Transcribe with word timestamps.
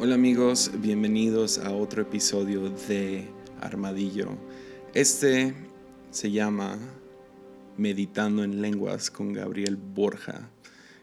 Hola 0.00 0.14
amigos, 0.14 0.70
bienvenidos 0.76 1.58
a 1.58 1.72
otro 1.72 2.02
episodio 2.02 2.70
de 2.70 3.26
Armadillo. 3.60 4.28
Este 4.94 5.56
se 6.12 6.30
llama 6.30 6.78
Meditando 7.76 8.44
en 8.44 8.62
Lenguas 8.62 9.10
con 9.10 9.32
Gabriel 9.32 9.76
Borja 9.76 10.50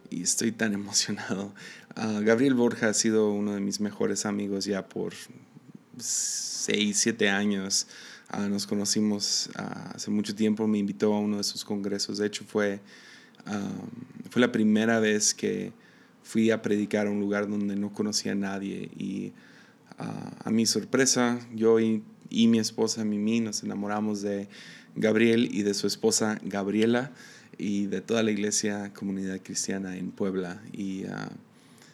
y 0.10 0.24
estoy 0.24 0.54
tan 0.54 0.74
emocionado. 0.74 1.54
Ah, 1.94 2.22
Gabriel 2.24 2.54
Borja 2.54 2.88
ha 2.88 2.94
sido 2.94 3.32
uno 3.32 3.54
de 3.54 3.60
mis 3.60 3.82
mejores 3.82 4.26
amigos 4.26 4.64
ya 4.64 4.88
por 4.88 5.14
6, 5.98 6.98
7 6.98 7.30
años. 7.30 7.88
Ah, 8.30 8.48
nos 8.48 8.66
conocimos 8.66 9.50
ah, 9.56 9.92
hace 9.96 10.10
mucho 10.10 10.34
tiempo, 10.34 10.68
me 10.68 10.78
invitó 10.78 11.14
a 11.14 11.20
uno 11.20 11.36
de 11.36 11.44
sus 11.44 11.66
congresos. 11.66 12.20
De 12.20 12.28
hecho, 12.28 12.46
fue, 12.46 12.80
fue 14.30 14.42
la 14.42 14.54
primera 14.54 15.02
vez 15.02 15.34
que 15.34 15.74
fui 16.26 16.50
a 16.50 16.62
predicar 16.64 17.06
a 17.06 17.12
un 17.12 17.20
lugar 17.20 17.48
donde 17.48 17.76
no 17.76 17.94
conocía 17.94 18.32
a 18.32 18.36
nadie 18.36 18.90
y 18.98 19.32
a 19.98 20.50
mi 20.50 20.66
sorpresa, 20.66 21.40
yo 21.54 21.80
y, 21.80 22.04
mi 22.30 22.60
esposa 22.60 23.06
Mimi 23.06 23.40
nos 23.40 23.64
enamoramos 23.64 24.22
de 24.22 24.50
Gabriel 24.96 25.48
y 25.54 25.62
de 25.62 25.74
su 25.74 25.88
esposa 25.88 26.40
Gabriela 26.44 27.12
y 27.58 27.86
de 27.86 28.02
toda 28.02 28.24
la 28.24 28.32
iglesia 28.32 28.92
comunidad 28.94 29.40
cristiana 29.42 29.96
en 29.96 30.12
Puebla. 30.12 30.62
Y 30.74 31.04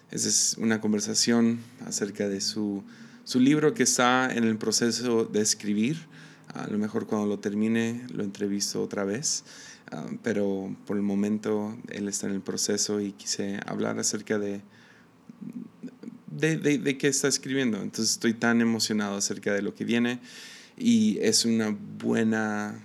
esa 0.09 0.29
es 0.29 0.55
una 0.57 0.81
conversación 0.81 1.59
acerca 1.85 2.27
de 2.27 2.41
su, 2.41 2.83
su 3.23 3.39
libro 3.39 3.73
que 3.73 3.83
está 3.83 4.33
en 4.33 4.45
el 4.45 4.57
proceso 4.57 5.25
de 5.25 5.41
escribir. 5.41 5.97
A 6.53 6.67
lo 6.67 6.79
mejor 6.79 7.05
cuando 7.05 7.27
lo 7.27 7.37
termine 7.37 8.07
lo 8.11 8.23
entrevisto 8.23 8.81
otra 8.81 9.03
vez. 9.03 9.43
Ah, 9.91 10.05
pero 10.23 10.73
por 10.85 10.95
el 10.95 11.03
momento 11.03 11.77
él 11.89 12.07
está 12.07 12.27
en 12.27 12.33
el 12.33 12.41
proceso 12.41 13.01
y 13.01 13.11
quise 13.11 13.59
hablar 13.65 13.99
acerca 13.99 14.39
de, 14.39 14.61
de, 16.29 16.57
de, 16.57 16.97
qué 16.97 17.09
está 17.09 17.27
escribiendo. 17.27 17.81
Entonces 17.81 18.11
estoy 18.11 18.33
tan 18.33 18.61
emocionado 18.61 19.17
acerca 19.17 19.53
de 19.53 19.61
lo 19.61 19.75
que 19.75 19.83
viene 19.83 20.21
y 20.77 21.17
es 21.19 21.43
una 21.43 21.75
buena, 21.99 22.81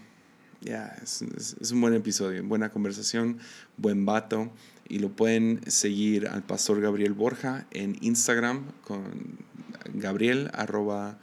ya 0.61 0.97
es, 1.01 1.23
es, 1.23 1.71
un 1.71 1.81
buen 1.81 1.95
episodio, 1.95 2.43
buena 2.43 2.71
conversación, 2.71 3.39
buen 3.77 4.05
vato 4.05 4.51
y 4.89 4.99
lo 4.99 5.11
pueden 5.11 5.61
seguir 5.71 6.27
al 6.27 6.43
pastor 6.43 6.81
Gabriel 6.81 7.13
Borja 7.13 7.69
en 7.71 7.97
Instagram 8.01 8.65
con 8.83 9.39
Gabriel 9.95 10.51
arroba 10.55 11.21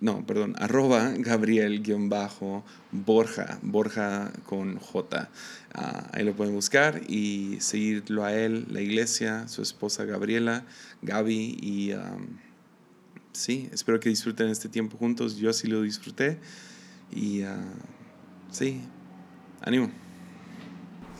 no, 0.00 0.26
perdón, 0.26 0.54
arroba 0.58 1.12
Gabriel-Borja, 1.16 3.58
Borja 3.62 4.32
con 4.44 4.78
J. 4.78 5.30
Ah, 5.74 6.08
ahí 6.12 6.24
lo 6.24 6.34
pueden 6.34 6.54
buscar 6.54 7.02
y 7.08 7.58
seguirlo 7.60 8.24
a 8.24 8.32
él, 8.32 8.66
la 8.70 8.80
iglesia, 8.80 9.48
su 9.48 9.62
esposa 9.62 10.04
Gabriela, 10.04 10.64
Gaby 11.02 11.58
y 11.60 11.92
sí, 13.32 13.68
espero 13.72 13.98
que 14.00 14.08
disfruten 14.08 14.48
este 14.48 14.68
tiempo 14.68 14.96
juntos. 14.96 15.36
Yo 15.36 15.52
sí 15.52 15.66
lo 15.66 15.82
disfruté 15.82 16.38
y 17.10 17.42
uh, 17.42 17.48
sí, 18.50 18.80
ánimo. 19.60 19.90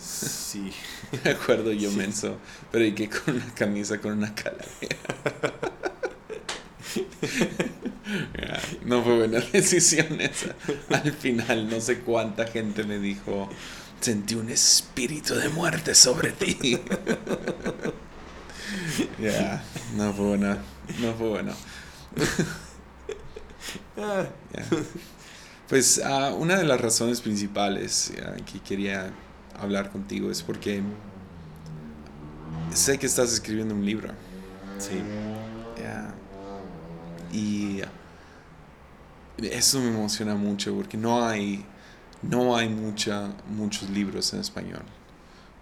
Sí. 0.00 0.72
Me 1.24 1.32
acuerdo 1.32 1.72
yo 1.72 1.90
menso, 1.92 2.38
pero 2.70 2.84
y 2.84 2.94
que 2.94 3.08
con 3.08 3.36
una 3.36 3.54
camisa 3.54 4.00
con 4.00 4.18
una 4.18 4.34
calavera. 4.34 4.96
no 8.84 9.02
fue 9.02 9.16
buena 9.16 9.40
decisión 9.52 10.20
esa. 10.20 10.54
Al 10.90 11.12
final, 11.12 11.68
no 11.68 11.80
sé 11.80 12.00
cuánta 12.00 12.46
gente 12.46 12.84
me 12.84 12.98
dijo: 12.98 13.48
Sentí 14.00 14.34
un 14.34 14.50
espíritu 14.50 15.34
de 15.34 15.48
muerte 15.48 15.94
sobre 15.94 16.32
ti. 16.32 16.80
Ya, 19.20 19.62
no 19.96 20.12
fue 20.12 20.26
buena. 20.26 20.58
No 21.00 21.12
fue 21.14 21.28
bueno. 21.28 21.52
Pues 25.68 26.00
uh, 26.04 26.34
una 26.34 26.56
de 26.56 26.64
las 26.64 26.80
razones 26.80 27.20
principales 27.20 28.12
que 28.50 28.60
quería 28.60 29.12
hablar 29.58 29.90
contigo 29.90 30.30
es 30.30 30.42
porque 30.42 30.82
sé 32.72 32.98
que 32.98 33.06
estás 33.06 33.32
escribiendo 33.32 33.74
un 33.74 33.84
libro. 33.84 34.08
Sí. 34.78 35.00
Y 37.34 37.80
eso 39.42 39.80
me 39.80 39.88
emociona 39.88 40.36
mucho 40.36 40.72
porque 40.74 40.96
no 40.96 41.26
hay, 41.26 41.64
no 42.22 42.56
hay 42.56 42.68
mucha, 42.68 43.32
muchos 43.48 43.90
libros 43.90 44.32
en 44.32 44.40
español. 44.40 44.82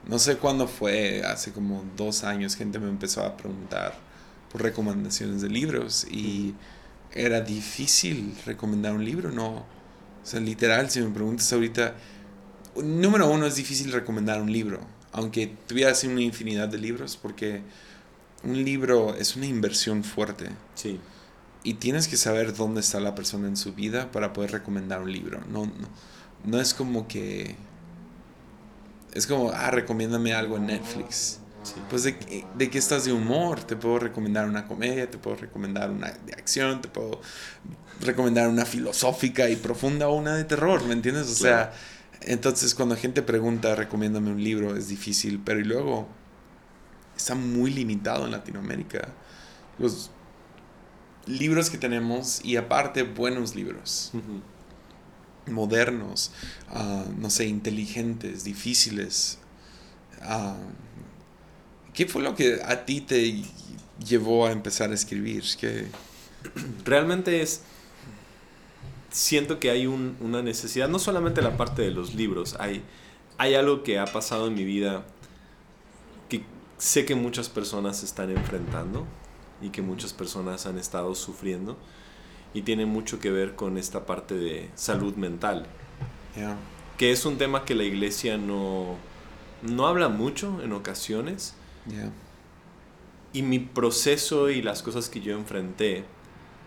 No 0.06 0.18
sé 0.18 0.36
cuándo 0.36 0.68
fue, 0.68 1.22
hace 1.24 1.52
como 1.52 1.82
dos 1.96 2.24
años, 2.24 2.56
gente 2.56 2.78
me 2.78 2.90
empezó 2.90 3.24
a 3.24 3.36
preguntar 3.36 3.94
por 4.50 4.62
recomendaciones 4.62 5.40
de 5.40 5.48
libros 5.48 6.06
y 6.10 6.54
era 7.12 7.40
difícil 7.40 8.36
recomendar 8.44 8.92
un 8.92 9.04
libro, 9.04 9.32
no. 9.32 9.48
O 9.54 10.24
sea, 10.24 10.40
literal, 10.40 10.90
si 10.90 11.00
me 11.00 11.08
preguntas 11.08 11.50
ahorita, 11.52 11.94
número 12.76 13.30
uno 13.30 13.46
es 13.46 13.56
difícil 13.56 13.92
recomendar 13.92 14.42
un 14.42 14.52
libro, 14.52 14.80
aunque 15.12 15.56
tuvieras 15.66 16.04
una 16.04 16.20
infinidad 16.20 16.68
de 16.68 16.78
libros, 16.78 17.16
porque 17.16 17.62
un 18.44 18.62
libro 18.62 19.14
es 19.14 19.36
una 19.36 19.46
inversión 19.46 20.04
fuerte. 20.04 20.50
Sí 20.74 21.00
y 21.64 21.74
tienes 21.74 22.08
que 22.08 22.16
saber 22.16 22.54
dónde 22.54 22.80
está 22.80 23.00
la 23.00 23.14
persona 23.14 23.48
en 23.48 23.56
su 23.56 23.72
vida 23.72 24.10
para 24.10 24.32
poder 24.32 24.52
recomendar 24.52 25.02
un 25.02 25.12
libro. 25.12 25.40
No, 25.48 25.66
no, 25.66 25.88
no 26.44 26.60
es 26.60 26.74
como 26.74 27.06
que... 27.08 27.56
Es 29.14 29.26
como, 29.26 29.50
ah, 29.50 29.70
recomiéndame 29.70 30.32
algo 30.32 30.56
en 30.56 30.66
Netflix. 30.66 31.38
Pues 31.90 32.02
de, 32.02 32.44
de 32.56 32.70
qué 32.70 32.78
estás 32.78 33.04
de 33.04 33.12
humor, 33.12 33.62
te 33.62 33.76
puedo 33.76 34.00
recomendar 34.00 34.48
una 34.48 34.66
comedia, 34.66 35.08
te 35.08 35.18
puedo 35.18 35.36
recomendar 35.36 35.90
una 35.90 36.10
de 36.10 36.32
acción, 36.32 36.80
te 36.80 36.88
puedo 36.88 37.20
recomendar 38.00 38.48
una 38.48 38.64
filosófica 38.64 39.48
y 39.48 39.56
profunda 39.56 40.08
o 40.08 40.14
una 40.14 40.34
de 40.34 40.44
terror, 40.44 40.84
¿me 40.84 40.94
entiendes? 40.94 41.28
O 41.28 41.34
sea, 41.34 41.72
entonces 42.22 42.74
cuando 42.74 42.96
gente 42.96 43.22
pregunta, 43.22 43.76
recomiéndame 43.76 44.32
un 44.32 44.42
libro, 44.42 44.76
es 44.76 44.88
difícil, 44.88 45.40
pero 45.44 45.60
y 45.60 45.64
luego 45.64 46.08
está 47.16 47.36
muy 47.36 47.70
limitado 47.70 48.24
en 48.24 48.32
Latinoamérica. 48.32 49.08
Los 49.78 50.10
libros 51.26 51.70
que 51.70 51.78
tenemos 51.78 52.40
y 52.44 52.56
aparte 52.56 53.02
buenos 53.02 53.54
libros. 53.54 54.12
Modernos, 55.46 56.32
ah, 56.68 57.04
no 57.18 57.30
sé, 57.30 57.46
inteligentes, 57.46 58.44
difíciles. 58.44 59.38
Ah, 60.20 60.56
¿Qué 61.94 62.06
fue 62.06 62.22
lo 62.22 62.34
que 62.34 62.60
a 62.64 62.84
ti 62.84 63.00
te 63.00 63.42
llevó 64.04 64.46
a 64.46 64.52
empezar 64.52 64.90
a 64.90 64.94
escribir? 64.94 65.44
que 65.58 65.86
Realmente 66.84 67.42
es... 67.42 67.62
Siento 69.10 69.60
que 69.60 69.68
hay 69.68 69.86
una 69.86 70.42
necesidad, 70.42 70.88
no 70.88 70.98
solamente 70.98 71.42
la 71.42 71.58
parte 71.58 71.82
de 71.82 71.90
los 71.90 72.14
libros, 72.14 72.56
hay, 72.58 72.82
hay 73.36 73.54
algo 73.54 73.82
que 73.82 73.98
ha 73.98 74.06
pasado 74.06 74.46
en 74.46 74.54
mi 74.54 74.64
vida 74.64 75.04
que 76.30 76.46
sé 76.78 77.04
que 77.04 77.14
muchas 77.14 77.50
personas 77.50 78.02
están 78.02 78.30
enfrentando 78.30 79.06
y 79.62 79.70
que 79.70 79.80
muchas 79.80 80.12
personas 80.12 80.66
han 80.66 80.78
estado 80.78 81.14
sufriendo 81.14 81.76
y 82.54 82.62
tiene 82.62 82.84
mucho 82.84 83.18
que 83.18 83.30
ver 83.30 83.54
con 83.54 83.78
esta 83.78 84.04
parte 84.04 84.34
de 84.34 84.70
salud 84.74 85.14
mental. 85.14 85.66
Que 86.98 87.12
es 87.12 87.24
un 87.24 87.38
tema 87.38 87.64
que 87.64 87.74
la 87.74 87.84
iglesia 87.84 88.36
no, 88.36 88.96
no 89.62 89.86
habla 89.86 90.08
mucho 90.08 90.60
en 90.62 90.72
ocasiones. 90.72 91.54
Y 93.32 93.42
mi 93.42 93.58
proceso 93.58 94.50
y 94.50 94.60
las 94.60 94.82
cosas 94.82 95.08
que 95.08 95.20
yo 95.20 95.34
enfrenté, 95.34 96.04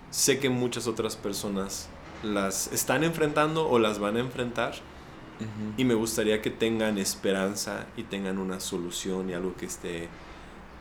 sé 0.10 0.40
que 0.40 0.50
muchas 0.50 0.88
otras 0.88 1.16
personas 1.16 1.90
las 2.24 2.72
están 2.74 3.04
enfrentando 3.04 3.70
o 3.70 3.78
las 3.78 4.00
van 4.00 4.18
a 4.18 4.20
enfrentar. 4.20 4.74
Y 5.78 5.84
me 5.84 5.94
gustaría 5.94 6.42
que 6.42 6.50
tengan 6.50 6.98
esperanza 6.98 7.88
y 7.98 8.04
tengan 8.04 8.38
una 8.38 8.62
solución 8.62 9.30
y 9.30 9.34
algo 9.34 9.53
que 9.56 9.66
esté 9.66 10.08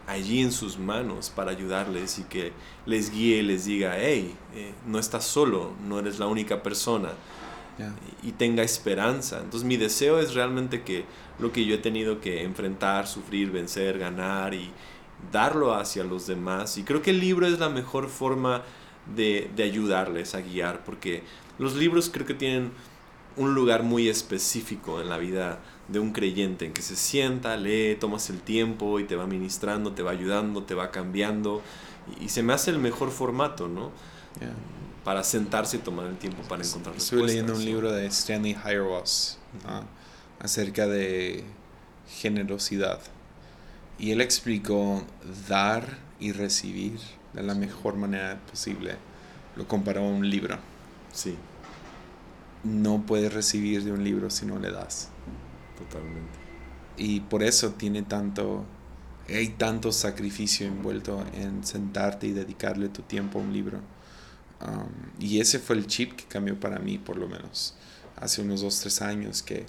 allí 0.07 0.43
en 0.43 0.53
sus 0.53 0.79
manos 0.79 1.31
para 1.31 1.51
ayudarles 1.51 2.19
y 2.19 2.25
que 2.25 2.53
les 2.87 3.11
guíe 3.11 3.39
y 3.39 3.43
les 3.43 3.65
diga, 3.65 3.97
hey, 3.99 4.35
eh, 4.55 4.73
no 4.87 4.99
estás 4.99 5.25
solo, 5.25 5.73
no 5.87 5.99
eres 5.99 6.19
la 6.19 6.27
única 6.27 6.63
persona. 6.63 7.11
Y, 8.23 8.31
tenga 8.33 8.63
esperanza. 8.63 9.41
Entonces 9.41 9.65
mi 9.65 9.77
deseo 9.77 10.21
es 10.21 10.35
realmente 10.35 10.83
que 10.83 11.05
lo 11.41 11.51
que 11.51 11.65
yo 11.65 11.75
he 11.75 11.79
tenido 11.79 12.21
que 12.21 12.45
enfrentar, 12.45 13.09
sufrir, 13.09 13.51
vencer, 13.51 13.99
ganar 13.99 14.55
y 14.55 14.71
darlo 15.33 15.75
hacia 15.75 16.05
los 16.05 16.29
demás. 16.29 16.79
Y 16.79 16.85
creo 16.85 17.03
que 17.03 17.11
el 17.11 17.19
libro 17.19 17.49
es 17.49 17.59
la 17.59 17.69
mejor 17.69 18.09
forma 18.09 18.63
de, 19.17 19.51
de 19.57 19.65
ayudarles 19.65 20.37
a 20.37 20.41
guiar, 20.41 20.85
porque 20.85 21.25
los 21.59 21.75
libros 21.75 22.11
creo 22.13 22.27
que 22.27 22.35
tienen 22.35 22.71
un 23.37 23.55
lugar 23.55 23.83
muy 23.83 24.09
específico 24.09 25.01
en 25.01 25.09
la 25.09 25.19
vida 25.19 25.61
de 25.89 25.99
un 25.99 26.13
creyente, 26.13 26.67
en 26.67 26.73
que 26.73 26.83
se 26.83 26.97
sienta, 26.97 27.57
lee, 27.57 27.97
tomas 27.99 28.31
el 28.31 28.41
tiempo 28.41 29.01
y 29.01 29.05
te 29.05 29.17
va 29.17 29.27
ministrando, 29.27 29.93
te 29.93 30.03
va 30.03 30.13
ayudando, 30.13 30.63
te 30.63 30.75
va 30.75 30.91
cambiando. 30.91 31.63
Y, 32.21 32.29
se 32.29 32.43
me 32.43 32.53
hace 32.53 32.71
el 32.71 32.79
mejor 32.79 33.11
formato, 33.11 33.69
¿no? 33.69 33.91
Para 35.05 35.23
sentarse 35.23 35.77
y 35.77 35.81
tomar 35.81 36.07
el 36.07 36.17
tiempo 36.17 36.43
para 36.49 36.65
encontrar 36.65 36.97
Estuve 36.97 37.25
leyendo 37.25 37.55
un 37.55 37.65
libro 37.65 37.93
de 37.93 38.07
Stanley 38.07 38.55
Hauerwas 38.55 39.39
acerca 40.41 40.87
de 40.87 41.45
generosidad. 42.09 43.01
Y 43.99 44.11
él 44.11 44.21
explicó 44.21 45.05
dar 45.49 45.99
y 46.19 46.33
recibir 46.33 46.99
de 47.33 47.43
la 47.43 47.55
mejor 47.55 47.97
manera 47.97 48.41
posible. 48.51 48.97
Lo 49.57 49.69
comparó 49.69 50.01
a 50.01 50.09
un 50.09 50.29
libro. 50.29 50.59
Sí. 51.13 51.37
No 52.65 53.05
puedes 53.07 53.33
recibir 53.33 53.85
de 53.85 53.93
un 53.93 54.03
libro 54.03 54.31
si 54.31 54.47
no 54.47 54.59
le 54.59 54.71
das. 54.71 55.11
Totalmente. 55.79 56.39
Y 56.97 57.21
por 57.21 57.43
eso 57.43 57.73
tiene 57.73 58.03
tanto, 58.03 58.65
hay 59.29 59.49
tanto 59.49 59.93
sacrificio 59.93 60.67
envuelto 60.67 61.25
en 61.35 61.65
sentarte 61.65 62.27
y 62.27 62.33
dedicarle 62.33 62.89
tu 62.89 63.03
tiempo 63.03 63.39
a 63.39 63.43
un 63.43 63.53
libro. 63.53 63.79
Um, 64.61 64.89
y 65.19 65.41
ese 65.41 65.59
fue 65.59 65.77
el 65.77 65.87
chip 65.87 66.15
que 66.15 66.25
cambió 66.25 66.59
para 66.59 66.79
mí, 66.79 66.99
por 66.99 67.17
lo 67.17 67.29
menos, 67.29 67.75
hace 68.17 68.41
unos 68.43 68.63
dos, 68.63 68.81
tres 68.81 69.03
años 69.03 69.43
que 69.43 69.67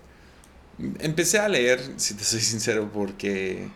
empecé 1.00 1.40
a 1.40 1.50
leer, 1.50 1.82
si 1.98 2.14
te 2.14 2.24
soy 2.24 2.42
sincero, 2.42 2.90
porque 2.94 3.70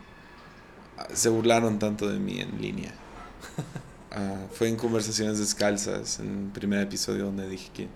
se 1.12 1.28
burlaron 1.28 1.78
tanto 1.78 2.08
de 2.08 2.18
mí 2.18 2.40
en 2.40 2.60
línea. 2.60 2.92
Ah, 4.12 4.48
fue 4.50 4.68
en 4.68 4.74
Conversaciones 4.74 5.38
Descalzas, 5.38 6.18
en 6.18 6.46
el 6.46 6.50
primer 6.50 6.80
episodio 6.80 7.26
donde 7.26 7.48
dije 7.48 7.70
que 7.72 7.86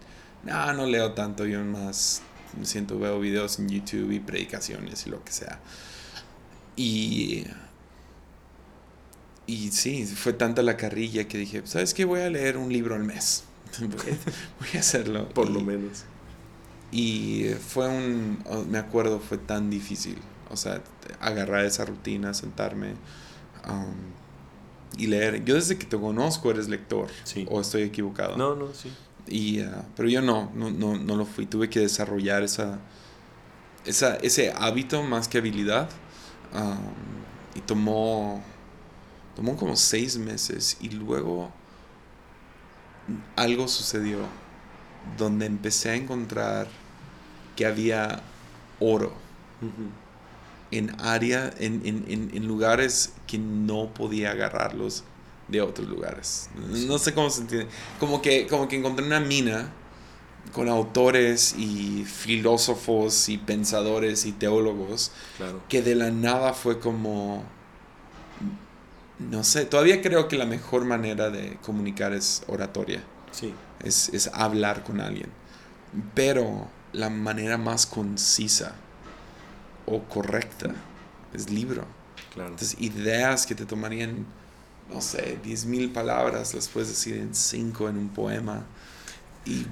no, 0.44 0.73
no 0.73 0.87
leo 0.87 1.12
tanto, 1.12 1.46
yo 1.46 1.62
más 1.64 2.23
me 2.58 2.67
siento, 2.67 2.99
veo 2.99 3.19
videos 3.20 3.58
en 3.58 3.69
YouTube 3.69 4.12
y 4.12 4.20
predicaciones 4.20 5.06
y 5.06 5.11
lo 5.11 5.25
que 5.25 5.32
sea. 5.32 5.61
Y, 6.76 7.44
y 9.46 9.70
sí, 9.70 10.06
fue 10.06 10.32
tanta 10.32 10.62
la 10.62 10.76
carrilla 10.76 11.26
que 11.29 11.38
dije, 11.38 11.62
¿sabes 11.64 11.94
qué? 11.94 12.05
Voy 12.05 12.20
a 12.20 12.31
leer 12.31 12.56
un 12.56 12.73
libro 12.73 12.94
al 12.94 13.05
mes. 13.05 13.44
voy, 13.81 14.69
a, 14.75 14.79
hacerlo. 14.79 15.29
Por 15.31 15.50
lo 15.50 15.61
menos. 15.61 16.05
Y 16.93 17.46
fue 17.67 17.88
un, 17.88 18.43
oh, 18.46 18.64
me 18.64 18.79
acuerdo, 18.79 19.20
fue 19.20 19.38
tan 19.38 19.70
difícil. 19.70 20.19
O 20.50 20.56
sea, 20.56 20.82
agarrar 21.20 21.64
esa 21.64 21.85
rutina, 21.85 22.35
sentarme 22.35 22.91
um, 23.69 23.94
y 24.96 25.08
leer. 25.08 25.44
Yo 25.44 25.56
desde 25.56 25.76
que 25.76 25.87
te 25.87 25.99
conozco 25.99 26.50
eres 26.50 26.69
lector. 26.69 27.08
Sí. 27.25 27.46
¿O 27.50 27.61
estoy 27.61 27.82
equivocado? 27.82 28.37
No, 28.37 28.55
no, 28.55 28.73
sí. 28.73 28.93
Y, 29.26 29.62
uh, 29.62 29.82
pero 29.97 30.09
yo 30.09 30.23
no, 30.23 30.50
no, 30.55 30.71
no, 30.71 30.97
no, 30.97 31.17
lo 31.17 31.25
fui. 31.25 31.47
Tuve 31.47 31.71
que 31.71 31.81
desarrollar 31.81 32.43
esa, 32.43 32.79
esa, 33.85 34.17
ese 34.17 34.53
hábito 34.53 35.03
más 35.03 35.29
que 35.29 35.38
habilidad. 35.38 35.88
Um, 36.53 36.79
y 37.55 37.61
tomó, 37.61 38.43
tomó 39.37 39.56
como 39.56 39.76
seis 39.76 40.19
meses. 40.19 40.76
Y 40.81 40.91
luego 40.91 41.53
algo 43.37 43.69
sucedió 43.69 44.19
donde 45.19 45.47
empecé 45.47 45.91
a 45.91 45.94
encontrar 45.94 46.67
que 47.56 47.67
había 47.67 48.23
oro 48.81 49.12
en 50.70 51.00
área, 51.00 51.53
en, 51.59 51.82
en, 51.85 52.31
en, 52.32 52.47
lugares 52.49 53.15
que 53.27 53.38
no 53.38 53.94
podía 53.94 54.32
agarrarlos 54.32 55.05
de 55.49 55.61
otros 55.61 55.88
lugares. 55.88 56.49
No 56.55 56.99
sé 56.99 57.14
cómo 57.14 57.31
se 57.31 57.43
entiende. 57.43 57.69
Como 58.00 58.23
que, 58.23 58.46
como 58.46 58.69
que 58.69 58.76
encontré 58.76 59.05
una 59.05 59.20
mina 59.20 59.73
con 60.52 60.69
autores 60.69 61.55
y 61.58 62.05
filósofos 62.05 63.29
y 63.29 63.38
pensadores 63.38 64.26
y 64.26 64.32
teólogos 64.32 65.11
que 65.69 65.82
de 65.82 65.94
la 65.94 66.11
nada 66.11 66.52
fue 66.52 66.79
como 66.79 67.44
no 69.19 69.44
sé, 69.44 69.64
todavía 69.64 70.02
creo 70.02 70.29
que 70.29 70.37
la 70.37 70.46
mejor 70.46 70.85
manera 70.85 71.31
de 71.31 71.56
comunicar 71.62 72.12
es 72.12 72.43
oratoria. 72.49 73.02
Sí. 73.31 73.55
Es, 73.82 74.08
es 74.11 74.29
hablar 74.32 74.82
con 74.82 75.00
alguien. 75.00 75.29
Pero 76.14 76.69
la 76.93 77.11
manera 77.11 77.56
más 77.56 77.87
concisa 77.87 78.75
o 79.87 80.02
correcta 80.02 80.75
es 81.32 81.50
libro. 81.50 81.87
Claro. 82.32 82.50
Entonces, 82.50 82.76
ideas 82.81 83.46
que 83.46 83.55
te 83.55 83.67
tomarían, 83.67 84.26
no 84.92 85.00
sé, 85.00 85.38
10.000 85.44 85.92
palabras, 85.92 86.54
las 86.54 86.69
puedes 86.69 86.88
decir 86.90 87.14
en 87.16 87.34
5 87.34 87.88
en 87.88 87.98
un 87.98 88.08
poema. 88.08 88.64
Y, 89.46 89.66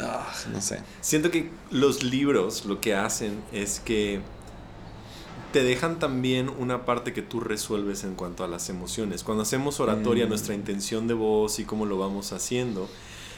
ah, 0.00 0.32
no 0.52 0.60
sé. 0.60 0.80
Siento 1.00 1.30
que 1.30 1.50
los 1.70 2.02
libros 2.02 2.64
lo 2.64 2.80
que 2.80 2.94
hacen 2.94 3.42
es 3.52 3.80
que 3.80 4.20
te 5.52 5.62
dejan 5.62 5.98
también 6.00 6.48
una 6.48 6.84
parte 6.84 7.12
que 7.12 7.22
tú 7.22 7.38
resuelves 7.40 8.02
en 8.02 8.14
cuanto 8.16 8.42
a 8.42 8.48
las 8.48 8.68
emociones. 8.70 9.22
Cuando 9.22 9.42
hacemos 9.44 9.78
oratoria, 9.78 10.26
Mm. 10.26 10.28
nuestra 10.30 10.54
intención 10.54 11.06
de 11.06 11.14
voz 11.14 11.60
y 11.60 11.64
cómo 11.64 11.86
lo 11.86 11.96
vamos 11.96 12.32
haciendo, 12.32 12.88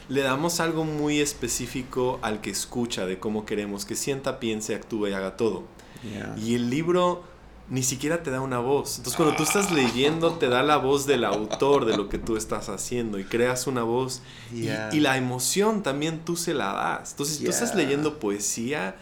le 0.09 0.23
damos 0.23 0.61
algo 0.61 0.85
muy 0.85 1.21
específico 1.21 2.19
al 2.23 2.41
que 2.41 2.51
escucha 2.51 3.05
de 3.05 3.19
cómo 3.19 3.45
queremos 3.45 3.85
que 3.85 3.97
sienta, 3.97 4.41
piense, 4.41 4.75
actúe 4.75 5.09
y 5.09 5.13
haga 5.13 5.37
todo. 5.37 5.65
Yeah. 6.11 6.35
Y 6.39 6.55
el 6.55 6.71
libro 6.71 7.23
ni 7.69 7.83
siquiera 7.83 8.23
te 8.23 8.31
da 8.31 8.41
una 8.41 8.59
voz. 8.61 8.99
Entonces 8.99 9.17
cuando 9.17 9.35
tú 9.37 9.43
estás 9.43 9.73
leyendo 9.73 10.35
te 10.35 10.49
da 10.49 10.63
la 10.63 10.77
voz 10.77 11.05
del 11.07 11.25
autor 11.25 11.85
de 11.85 11.97
lo 11.97 12.09
que 12.09 12.19
tú 12.19 12.37
estás 12.37 12.69
haciendo 12.69 13.19
y 13.19 13.25
creas 13.25 13.67
una 13.67 13.83
voz. 13.83 14.23
Y- 14.53 14.63
Yeah. 14.63 14.91
Y, 14.93 15.01
la 15.01 15.17
emoción 15.17 15.83
también 15.83 16.21
tú 16.25 16.37
se 16.37 16.55
la 16.55 16.73
das. 16.73 17.11
Entonces 17.13 17.39
si 17.39 17.45
tú 17.45 17.51
estás 17.51 17.71
Yeah. 17.75 17.83
leyendo 17.83 18.19
poesía, 18.21 18.97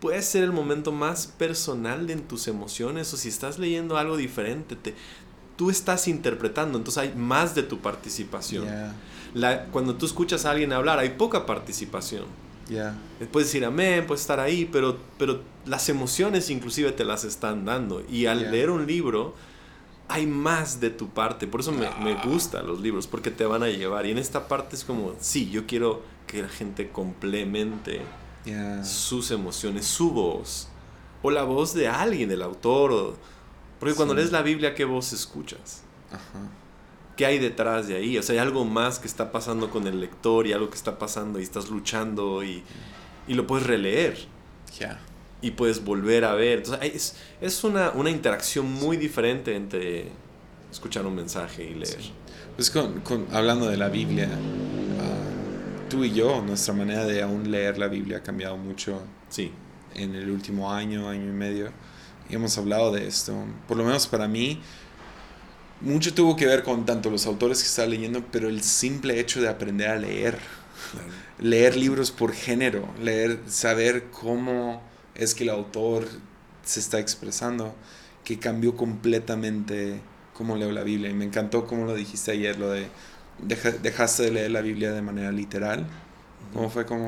puede 0.00 0.20
ser 0.22 0.42
el 0.44 0.52
momento 0.52 0.92
más 0.92 1.26
personal 1.26 2.10
en 2.10 2.22
tus 2.22 2.48
emociones 2.48 3.12
o 3.14 3.16
si 3.16 3.28
estás 3.28 3.58
leyendo 3.58 3.96
algo 3.96 4.16
diferente, 4.16 4.76
te, 4.76 4.94
tú 5.56 5.70
estás 5.70 6.08
interpretando, 6.08 6.76
entonces 6.76 7.02
hay 7.02 7.14
más 7.16 7.54
de 7.54 7.62
tu 7.62 7.78
participación. 7.78 8.64
Yeah. 8.64 8.94
La- 9.32 9.64
cuando 9.66 9.94
tú 9.94 10.04
escuchas 10.04 10.44
a 10.44 10.50
alguien 10.50 10.72
hablar, 10.74 10.98
hay 10.98 11.10
poca 11.10 11.46
participación. 11.46 12.24
Yeah. 12.72 12.94
Puedes 13.30 13.48
decir 13.48 13.64
amén, 13.64 14.06
puedes 14.06 14.20
estar 14.22 14.40
ahí, 14.40 14.68
pero, 14.70 14.96
pero 15.18 15.40
las 15.66 15.88
emociones 15.88 16.48
inclusive 16.50 16.92
te 16.92 17.04
las 17.04 17.24
están 17.24 17.64
dando. 17.64 18.02
Y 18.10 18.26
al 18.26 18.40
Yeah. 18.40 18.50
leer 18.50 18.70
un 18.70 18.86
libro, 18.86 19.34
hay 20.08 20.26
más 20.26 20.80
de 20.80 20.90
tu 20.90 21.08
parte. 21.08 21.46
Por 21.46 21.60
eso 21.60 21.72
me, 21.72 21.88
me 22.02 22.14
gustan 22.24 22.66
los 22.66 22.80
libros, 22.80 23.06
porque 23.06 23.30
te 23.30 23.44
van 23.46 23.62
a 23.62 23.68
llevar. 23.68 24.06
Y 24.06 24.10
en 24.10 24.18
esta 24.18 24.48
parte 24.48 24.76
es 24.76 24.84
como, 24.84 25.14
sí, 25.20 25.50
yo 25.50 25.66
quiero 25.66 26.02
que 26.26 26.42
la 26.42 26.48
gente 26.48 26.90
complemente 26.90 28.00
Yeah. 28.44 28.82
sus 28.84 29.30
emociones, 29.30 29.86
su 29.86 30.10
voz. 30.10 30.68
O 31.22 31.30
la 31.30 31.44
voz 31.44 31.74
de 31.74 31.86
alguien, 31.88 32.28
del 32.28 32.42
autor. 32.42 32.90
o- 32.92 33.14
porque 33.78 33.94
cuando 33.94 34.14
Sí. 34.14 34.20
lees 34.20 34.32
la 34.32 34.42
Biblia, 34.42 34.74
¿qué 34.74 34.84
voz 34.84 35.12
escuchas? 35.12 35.82
Ajá. 36.10 36.48
¿Qué 37.16 37.26
hay 37.26 37.38
detrás 37.38 37.88
de 37.88 37.96
ahí? 37.96 38.16
O 38.18 38.22
sea, 38.22 38.34
hay 38.34 38.38
algo 38.38 38.64
más 38.64 38.98
que 38.98 39.06
está 39.06 39.30
pasando 39.32 39.70
con 39.70 39.86
el 39.86 40.00
lector 40.00 40.46
y 40.46 40.52
algo 40.52 40.70
que 40.70 40.76
está 40.76 40.98
pasando 40.98 41.38
y 41.38 41.42
estás 41.42 41.68
luchando 41.70 42.42
y, 42.42 42.62
y 43.28 43.34
lo 43.34 43.46
puedes 43.46 43.66
releer 43.66 44.16
Yeah. 44.78 44.98
y 45.42 45.50
puedes 45.50 45.84
volver 45.84 46.24
a 46.24 46.34
ver. 46.34 46.58
Entonces, 46.58 46.94
es, 46.94 47.16
es 47.42 47.64
una, 47.64 47.90
una 47.90 48.08
interacción 48.10 48.72
muy 48.72 48.96
diferente 48.96 49.54
entre 49.54 50.06
escuchar 50.70 51.04
un 51.06 51.14
mensaje 51.16 51.64
y 51.64 51.74
leer. 51.74 52.00
Sí. 52.02 52.12
Pues 52.56 52.70
con, 52.70 53.00
con- 53.00 53.26
hablando 53.32 53.68
de 53.68 53.76
la 53.76 53.88
Biblia, 53.90 54.28
ah, 54.30 55.88
tú 55.90 56.04
y 56.04 56.12
yo, 56.12 56.40
nuestra 56.42 56.72
manera 56.74 57.04
de 57.04 57.22
aún 57.22 57.50
leer 57.50 57.76
la 57.78 57.88
Biblia 57.88 58.18
ha 58.18 58.22
cambiado 58.22 58.56
mucho 58.56 59.02
Sí, 59.28 59.52
en 59.94 60.14
el 60.14 60.30
último 60.30 60.72
año, 60.72 61.08
año 61.08 61.24
y 61.28 61.32
medio. 61.34 61.70
Y 62.30 62.34
hemos 62.34 62.56
hablado 62.56 62.92
de 62.92 63.06
esto. 63.06 63.34
Por 63.68 63.76
lo 63.76 63.84
menos 63.84 64.06
para 64.06 64.26
mí, 64.28 64.60
mucho 65.82 66.14
tuvo 66.14 66.36
que 66.36 66.46
ver 66.46 66.62
con 66.62 66.86
tanto 66.86 67.10
los 67.10 67.26
autores 67.26 67.58
que 67.60 67.66
estaba 67.68 67.88
leyendo, 67.88 68.24
pero 68.30 68.48
el 68.48 68.62
simple 68.62 69.18
hecho 69.20 69.40
de 69.40 69.48
aprender 69.48 69.88
a 69.88 69.96
leer. 69.96 70.38
Leer 71.38 71.76
libros 71.76 72.10
por 72.10 72.32
género, 72.32 72.88
leer, 73.00 73.38
saber 73.48 74.04
cómo 74.10 74.82
es 75.14 75.34
que 75.34 75.44
el 75.44 75.50
autor 75.50 76.06
se 76.64 76.80
está 76.80 76.98
expresando, 77.00 77.74
que 78.24 78.38
cambió 78.38 78.76
completamente 78.76 80.00
cómo 80.34 80.56
leo 80.56 80.70
la 80.70 80.82
Biblia. 80.84 81.10
Y 81.10 81.14
me 81.14 81.24
encantó 81.24 81.66
como 81.66 81.84
lo 81.86 81.94
dijiste 81.94 82.30
ayer, 82.32 82.58
lo 82.58 82.70
de 82.70 82.86
deja- 83.40 83.70
dejaste 83.72 84.24
de 84.24 84.30
leer 84.30 84.50
la 84.52 84.60
Biblia 84.60 84.92
de 84.92 85.02
manera 85.02 85.32
literal. 85.32 85.86
¿Cómo 86.52 86.70
fue? 86.70 86.84
¿Cómo? 86.86 87.06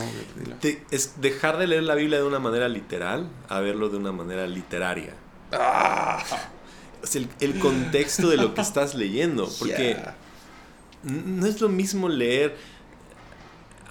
Te- 0.60 0.82
es 0.90 1.20
dejar 1.20 1.58
de 1.58 1.66
leer 1.66 1.82
la 1.84 1.94
Biblia 1.94 2.18
de 2.18 2.24
una 2.24 2.38
manera 2.38 2.68
literal 2.68 3.28
a 3.48 3.60
verlo 3.60 3.88
de 3.88 3.98
una 3.98 4.10
manera 4.12 4.46
literaria. 4.46 5.12
¡Ah! 5.52 6.22
O 7.04 7.06
sea, 7.06 7.20
el, 7.22 7.28
el 7.40 7.58
contexto 7.60 8.28
de 8.28 8.36
lo 8.38 8.54
que 8.54 8.60
estás 8.62 8.94
leyendo. 8.94 9.48
Porque 9.58 9.96
Yeah. 9.96 10.16
no 11.04 11.46
es 11.46 11.60
lo 11.60 11.68
mismo 11.68 12.08
leer 12.08 12.56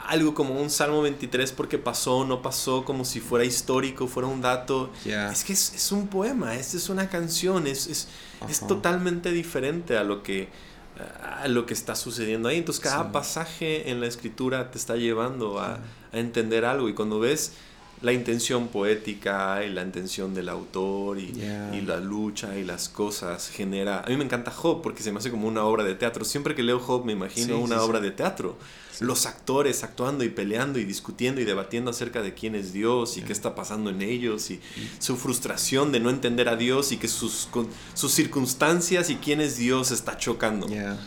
algo 0.08 0.34
como 0.34 0.60
un 0.60 0.70
Salmo 0.70 1.02
23 1.02 1.52
porque 1.54 1.78
pasó 1.78 2.18
o 2.18 2.26
no 2.26 2.42
pasó, 2.42 2.84
como 2.84 3.06
si 3.06 3.22
fuera 3.22 3.46
histórico, 3.46 4.08
fuera 4.08 4.28
un 4.28 4.42
dato. 4.42 4.92
Yeah. 5.06 5.32
Es 5.32 5.44
que 5.46 5.54
es, 5.54 5.74
es 5.74 5.92
un 5.94 6.08
poema, 6.08 6.56
es, 6.56 6.74
es 6.74 6.90
una 6.90 7.08
canción, 7.10 7.68
es, 7.68 7.88
es, 7.88 8.08
es 8.50 8.68
totalmente 8.68 9.32
diferente 9.32 9.98
a 9.98 10.04
lo 10.04 10.22
que 10.24 10.50
a 11.42 11.48
lo 11.48 11.66
que 11.66 11.74
está 11.74 11.96
sucediendo 11.96 12.50
ahí. 12.50 12.58
Entonces 12.58 12.84
cada 12.84 13.04
Sí. 13.06 13.10
pasaje 13.14 13.90
en 13.90 14.00
la 14.02 14.08
escritura 14.08 14.70
te 14.72 14.78
está 14.78 14.96
llevando 14.96 15.60
a, 15.60 15.80
a 16.12 16.18
entender 16.20 16.66
algo 16.66 16.90
y 16.90 16.94
cuando 16.94 17.20
ves 17.20 17.54
la 18.04 18.12
intención 18.14 18.68
poética 18.68 19.64
y 19.66 19.70
la 19.70 19.82
intención 19.82 20.34
del 20.36 20.50
autor 20.50 21.18
y, 21.18 21.32
Yeah. 21.32 21.74
y 21.76 21.82
la 21.82 22.00
lucha 22.00 22.56
y 22.58 22.64
las 22.64 22.90
cosas 22.90 23.50
genera... 23.50 24.02
A 24.02 24.10
mí 24.10 24.18
me 24.18 24.26
encanta 24.26 24.52
Job 24.52 24.82
porque 24.84 25.02
se 25.02 25.12
me 25.12 25.20
hace 25.20 25.32
como 25.32 25.48
una 25.48 25.64
obra 25.64 25.84
de 25.86 25.96
teatro. 25.96 26.24
Siempre 26.26 26.54
que 26.54 26.64
leo 26.64 26.80
Job 26.80 27.06
me 27.06 27.14
imagino 27.14 27.56
Sí, 27.58 27.62
una 27.64 27.78
sí, 27.80 27.82
obra 27.82 28.00
sí. 28.00 28.06
de 28.06 28.12
teatro. 28.12 28.58
Los 29.00 29.26
actores 29.26 29.84
actuando 29.84 30.24
y 30.26 30.30
peleando 30.30 30.78
y 30.80 30.84
discutiendo 30.86 31.40
y 31.42 31.46
debatiendo 31.46 31.90
acerca 31.92 32.22
de 32.22 32.34
quién 32.34 32.56
es 32.56 32.74
Dios 32.74 33.14
y 33.14 33.20
Yeah. 33.22 33.28
qué 33.28 33.34
está 33.34 33.56
pasando 33.56 33.90
en 33.90 34.02
ellos 34.02 34.52
y 34.52 34.60
su 35.00 35.16
frustración 35.16 35.92
de 35.94 36.00
no 36.02 36.10
entender 36.10 36.50
a 36.50 36.56
Dios 36.58 36.92
y 36.92 36.98
que 36.98 37.08
sus, 37.08 37.48
con- 37.52 37.70
sus 37.94 38.12
circunstancias 38.12 39.10
y 39.10 39.16
quién 39.16 39.40
es 39.40 39.56
Dios 39.58 39.92
está 39.92 40.18
chocando. 40.18 40.68
Yeah. 40.68 41.00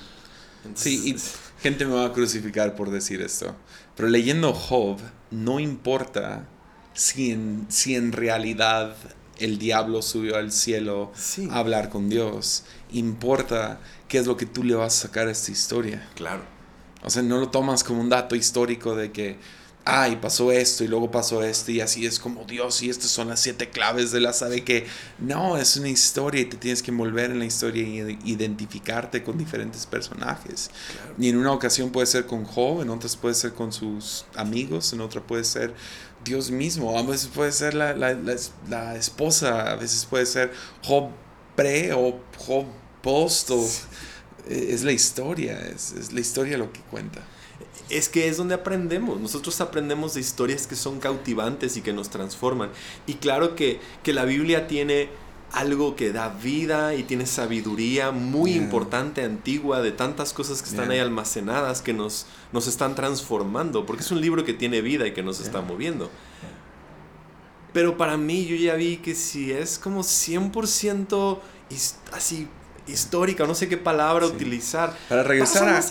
sí, 0.75 1.11
y 1.11 1.17
gente 1.63 1.85
me 1.85 1.93
va 1.95 2.07
a 2.07 2.13
crucificar 2.15 2.75
por 2.75 2.91
decir 2.91 3.21
esto. 3.21 3.55
Pero 3.97 4.09
leyendo 4.09 4.53
Job, 4.55 4.99
no 5.31 5.61
importa 5.61 6.49
si 6.97 7.31
en, 7.31 7.67
si 7.69 7.95
en 7.95 8.13
realidad 8.13 8.97
el 9.39 9.59
diablo 9.59 10.03
subió 10.03 10.37
al 10.37 10.51
cielo 10.51 11.13
a 11.51 11.59
hablar 11.59 11.91
con 11.91 12.09
Dios. 12.09 12.65
Importa 12.91 13.81
qué 14.09 14.19
es 14.19 14.27
lo 14.27 14.37
que 14.37 14.47
tú 14.47 14.65
le 14.65 14.75
vas 14.75 14.97
a 14.97 15.07
sacar 15.09 15.29
a 15.29 15.31
esta 15.31 15.53
historia. 15.53 16.09
Claro. 16.15 16.43
O 17.03 17.11
sea, 17.11 17.23
no 17.23 17.39
lo 17.39 17.51
tomas 17.51 17.85
como 17.85 18.01
un 18.01 18.09
dato 18.09 18.35
histórico 18.35 18.97
de 18.97 19.13
que 19.13 19.39
ay, 19.89 20.17
pasó 20.17 20.51
esto 20.51 20.83
y 20.83 20.89
luego 20.89 21.13
pasó 21.13 21.45
esto 21.45 21.71
y 21.71 21.81
así 21.81 22.07
es 22.07 22.19
como 22.19 22.45
Dios 22.45 22.83
y 22.83 22.91
estas 22.91 23.09
son 23.09 23.29
las 23.29 23.39
siete 23.39 23.71
claves 23.71 24.11
de 24.11 24.19
la 24.19 24.33
sabe 24.33 24.65
que 24.65 24.85
no, 25.21 25.57
es 25.57 25.77
una 25.77 25.89
historia 25.89 26.41
y 26.41 26.47
te 26.47 26.57
tienes 26.57 26.83
que 26.83 26.91
envolver 26.91 27.31
en 27.31 27.39
la 27.39 27.45
historia 27.45 27.85
y 27.85 28.19
identificarte 28.25 29.23
con 29.23 29.39
diferentes 29.39 29.87
personajes. 29.87 30.73
Y 31.19 31.29
en 31.29 31.37
una 31.37 31.53
ocasión 31.53 31.91
puede 31.91 32.09
ser 32.09 32.27
con 32.27 32.45
Job, 32.45 32.83
en 32.83 32.91
otras 32.91 33.17
puede 33.17 33.37
ser 33.37 33.53
con 33.53 33.73
sus 33.73 34.27
amigos, 34.35 34.93
en 34.93 35.03
otra 35.03 35.21
puede 35.21 35.45
ser 35.45 35.73
Dios 36.27 36.51
mismo, 36.51 36.99
a 36.99 37.03
veces 37.03 37.31
puede 37.33 37.53
ser 37.53 37.75
la, 37.75 37.95
la, 37.95 38.97
esposa, 38.97 39.71
a 39.73 39.77
veces 39.77 40.05
puede 40.05 40.27
ser 40.27 40.53
Job 40.83 41.11
pre 41.55 41.93
o 41.95 42.21
Job 42.37 42.67
post, 43.01 43.51
es 44.49 44.83
la 44.83 44.93
historia, 44.93 45.59
es, 45.61 45.93
es 45.93 46.13
la 46.13 46.21
historia 46.21 46.59
lo 46.59 46.73
que 46.73 46.81
cuenta 46.81 47.23
es 47.89 48.09
que 48.09 48.29
es 48.29 48.37
donde 48.37 48.55
aprendemos. 48.55 49.21
Nosotros 49.21 49.61
aprendemos 49.61 50.15
de 50.15 50.21
historias 50.21 50.67
que 50.67 50.75
son 50.75 50.99
cautivantes 50.99 51.77
y 51.77 51.83
que 51.83 51.93
nos 51.93 52.11
transforman. 52.11 52.71
Y 53.07 53.15
claro 53.15 53.55
que, 53.55 53.81
que 54.03 54.13
la 54.13 54.25
Biblia 54.25 54.67
tiene 54.67 55.09
algo 55.53 55.97
que 55.97 56.13
da 56.13 56.29
vida 56.29 56.95
y 56.95 57.03
tiene 57.03 57.27
sabiduría 57.27 58.11
muy 58.11 58.53
importante, 58.55 59.25
antigua, 59.25 59.81
de 59.81 59.93
tantas 59.93 60.33
cosas 60.33 60.63
que 60.63 60.69
están 60.69 60.91
ahí 60.91 60.99
almacenadas 60.99 61.83
que 61.83 61.93
nos, 61.93 62.27
nos 62.53 62.67
están 62.67 62.95
transformando, 62.95 63.87
porque 63.87 64.03
es 64.03 64.11
un 64.11 64.21
libro 64.21 64.45
que 64.45 64.53
tiene 64.53 64.81
vida 64.81 65.07
y 65.07 65.13
que 65.13 65.23
nos 65.23 65.41
está 65.41 65.61
moviendo. 65.61 66.11
Pero 67.73 67.97
para 67.97 68.17
mí 68.17 68.47
yo 68.47 68.57
ya 68.57 68.75
vi 68.75 68.99
que 68.99 69.15
si 69.15 69.53
es 69.53 69.79
como 69.79 70.01
100% 70.01 71.39
así 72.13 72.49
histórica, 72.87 73.47
no 73.47 73.55
sé 73.55 73.69
qué 73.69 73.77
palabra 73.77 74.27
utilizar. 74.27 74.97
Para 75.09 75.23
regresar, 75.23 75.69
a, 75.69 75.83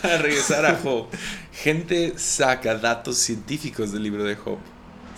para 0.00 0.18
regresar 0.18 0.64
a 0.66 0.78
Job, 0.82 1.06
gente 1.52 2.18
saca 2.18 2.74
datos 2.76 3.18
científicos 3.18 3.92
del 3.92 4.02
libro 4.02 4.24
de 4.24 4.36
Job. 4.36 4.58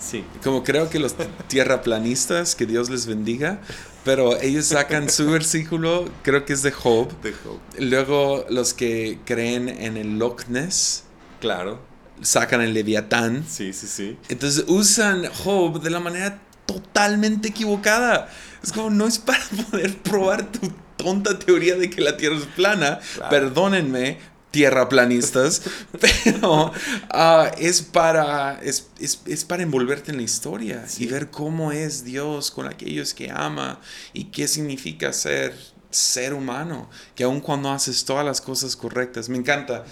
Sí. 0.03 0.23
Como 0.43 0.63
creo 0.63 0.89
que 0.89 0.99
los 0.99 1.15
tierraplanistas, 1.47 2.55
que 2.55 2.65
Dios 2.65 2.89
les 2.89 3.05
bendiga, 3.05 3.61
pero 4.03 4.39
ellos 4.41 4.65
sacan 4.65 5.09
su 5.09 5.29
versículo, 5.31 6.09
creo 6.23 6.45
que 6.45 6.53
es 6.53 6.61
de 6.61 6.71
Job. 6.71 7.09
De 7.21 7.31
Job. 7.31 7.59
Luego 7.79 8.45
los 8.49 8.73
que 8.73 9.19
creen 9.25 9.69
en 9.69 9.97
el 9.97 10.19
Loch 10.19 10.45
Ness. 10.47 11.03
Claro. 11.39 11.79
Sacan 12.21 12.61
el 12.61 12.73
Leviatán. 12.73 13.45
Sí, 13.47 13.73
sí, 13.73 13.87
sí. 13.87 14.17
Entonces 14.29 14.65
usan 14.67 15.25
Job 15.43 15.81
de 15.81 15.89
la 15.89 15.99
manera 15.99 16.39
totalmente 16.65 17.49
equivocada. 17.49 18.29
Es 18.61 18.71
como, 18.71 18.89
no 18.89 19.07
es 19.07 19.19
para 19.19 19.43
poder 19.71 19.97
probar 19.99 20.51
tu 20.51 20.71
tonta 20.97 21.37
teoría 21.37 21.75
de 21.75 21.89
que 21.89 22.01
la 22.01 22.17
Tierra 22.17 22.37
es 22.37 22.45
plana. 22.45 22.99
Perdónenme, 23.29 24.19
tierraplanistas, 24.53 25.63
pero 25.99 26.71
ah, 27.09 27.51
es, 27.57 27.81
para, 27.81 28.61
es, 28.61 29.45
para 29.45 29.63
envolverte 29.63 30.11
en 30.11 30.17
la 30.17 30.23
historia 30.23 30.85
y 30.99 31.07
ver 31.07 31.31
cómo 31.31 31.71
es 31.71 32.05
Dios 32.05 32.51
con 32.51 32.67
aquellos 32.67 33.15
que 33.15 33.31
ama 33.31 33.81
y 34.13 34.25
qué 34.25 34.47
significa 34.47 35.11
ser 35.11 35.53
ser 35.89 36.33
humano, 36.33 36.89
que 37.15 37.23
aun 37.23 37.39
cuando 37.39 37.71
haces 37.71 38.05
todas 38.05 38.25
las 38.25 38.41
cosas 38.41 38.75
correctas, 38.75 39.29
me 39.29 39.37
encanta. 39.37 39.85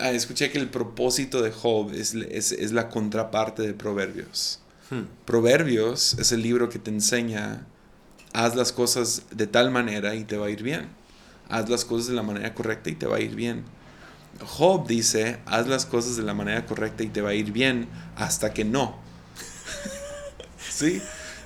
Ah, 0.00 0.10
escuché 0.10 0.50
que 0.50 0.58
el 0.58 0.68
propósito 0.68 1.42
de 1.42 1.50
Job 1.50 1.92
es, 1.92 2.14
es 2.14 2.72
la 2.72 2.88
contraparte 2.88 3.62
de 3.62 3.74
Proverbios. 3.74 4.60
Hmm. 4.90 5.04
Proverbios 5.24 6.14
es 6.18 6.32
el 6.32 6.42
libro 6.42 6.68
que 6.68 6.78
te 6.78 6.90
enseña 6.90 7.66
haz 8.32 8.54
las 8.54 8.72
cosas 8.72 9.22
de 9.30 9.46
tal 9.46 9.70
manera 9.70 10.14
y 10.14 10.24
te 10.24 10.36
va 10.36 10.46
a 10.46 10.50
ir 10.50 10.62
bien. 10.62 10.88
Haz 11.48 11.68
las 11.68 11.84
cosas 11.84 12.08
de 12.08 12.14
la 12.14 12.22
manera 12.22 12.54
correcta 12.54 12.90
y 12.90 12.94
te 12.94 13.06
va 13.06 13.16
a 13.16 13.20
ir 13.20 13.34
bien. 13.34 13.64
Job 14.44 14.86
dice, 14.86 15.38
haz 15.46 15.66
las 15.66 15.86
cosas 15.86 16.16
de 16.16 16.22
la 16.22 16.34
manera 16.34 16.66
correcta 16.66 17.02
y 17.02 17.08
te 17.08 17.20
va 17.20 17.30
a 17.30 17.34
ir 17.34 17.52
bien 17.52 17.88
hasta 18.16 18.52
que 18.52 18.64
no. 18.64 18.98
¿Sí? 20.70 21.00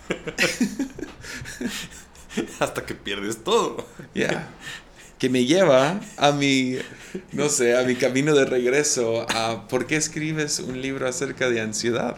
hasta 2.61 2.85
que 2.85 2.95
pierdes 2.95 3.45
todo. 3.45 3.87
Ya. 4.15 4.49
Que 5.19 5.29
me 5.29 5.45
lleva 5.45 6.01
a 6.17 6.33
mi, 6.33 6.79
no 7.33 7.49
sé, 7.49 7.77
a 7.77 7.85
mi 7.85 7.95
camino 7.95 8.35
de 8.35 8.45
regreso 8.45 9.27
a 9.31 9.69
por 9.69 9.87
qué 9.87 9.97
escribes 9.97 10.59
un 10.59 10.83
libro 10.83 11.09
acerca 11.09 11.49
de 11.49 11.61
ansiedad. 11.61 12.17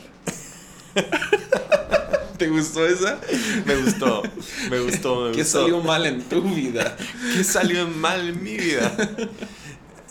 ¿Te 2.38 2.48
gustó 2.48 2.86
esa? 2.86 3.20
Me 3.64 3.76
gustó, 3.76 4.22
me 4.70 4.80
gustó. 4.80 5.32
¿Qué 5.32 5.44
salió 5.44 5.80
mal 5.80 6.06
en 6.06 6.22
tu 6.22 6.42
vida? 6.42 6.96
¿Qué 7.36 7.44
salió 7.44 7.86
mal 7.86 8.28
en 8.28 8.42
mi 8.42 8.56
vida? 8.56 8.92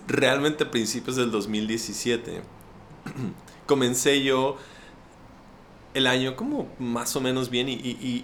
Realmente 0.08 0.66
a 0.66 0.72
principios 0.72 1.16
del 1.16 1.32
2017 1.32 2.42
comencé 3.66 4.24
yo 4.24 4.58
el 5.94 6.08
año 6.08 6.36
como 6.36 6.68
más 6.80 7.16
o 7.16 7.22
menos 7.22 7.50
bien 7.50 7.70
y, 7.70 7.76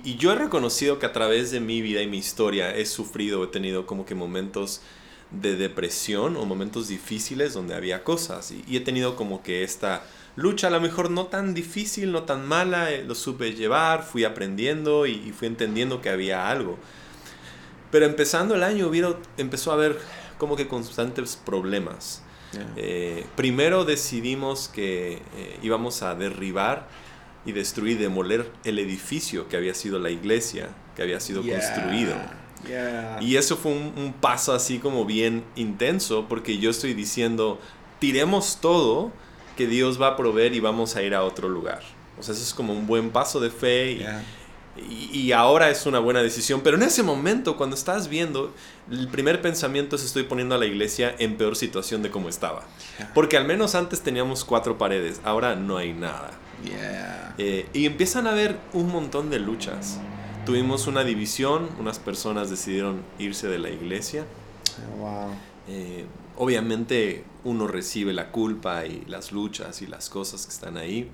y, 0.03 0.15
yo 0.17 0.31
he 0.31 0.35
reconocido 0.35 0.97
que 0.97 1.05
a 1.05 1.13
través 1.13 1.51
de 1.51 1.59
mi 1.59 1.81
vida 1.81 2.01
y 2.01 2.07
mi 2.07 2.17
historia 2.17 2.75
he 2.75 2.85
sufrido, 2.85 3.43
he 3.43 3.47
tenido 3.47 3.85
como 3.85 4.05
que 4.05 4.15
momentos 4.15 4.81
de 5.29 5.55
depresión 5.55 6.35
o 6.35 6.45
momentos 6.45 6.87
difíciles 6.87 7.53
donde 7.53 7.75
había 7.75 8.03
cosas 8.03 8.51
y 8.51 8.75
he 8.75 8.79
tenido 8.79 9.15
como 9.15 9.43
que 9.43 9.63
esta 9.63 10.03
lucha 10.35 10.67
a 10.67 10.69
lo 10.71 10.81
mejor 10.81 11.11
no 11.11 11.27
tan 11.27 11.53
difícil, 11.53 12.11
no 12.11 12.23
tan 12.23 12.47
mala, 12.47 12.91
eh, 12.91 13.03
lo 13.03 13.13
supe 13.13 13.53
llevar, 13.53 14.03
fui 14.03 14.23
aprendiendo 14.23 15.05
y, 15.05 15.31
fui 15.37 15.47
entendiendo 15.47 16.01
que 16.01 16.09
había 16.09 16.49
algo. 16.49 16.77
Pero 17.91 18.05
empezando 18.05 18.55
el 18.55 18.63
año 18.63 18.91
empezó 19.37 19.71
a 19.71 19.73
haber 19.75 19.99
como 20.39 20.55
que 20.55 20.67
constantes 20.67 21.35
problemas. 21.35 22.23
Eh, 22.75 23.27
primero 23.35 23.85
decidimos 23.85 24.69
que 24.69 25.21
eh, 25.37 25.59
íbamos 25.61 26.01
a 26.01 26.15
derribar 26.15 26.87
y 27.45 27.51
destruir, 27.51 27.99
demoler 27.99 28.51
el 28.63 28.79
edificio 28.79 29.47
que 29.47 29.55
había 29.55 29.75
sido 29.75 29.99
la 29.99 30.09
iglesia, 30.09 30.69
que 30.95 31.03
había 31.03 31.19
sido 31.19 31.43
construido. 31.43 32.15
Y 33.21 33.35
eso 33.35 33.55
fue 33.55 33.71
un, 33.71 34.13
paso 34.19 34.53
así 34.53 34.79
como 34.79 35.05
bien 35.05 35.43
intenso, 35.55 36.25
porque 36.27 36.57
yo 36.57 36.71
estoy 36.71 36.93
diciendo, 36.95 37.59
tiremos 37.99 38.59
todo 38.59 39.11
que 39.55 39.67
Dios 39.67 40.01
va 40.01 40.07
a 40.07 40.17
proveer 40.17 40.55
y 40.55 40.59
vamos 40.59 40.95
a 40.95 41.03
ir 41.03 41.13
a 41.13 41.23
otro 41.23 41.49
lugar. 41.49 41.81
O 42.17 42.23
sea, 42.23 42.33
eso 42.33 42.43
es 42.43 42.53
como 42.53 42.73
un 42.73 42.87
buen 42.87 43.11
paso 43.11 43.39
de 43.39 43.51
fe 43.51 44.05
y, 44.77 45.31
ahora 45.31 45.69
es 45.69 45.85
una 45.85 45.99
buena 45.99 46.21
decisión. 46.21 46.61
Pero 46.61 46.77
en 46.77 46.83
ese 46.83 47.03
momento, 47.03 47.57
cuando 47.57 47.75
estás 47.75 48.07
viendo, 48.07 48.53
el 48.91 49.07
primer 49.07 49.41
pensamiento 49.41 49.95
es 49.95 50.03
estoy 50.03 50.23
poniendo 50.23 50.55
a 50.55 50.57
la 50.57 50.65
iglesia 50.65 51.15
en 51.19 51.37
peor 51.37 51.55
situación 51.55 52.01
de 52.01 52.09
como 52.09 52.29
estaba. 52.29 52.63
Porque 53.13 53.37
al 53.37 53.45
menos 53.45 53.75
antes 53.75 54.01
teníamos 54.01 54.45
cuatro 54.45 54.77
paredes, 54.77 55.21
ahora 55.23 55.55
no 55.55 55.77
hay 55.77 55.93
nada. 55.93 56.31
Eh, 57.37 57.67
y 57.73 57.85
empiezan 57.85 58.27
a 58.27 58.31
haber 58.31 58.57
un 58.73 58.91
montón 58.91 59.29
de 59.29 59.39
luchas. 59.39 59.99
Tuvimos 60.45 60.87
una 60.87 61.03
división, 61.03 61.69
unas 61.79 61.99
personas 61.99 62.49
decidieron 62.49 63.01
irse 63.19 63.47
de 63.47 63.59
la 63.59 63.69
iglesia. 63.69 64.25
Wow. 64.97 65.29
Eh, 65.67 66.05
obviamente 66.37 67.23
uno 67.43 67.67
recibe 67.67 68.13
la 68.13 68.31
culpa 68.31 68.85
y 68.85 69.03
las 69.07 69.31
luchas 69.31 69.81
y 69.81 69.87
las 69.87 70.09
cosas 70.09 70.45
que 70.45 70.51
están 70.51 70.77
ahí. 70.77 71.09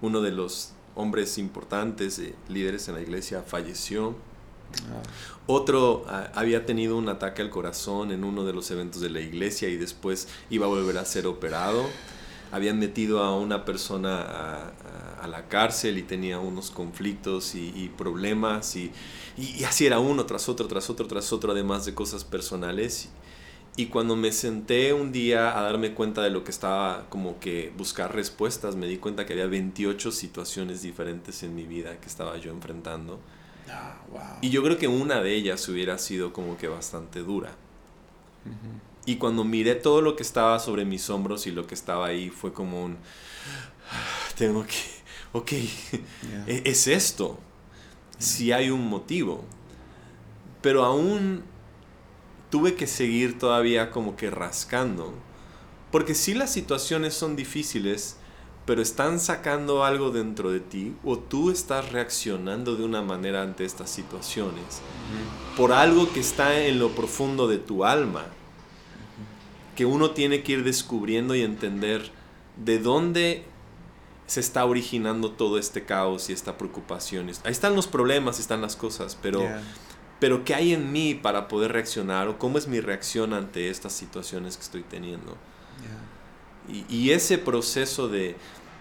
Uno 0.00 0.20
de 0.22 0.30
los 0.30 0.72
hombres 0.94 1.38
importantes, 1.38 2.18
eh, 2.18 2.34
líderes 2.48 2.88
en 2.88 2.94
la 2.94 3.00
iglesia, 3.00 3.42
falleció. 3.42 4.14
Ah. 4.90 5.02
Otro 5.46 6.04
ah, 6.08 6.30
había 6.34 6.64
tenido 6.66 6.96
un 6.96 7.08
ataque 7.08 7.42
al 7.42 7.50
corazón 7.50 8.12
en 8.12 8.24
uno 8.24 8.44
de 8.44 8.52
los 8.52 8.70
eventos 8.70 9.00
de 9.00 9.10
la 9.10 9.20
iglesia 9.20 9.68
y 9.68 9.76
después 9.76 10.28
iba 10.48 10.66
a 10.66 10.68
volver 10.68 10.98
a 10.98 11.04
ser 11.04 11.26
operado. 11.26 11.84
Habían 12.52 12.78
metido 12.78 13.22
a 13.22 13.36
una 13.36 13.64
persona 13.64 14.72
a, 15.22 15.26
la 15.28 15.48
cárcel 15.48 15.98
y 15.98 16.02
tenía 16.02 16.40
unos 16.40 16.70
conflictos 16.70 17.54
y, 17.54 17.90
problemas 17.96 18.74
y, 18.74 18.90
y, 19.36 19.62
así 19.64 19.86
era 19.86 20.00
uno 20.00 20.26
tras 20.26 20.48
otro, 20.48 20.66
tras 20.66 20.90
otro, 20.90 21.06
tras 21.06 21.32
otro, 21.32 21.52
además 21.52 21.84
de 21.84 21.94
cosas 21.94 22.24
personales. 22.24 23.10
Y 23.76 23.86
cuando 23.86 24.16
me 24.16 24.32
senté 24.32 24.92
un 24.92 25.12
día 25.12 25.58
a 25.58 25.62
darme 25.62 25.94
cuenta 25.94 26.22
de 26.22 26.30
lo 26.30 26.42
que 26.42 26.50
estaba 26.50 27.06
como 27.08 27.38
que 27.38 27.72
buscar 27.76 28.14
respuestas, 28.14 28.76
me 28.76 28.86
di 28.86 28.98
cuenta 28.98 29.26
que 29.26 29.34
había 29.34 29.46
28 29.46 30.10
situaciones 30.10 30.82
diferentes 30.82 31.42
en 31.44 31.54
mi 31.54 31.64
vida 31.64 32.00
que 32.00 32.08
estaba 32.08 32.36
yo 32.38 32.50
enfrentando. 32.50 33.20
Ah, 33.72 34.38
y 34.40 34.50
yo 34.50 34.62
creo 34.62 34.78
que 34.78 34.88
una 34.88 35.20
de 35.20 35.34
ellas 35.34 35.68
hubiera 35.68 35.98
sido 35.98 36.32
como 36.32 36.56
que 36.56 36.68
bastante 36.68 37.20
dura. 37.20 37.52
Y 39.04 39.16
cuando 39.16 39.44
miré 39.44 39.74
todo 39.74 40.02
lo 40.02 40.16
que 40.16 40.22
estaba 40.22 40.58
sobre 40.58 40.84
mis 40.84 41.08
hombros 41.10 41.46
y 41.46 41.50
lo 41.50 41.66
que 41.66 41.74
estaba 41.74 42.06
ahí, 42.06 42.30
fue 42.30 42.52
como 42.52 42.84
un... 42.84 42.96
Tengo 44.36 44.64
que... 44.64 44.74
Ok, 45.32 45.52
e-, 45.52 46.62
es 46.64 46.86
esto. 46.86 47.38
Si 48.18 48.52
hay 48.52 48.70
un 48.70 48.88
motivo. 48.88 49.44
Pero 50.62 50.84
aún 50.84 51.44
tuve 52.50 52.74
que 52.74 52.86
seguir 52.86 53.38
todavía 53.38 53.90
como 53.90 54.16
que 54.16 54.30
rascando. 54.30 55.14
Porque 55.90 56.14
si 56.14 56.34
las 56.34 56.52
situaciones 56.52 57.14
son 57.14 57.36
difíciles, 57.36 58.16
pero 58.70 58.82
están 58.82 59.18
sacando 59.18 59.82
algo 59.82 60.12
dentro 60.12 60.52
de 60.52 60.60
ti 60.60 60.94
o 61.02 61.18
tú 61.18 61.50
estás 61.50 61.90
reaccionando 61.90 62.76
de 62.76 62.84
una 62.84 63.02
manera 63.02 63.42
ante 63.42 63.64
estas 63.64 63.90
situaciones 63.90 64.80
por 65.56 65.72
algo 65.72 66.12
que 66.12 66.20
está 66.20 66.56
en 66.56 66.78
lo 66.78 66.90
profundo 66.90 67.48
de 67.48 67.58
tu 67.58 67.84
alma 67.84 68.26
que 69.74 69.86
uno 69.86 70.12
tiene 70.12 70.44
que 70.44 70.52
ir 70.52 70.62
descubriendo 70.62 71.34
y 71.34 71.42
entender 71.42 72.12
de 72.64 72.78
dónde 72.78 73.44
se 74.26 74.38
está 74.38 74.64
originando 74.64 75.32
todo 75.32 75.58
este 75.58 75.84
caos 75.84 76.30
y 76.30 76.32
esta 76.32 76.56
preocupación. 76.56 77.28
Ahí 77.42 77.50
están 77.50 77.74
los 77.74 77.88
problemas, 77.88 78.38
están 78.38 78.60
las 78.60 78.76
cosas, 78.76 79.18
pero, 79.20 79.42
pero 80.20 80.44
¿qué 80.44 80.54
hay 80.54 80.74
en 80.74 80.92
mí 80.92 81.16
para 81.16 81.48
poder 81.48 81.72
reaccionar 81.72 82.28
o 82.28 82.38
cómo 82.38 82.56
es 82.56 82.68
mi 82.68 82.78
reacción 82.78 83.34
ante 83.34 83.68
estas 83.68 83.94
situaciones 83.94 84.56
que 84.56 84.62
estoy 84.62 84.82
teniendo? 84.84 85.36
y, 86.88 87.10
ese 87.10 87.38
proceso 87.38 88.08
de, 88.08 88.36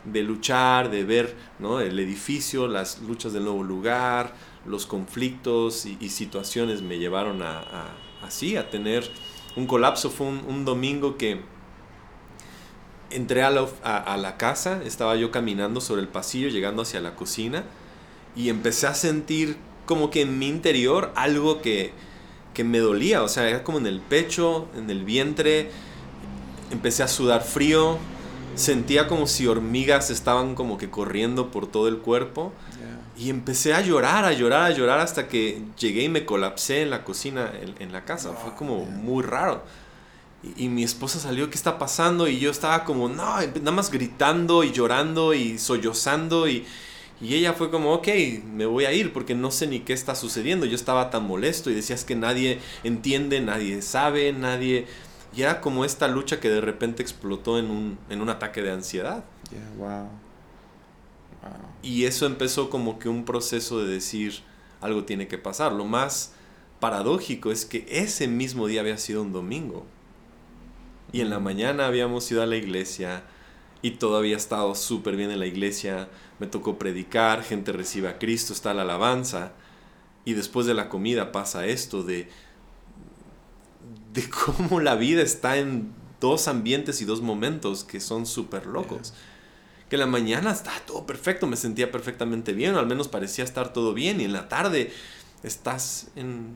de 0.05 0.23
luchar, 0.23 0.89
de 0.89 1.03
ver 1.03 1.35
el 1.59 1.99
edificio, 1.99 2.67
las 2.67 3.01
luchas 3.01 3.33
del 3.33 3.43
nuevo 3.43 3.63
lugar, 3.63 4.33
los 4.65 4.85
conflictos 4.85 5.85
y, 5.85 6.09
situaciones 6.09 6.81
me 6.81 6.97
llevaron 6.97 7.41
a, 7.41 7.95
así, 8.21 8.57
a 8.57 8.69
tener 8.69 9.09
un 9.55 9.67
colapso. 9.67 10.09
Fue 10.09 10.27
un, 10.27 10.65
domingo 10.65 11.17
que 11.17 11.41
entré 13.09 13.43
a 13.43 13.49
la, 13.49 13.67
a 13.83 14.17
la, 14.17 14.37
casa, 14.37 14.81
estaba 14.83 15.15
yo 15.15 15.31
caminando 15.31 15.81
sobre 15.81 16.01
el 16.01 16.07
pasillo, 16.07 16.49
llegando 16.49 16.83
hacia 16.83 17.01
la 17.01 17.15
cocina, 17.15 17.63
y 18.35 18.49
empecé 18.49 18.87
a 18.87 18.93
sentir 18.93 19.57
como 19.85 20.11
que 20.11 20.21
en 20.21 20.37
mi 20.37 20.47
interior 20.47 21.11
algo 21.15 21.61
que, 21.61 21.93
que 22.53 22.63
me 22.63 22.79
dolía, 22.79 23.23
o 23.23 23.27
sea, 23.27 23.49
era 23.49 23.63
como 23.63 23.79
en 23.79 23.87
el 23.87 24.01
pecho, 24.01 24.67
en 24.75 24.89
el 24.89 25.03
vientre, 25.03 25.71
empecé 26.71 27.03
a 27.03 27.07
sudar 27.07 27.43
frío, 27.43 27.97
sentía 28.59 29.07
como 29.07 29.27
si 29.27 29.47
hormigas 29.47 30.09
estaban 30.09 30.55
como 30.55 30.77
que 30.77 30.89
corriendo 30.89 31.51
por 31.51 31.67
todo 31.67 31.87
el 31.87 31.97
cuerpo. 31.97 32.53
Y 33.17 33.29
empecé 33.29 33.73
a 33.73 33.81
llorar, 33.81 34.23
a 34.23 34.31
llorar, 34.31 34.71
a 34.71 34.73
llorar 34.73 34.99
hasta 34.99 35.27
que 35.27 35.61
llegué 35.77 36.03
y 36.03 36.09
me 36.09 36.25
colapsé 36.25 36.83
en 36.83 36.89
la 36.89 37.03
cocina, 37.03 37.51
en, 37.79 37.91
la 37.91 38.05
casa. 38.05 38.31
Fue 38.31 38.55
como 38.55 38.85
muy 38.85 39.23
raro. 39.23 39.61
Y, 40.55 40.69
mi 40.69 40.83
esposa 40.83 41.19
salió, 41.19 41.49
¿qué 41.49 41.55
está 41.55 41.77
pasando? 41.77 42.29
Y 42.29 42.39
yo 42.39 42.49
estaba 42.49 42.85
como, 42.85 43.09
no, 43.09 43.35
nada 43.41 43.71
más 43.71 43.91
gritando 43.91 44.63
y 44.63 44.71
llorando 44.71 45.33
y 45.33 45.57
sollozando. 45.59 46.47
Y, 46.47 46.65
y 47.19 47.35
ella 47.35 47.51
fue 47.51 47.69
como, 47.69 47.93
ok, 47.93 48.07
me 48.45 48.65
voy 48.65 48.85
a 48.85 48.93
ir 48.93 49.11
porque 49.11 49.35
no 49.35 49.51
sé 49.51 49.67
ni 49.67 49.81
qué 49.81 49.91
está 49.91 50.15
sucediendo. 50.15 50.65
Yo 50.65 50.75
estaba 50.75 51.09
tan 51.09 51.23
molesto 51.23 51.69
y 51.69 51.73
decías 51.73 52.05
que 52.05 52.15
nadie 52.15 52.59
entiende, 52.85 53.41
nadie 53.41 53.81
sabe, 53.81 54.31
nadie 54.31 54.87
y 55.35 55.43
era 55.43 55.61
como 55.61 55.85
esta 55.85 56.07
lucha 56.07 56.39
que 56.39 56.49
de 56.49 56.61
repente 56.61 57.01
explotó 57.01 57.59
en 57.59 57.69
un, 57.69 57.99
en 58.09 58.21
un 58.21 58.29
ataque 58.29 58.61
de 58.61 58.71
ansiedad. 58.71 59.23
Y 61.81 62.05
eso 62.05 62.25
empezó 62.25 62.69
como 62.69 62.99
que 62.99 63.09
un 63.09 63.25
proceso 63.25 63.79
de 63.79 63.93
decir, 63.93 64.41
algo 64.81 65.05
tiene 65.05 65.27
que 65.27 65.37
pasar. 65.37 65.71
Lo 65.71 65.85
más 65.85 66.33
paradójico 66.79 67.51
es 67.51 67.65
que 67.65 67.85
ese 67.89 68.27
mismo 68.27 68.67
día 68.67 68.81
había 68.81 68.97
sido 68.97 69.21
un 69.21 69.31
domingo. 69.31 69.85
Y 71.11 71.21
en 71.21 71.29
la 71.29 71.39
mañana 71.39 71.87
habíamos 71.87 72.29
ido 72.31 72.41
a 72.41 72.45
la 72.45 72.55
iglesia 72.55 73.23
y 73.81 73.91
todo 73.91 74.17
había 74.17 74.37
estado 74.37 74.75
súper 74.75 75.15
bien 75.15 75.31
en 75.31 75.39
la 75.39 75.45
iglesia. 75.45 76.09
Me 76.39 76.47
tocó 76.47 76.77
predicar, 76.77 77.43
gente 77.43 77.71
recibe 77.71 78.09
a 78.09 78.19
Cristo, 78.19 78.53
está 78.53 78.73
la 78.73 78.81
alabanza. 78.81 79.53
Y 80.25 80.33
después 80.33 80.65
de 80.65 80.73
la 80.73 80.89
comida 80.89 81.31
pasa 81.31 81.65
esto 81.65 82.03
de 82.03 82.29
de 84.13 84.29
cómo 84.45 84.79
la 84.79 84.95
vida 84.95 85.21
está 85.21 85.57
en 85.57 85.93
dos 86.19 86.47
ambientes 86.47 87.01
y 87.01 87.05
dos 87.05 87.21
momentos 87.21 87.83
que 87.83 87.99
son 87.99 88.25
súper 88.25 88.65
locos. 88.65 89.13
Que 89.89 89.95
en 89.95 90.01
la 90.01 90.07
mañana 90.07 90.51
está 90.51 90.71
todo 90.85 91.05
perfecto, 91.05 91.47
me 91.47 91.55
sentía 91.55 91.91
perfectamente 91.91 92.53
bien, 92.53 92.75
o 92.75 92.79
al 92.79 92.85
menos 92.85 93.07
parecía 93.07 93.43
estar 93.43 93.73
todo 93.73 93.93
bien, 93.93 94.21
y 94.21 94.25
en 94.25 94.33
la 94.33 94.47
tarde 94.47 94.91
estás 95.41 96.09
en, 96.15 96.55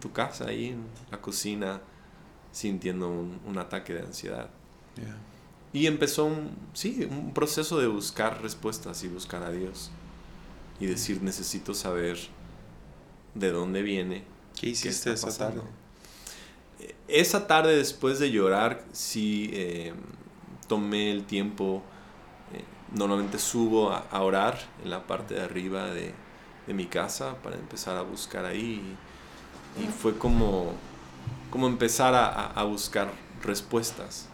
tu 0.00 0.12
casa, 0.12 0.48
ahí 0.48 0.68
en 0.68 0.84
la 1.10 1.20
cocina, 1.20 1.80
sintiendo 2.52 3.08
un, 3.08 3.58
ataque 3.58 3.94
de 3.94 4.00
ansiedad. 4.00 4.50
Y 5.72 5.86
empezó 5.86 6.26
un, 6.26 6.50
sí, 6.72 7.08
un 7.10 7.32
proceso 7.32 7.78
de 7.78 7.86
buscar 7.86 8.42
respuestas 8.42 9.02
y 9.02 9.08
buscar 9.08 9.42
a 9.42 9.50
Dios. 9.50 9.90
Y 10.78 10.86
decir, 10.86 11.22
necesito 11.22 11.74
saber 11.74 12.18
de 13.34 13.50
dónde 13.50 13.82
viene. 13.82 14.24
¿Qué 14.60 14.68
hiciste 14.68 15.12
esa 15.12 15.36
tarde? 15.36 15.62
Esa 17.08 17.46
tarde 17.46 17.76
después 17.76 18.18
de 18.18 18.30
llorar, 18.30 18.82
sí 18.92 19.50
eh, 19.52 19.92
tomé 20.68 21.10
el 21.10 21.24
tiempo, 21.24 21.82
eh, 22.52 22.64
normalmente 22.92 23.38
subo 23.38 23.90
a, 23.90 24.22
orar 24.22 24.58
en 24.82 24.90
la 24.90 25.06
parte 25.06 25.34
de 25.34 25.42
arriba 25.42 25.86
de, 25.86 26.14
mi 26.66 26.86
casa 26.86 27.36
para 27.42 27.56
empezar 27.56 27.96
a 27.98 28.02
buscar 28.02 28.46
ahí. 28.46 28.96
Y, 29.78 29.86
fue 29.86 30.16
como, 30.16 30.72
como 31.50 31.66
empezar 31.66 32.14
a, 32.14 32.62
buscar 32.64 33.12
respuestas. 33.42 34.28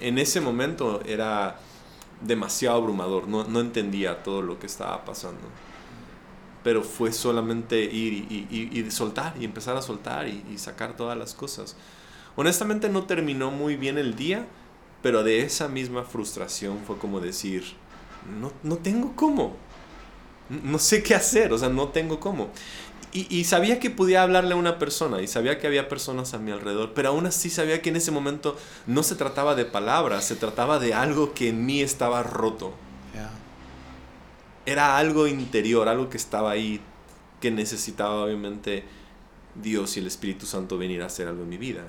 En 0.00 0.18
ese 0.18 0.40
momento 0.40 1.00
era 1.04 1.60
demasiado 2.20 2.78
abrumador, 2.78 3.28
no, 3.28 3.44
no 3.44 3.60
entendía 3.60 4.22
todo 4.24 4.42
lo 4.42 4.58
que 4.58 4.66
estaba 4.66 5.04
pasando 5.04 5.42
pero 6.62 6.82
fue 6.82 7.12
solamente 7.12 7.82
ir 7.82 8.26
y, 8.50 8.90
soltar 8.90 9.34
y 9.38 9.44
empezar 9.44 9.76
a 9.76 9.82
soltar 9.82 10.28
y, 10.28 10.58
sacar 10.58 10.96
todas 10.96 11.16
las 11.16 11.34
cosas. 11.34 11.76
Honestamente 12.36 12.88
no 12.88 13.04
terminó 13.04 13.50
muy 13.50 13.76
bien 13.76 13.98
el 13.98 14.16
día, 14.16 14.46
pero 15.02 15.22
de 15.22 15.42
esa 15.42 15.68
misma 15.68 16.04
frustración 16.04 16.78
fue 16.86 16.96
como 16.98 17.20
decir, 17.20 17.64
no, 18.40 18.52
no 18.62 18.76
tengo 18.76 19.12
cómo, 19.16 19.56
no 20.48 20.78
sé 20.78 21.02
qué 21.02 21.14
hacer, 21.14 21.52
o 21.52 21.58
sea, 21.58 21.68
no 21.68 21.88
tengo 21.88 22.20
cómo. 22.20 22.50
Y, 23.14 23.44
sabía 23.44 23.78
que 23.78 23.90
podía 23.90 24.22
hablarle 24.22 24.54
a 24.54 24.56
una 24.56 24.78
persona 24.78 25.20
y 25.20 25.26
sabía 25.26 25.58
que 25.58 25.66
había 25.66 25.86
personas 25.86 26.32
a 26.32 26.38
mi 26.38 26.50
alrededor, 26.50 26.92
pero 26.94 27.10
aún 27.10 27.26
así 27.26 27.50
sabía 27.50 27.82
que 27.82 27.90
en 27.90 27.96
ese 27.96 28.10
momento 28.10 28.56
no 28.86 29.02
se 29.02 29.16
trataba 29.16 29.54
de 29.54 29.66
palabras, 29.66 30.24
se 30.24 30.34
trataba 30.34 30.78
de 30.78 30.94
algo 30.94 31.34
que 31.34 31.50
en 31.50 31.66
mí 31.66 31.82
estaba 31.82 32.22
roto 32.22 32.72
era 34.66 34.96
algo 34.96 35.26
interior, 35.26 35.88
algo 35.88 36.08
que 36.08 36.16
estaba 36.16 36.50
ahí, 36.50 36.80
que 37.40 37.50
necesitaba 37.50 38.24
obviamente 38.24 38.84
Dios 39.54 39.96
y 39.96 40.00
el 40.00 40.06
Espíritu 40.06 40.46
Santo 40.46 40.78
venir 40.78 41.02
a 41.02 41.06
hacer 41.06 41.28
algo 41.28 41.42
en 41.42 41.48
mi 41.48 41.58
vida. 41.58 41.84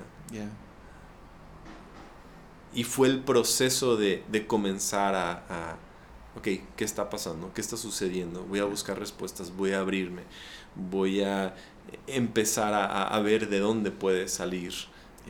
Y 2.74 2.84
fue 2.84 3.08
el 3.08 3.20
proceso 3.20 3.96
de, 3.96 4.44
comenzar 4.48 5.14
a, 5.14 5.76
ok, 6.36 6.48
¿qué 6.76 6.84
está 6.84 7.08
pasando? 7.08 7.52
¿Qué 7.54 7.60
está 7.60 7.76
sucediendo? 7.76 8.42
Voy 8.44 8.58
a 8.58 8.64
buscar 8.64 8.98
respuestas, 8.98 9.54
voy 9.56 9.72
a 9.72 9.80
abrirme, 9.80 10.22
voy 10.74 11.22
a 11.22 11.54
empezar 12.06 12.74
a, 12.74 13.18
ver 13.20 13.48
de 13.48 13.60
dónde 13.60 13.90
puede 13.90 14.28
salir 14.28 14.72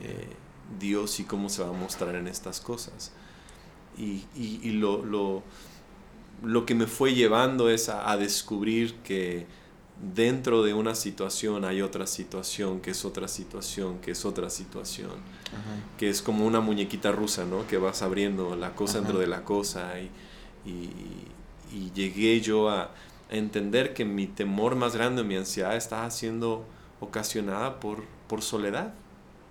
eh, 0.01 0.27
Dios 0.79 1.19
y 1.19 1.23
cómo 1.23 1.49
se 1.49 1.61
va 1.61 1.69
a 1.69 1.73
mostrar 1.73 2.15
en 2.15 2.27
estas 2.27 2.59
cosas. 2.59 3.11
Y, 3.97 4.25
lo 4.71 5.05
lo 5.05 5.43
que 6.65 6.75
me 6.75 6.87
fue 6.87 7.13
llevando 7.13 7.69
es 7.69 7.89
a, 7.89 8.15
descubrir 8.17 8.95
que 9.03 9.45
dentro 10.13 10.63
de 10.63 10.73
una 10.73 10.95
situación 10.95 11.65
hay 11.65 11.81
otra 11.81 12.05
situación, 12.07 12.81
que 12.81 12.91
es 12.91 13.05
otra 13.05 13.27
situación, 13.27 13.99
que 13.99 14.11
es 14.11 14.25
otra 14.25 14.49
situación, 14.49 15.11
que 15.97 16.09
es 16.09 16.21
como 16.21 16.45
una 16.45 16.59
muñequita 16.59 17.11
rusa, 17.11 17.45
¿no? 17.45 17.67
Que 17.67 17.77
vas 17.77 18.01
abriendo 18.01 18.55
la 18.55 18.75
cosa 18.75 18.99
dentro 18.99 19.19
de 19.19 19.27
la 19.27 19.43
cosa 19.43 19.93
y, 19.99 20.09
llegué 21.93 22.41
yo 22.41 22.69
a, 22.69 22.91
entender 23.29 23.95
que 23.95 24.05
mi 24.05 24.27
temor 24.27 24.75
más 24.75 24.95
grande, 24.95 25.23
mi 25.23 25.35
ansiedad 25.35 25.75
estaba 25.75 26.09
siendo 26.11 26.63
ocasionada 26.99 27.79
por, 27.79 28.03
por 28.27 28.43
soledad. 28.43 28.93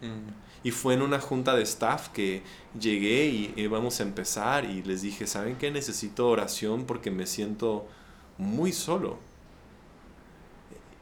Mm. 0.01 0.44
Y 0.65 0.71
fue 0.71 0.95
en 0.95 1.03
una 1.03 1.21
junta 1.21 1.55
de 1.55 1.63
staff 1.63 2.09
que 2.09 2.43
llegué 2.79 3.27
y 3.27 3.53
íbamos 3.57 4.01
a 4.01 4.03
empezar 4.03 4.65
y 4.65 4.83
les 4.83 5.03
dije, 5.03 5.27
¿saben 5.27 5.57
qué? 5.57 5.71
Necesito 5.71 6.29
oración 6.29 6.87
porque 6.87 7.11
me 7.11 7.27
siento 7.27 7.87
muy 8.39 8.73
solo. 8.73 9.19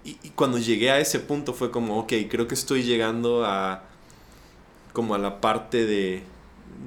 Y, 0.04 0.14
cuando 0.30 0.58
llegué 0.58 0.90
a 0.90 0.98
ese 0.98 1.20
punto 1.20 1.54
fue 1.54 1.70
como, 1.70 2.00
ok, 2.00 2.12
creo 2.28 2.48
que 2.48 2.54
estoy 2.54 2.82
llegando 2.82 3.46
a 3.46 3.84
como 4.92 5.14
a 5.14 5.18
la 5.18 5.40
parte 5.40 5.86
de, 5.86 6.24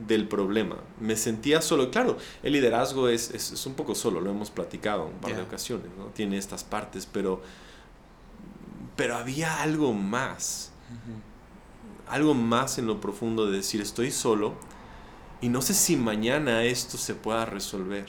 del 0.08 0.28
problema. 0.28 0.76
Me 1.00 1.16
sentía 1.16 1.62
solo. 1.62 1.90
Claro, 1.92 2.18
el 2.44 2.54
liderazgo 2.54 3.08
es, 3.08 3.32
es, 3.32 3.66
un 3.66 3.74
poco 3.74 3.96
solo, 3.96 4.20
lo 4.20 4.30
hemos 4.30 4.52
platicado 4.52 5.06
un 5.06 5.20
par 5.20 5.36
de 5.36 5.42
ocasiones, 5.42 5.88
¿no? 5.98 6.08
Tiene 6.08 6.38
estas 6.38 6.64
partes, 6.64 7.08
pero, 7.12 7.42
pero 8.96 9.16
había 9.16 9.62
algo 9.62 9.94
más 9.94 10.72
algo 12.08 12.34
más 12.34 12.78
en 12.78 12.88
lo 12.88 13.02
profundo 13.02 13.46
de 13.46 13.58
decir 13.58 13.82
estoy 13.82 14.12
solo 14.12 14.54
y 15.42 15.50
no 15.50 15.62
sé 15.62 15.74
si 15.74 15.96
mañana 15.96 16.64
esto 16.64 16.98
se 16.98 17.14
pueda 17.14 17.46
resolver. 17.46 18.06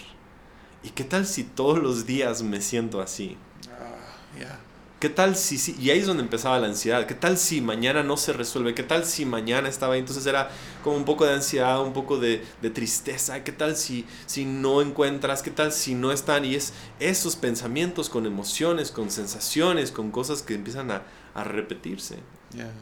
¿Y 0.82 0.90
qué 0.90 1.04
tal 1.04 1.26
si 1.26 1.44
todos 1.44 1.78
los 1.78 2.06
días 2.06 2.42
me 2.42 2.60
siento 2.60 3.00
así? 3.00 3.36
Ah, 3.70 4.58
¿Qué 5.00 5.10
tal 5.10 5.36
si, 5.36 5.58
si, 5.58 5.76
y 5.78 5.90
ahí 5.90 5.98
es 5.98 6.06
donde 6.06 6.22
empezaba 6.22 6.58
la 6.58 6.68
ansiedad, 6.68 7.06
qué 7.06 7.14
tal 7.14 7.36
si 7.36 7.60
mañana 7.60 8.02
no 8.02 8.16
se 8.16 8.32
resuelve, 8.32 8.74
qué 8.74 8.82
tal 8.82 9.04
si 9.04 9.26
mañana 9.26 9.68
estaba 9.68 9.92
ahí, 9.92 10.00
entonces 10.00 10.24
era 10.24 10.48
como 10.82 10.96
un 10.96 11.04
poco 11.04 11.26
de 11.26 11.34
ansiedad, 11.34 11.82
un 11.82 11.92
poco 11.92 12.18
de, 12.18 12.42
de, 12.62 12.70
tristeza, 12.70 13.44
qué 13.44 13.52
tal 13.52 13.76
si, 13.76 14.06
si 14.24 14.46
no 14.46 14.80
encuentras, 14.80 15.42
qué 15.42 15.50
tal 15.50 15.72
si 15.72 15.94
no 15.94 16.12
están, 16.12 16.46
y 16.46 16.54
es 16.54 16.72
esos 16.98 17.36
pensamientos 17.36 18.08
con 18.08 18.24
emociones, 18.24 18.90
con 18.90 19.10
sensaciones, 19.10 19.92
con 19.92 20.10
cosas 20.10 20.40
que 20.40 20.54
empiezan 20.54 20.90
a, 20.90 21.02
a 21.34 21.44
repetirse. 21.44 22.20
Yeah. 22.54 22.72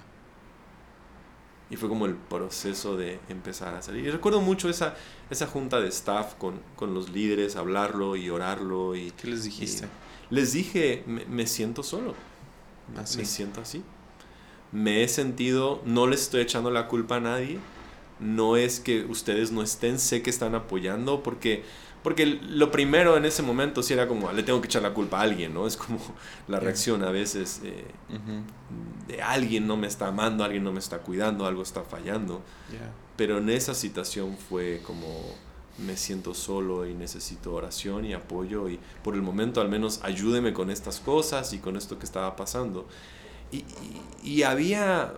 Y 1.70 1.76
fue 1.76 1.88
como 1.88 2.06
el 2.06 2.14
proceso 2.14 2.96
de 2.96 3.18
empezar 3.28 3.74
a 3.74 3.82
salir. 3.82 4.04
Y 4.04 4.10
recuerdo 4.10 4.40
mucho 4.40 4.68
esa, 4.68 4.94
esa 5.30 5.46
junta 5.46 5.80
de 5.80 5.88
staff 5.88 6.34
con, 6.34 6.60
con 6.76 6.94
los 6.94 7.10
líderes, 7.10 7.56
hablarlo 7.56 8.16
y 8.16 8.30
orarlo. 8.30 8.94
Y, 8.94 9.10
¿Qué 9.12 9.28
les 9.28 9.44
dijiste? 9.44 9.88
y 10.30 10.34
les 10.34 10.52
dije, 10.52 11.02
me, 11.06 11.24
me 11.24 11.46
siento 11.46 11.82
solo. 11.82 12.14
Así. 12.96 13.18
Me 13.18 13.24
siento 13.24 13.60
así. 13.60 13.82
Me 14.72 15.02
he 15.02 15.08
sentido, 15.08 15.80
no 15.84 16.06
les 16.06 16.22
estoy 16.22 16.42
echando 16.42 16.70
la 16.70 16.88
culpa 16.88 17.16
a 17.16 17.20
nadie. 17.20 17.58
No 18.20 18.56
es 18.56 18.80
que 18.80 19.04
ustedes 19.04 19.50
no 19.50 19.62
estén, 19.62 19.98
sé 19.98 20.22
que 20.22 20.30
están 20.30 20.54
apoyando, 20.54 21.22
porque, 21.22 21.64
porque 22.04 22.26
lo 22.26 22.70
primero 22.70 23.16
en 23.16 23.24
ese 23.24 23.42
momento 23.42 23.82
sí 23.82 23.92
era 23.94 24.06
como, 24.06 24.30
le 24.30 24.44
tengo 24.44 24.60
que 24.60 24.66
echar 24.68 24.82
la 24.82 24.94
culpa 24.94 25.18
a 25.18 25.22
alguien, 25.22 25.52
¿no? 25.52 25.66
Es 25.66 25.76
como 25.76 25.98
la 26.48 26.60
reacción 26.60 27.02
a 27.02 27.10
veces 27.10 27.60
eh, 27.64 27.84
Ujú. 28.10 28.42
de 29.08 29.20
alguien 29.22 29.66
no 29.66 29.76
me 29.76 29.88
está 29.88 30.06
amando, 30.06 30.44
alguien 30.44 30.62
no 30.62 30.70
me 30.72 30.78
está 30.78 30.98
cuidando, 30.98 31.46
algo 31.46 31.62
está 31.62 31.82
fallando. 31.82 32.42
Yeah. 32.70 32.92
Pero 33.16 33.38
en 33.38 33.50
esa 33.50 33.74
situación 33.74 34.36
fue 34.36 34.80
como 34.86 35.08
me 35.78 35.96
siento 35.96 36.34
solo 36.34 36.86
y 36.86 36.94
necesito 36.94 37.52
oración 37.52 38.04
y 38.04 38.12
apoyo 38.12 38.68
y 38.68 38.78
por 39.02 39.16
el 39.16 39.22
momento 39.22 39.60
al 39.60 39.68
menos 39.68 39.98
ayúdeme 40.04 40.52
con 40.52 40.70
estas 40.70 41.00
cosas 41.00 41.52
y 41.52 41.58
con 41.58 41.76
esto 41.76 41.98
que 41.98 42.04
estaba 42.04 42.36
pasando. 42.36 42.86
Y, 43.50 43.56
y- 43.58 44.02
y 44.22 44.42
había, 44.44 45.14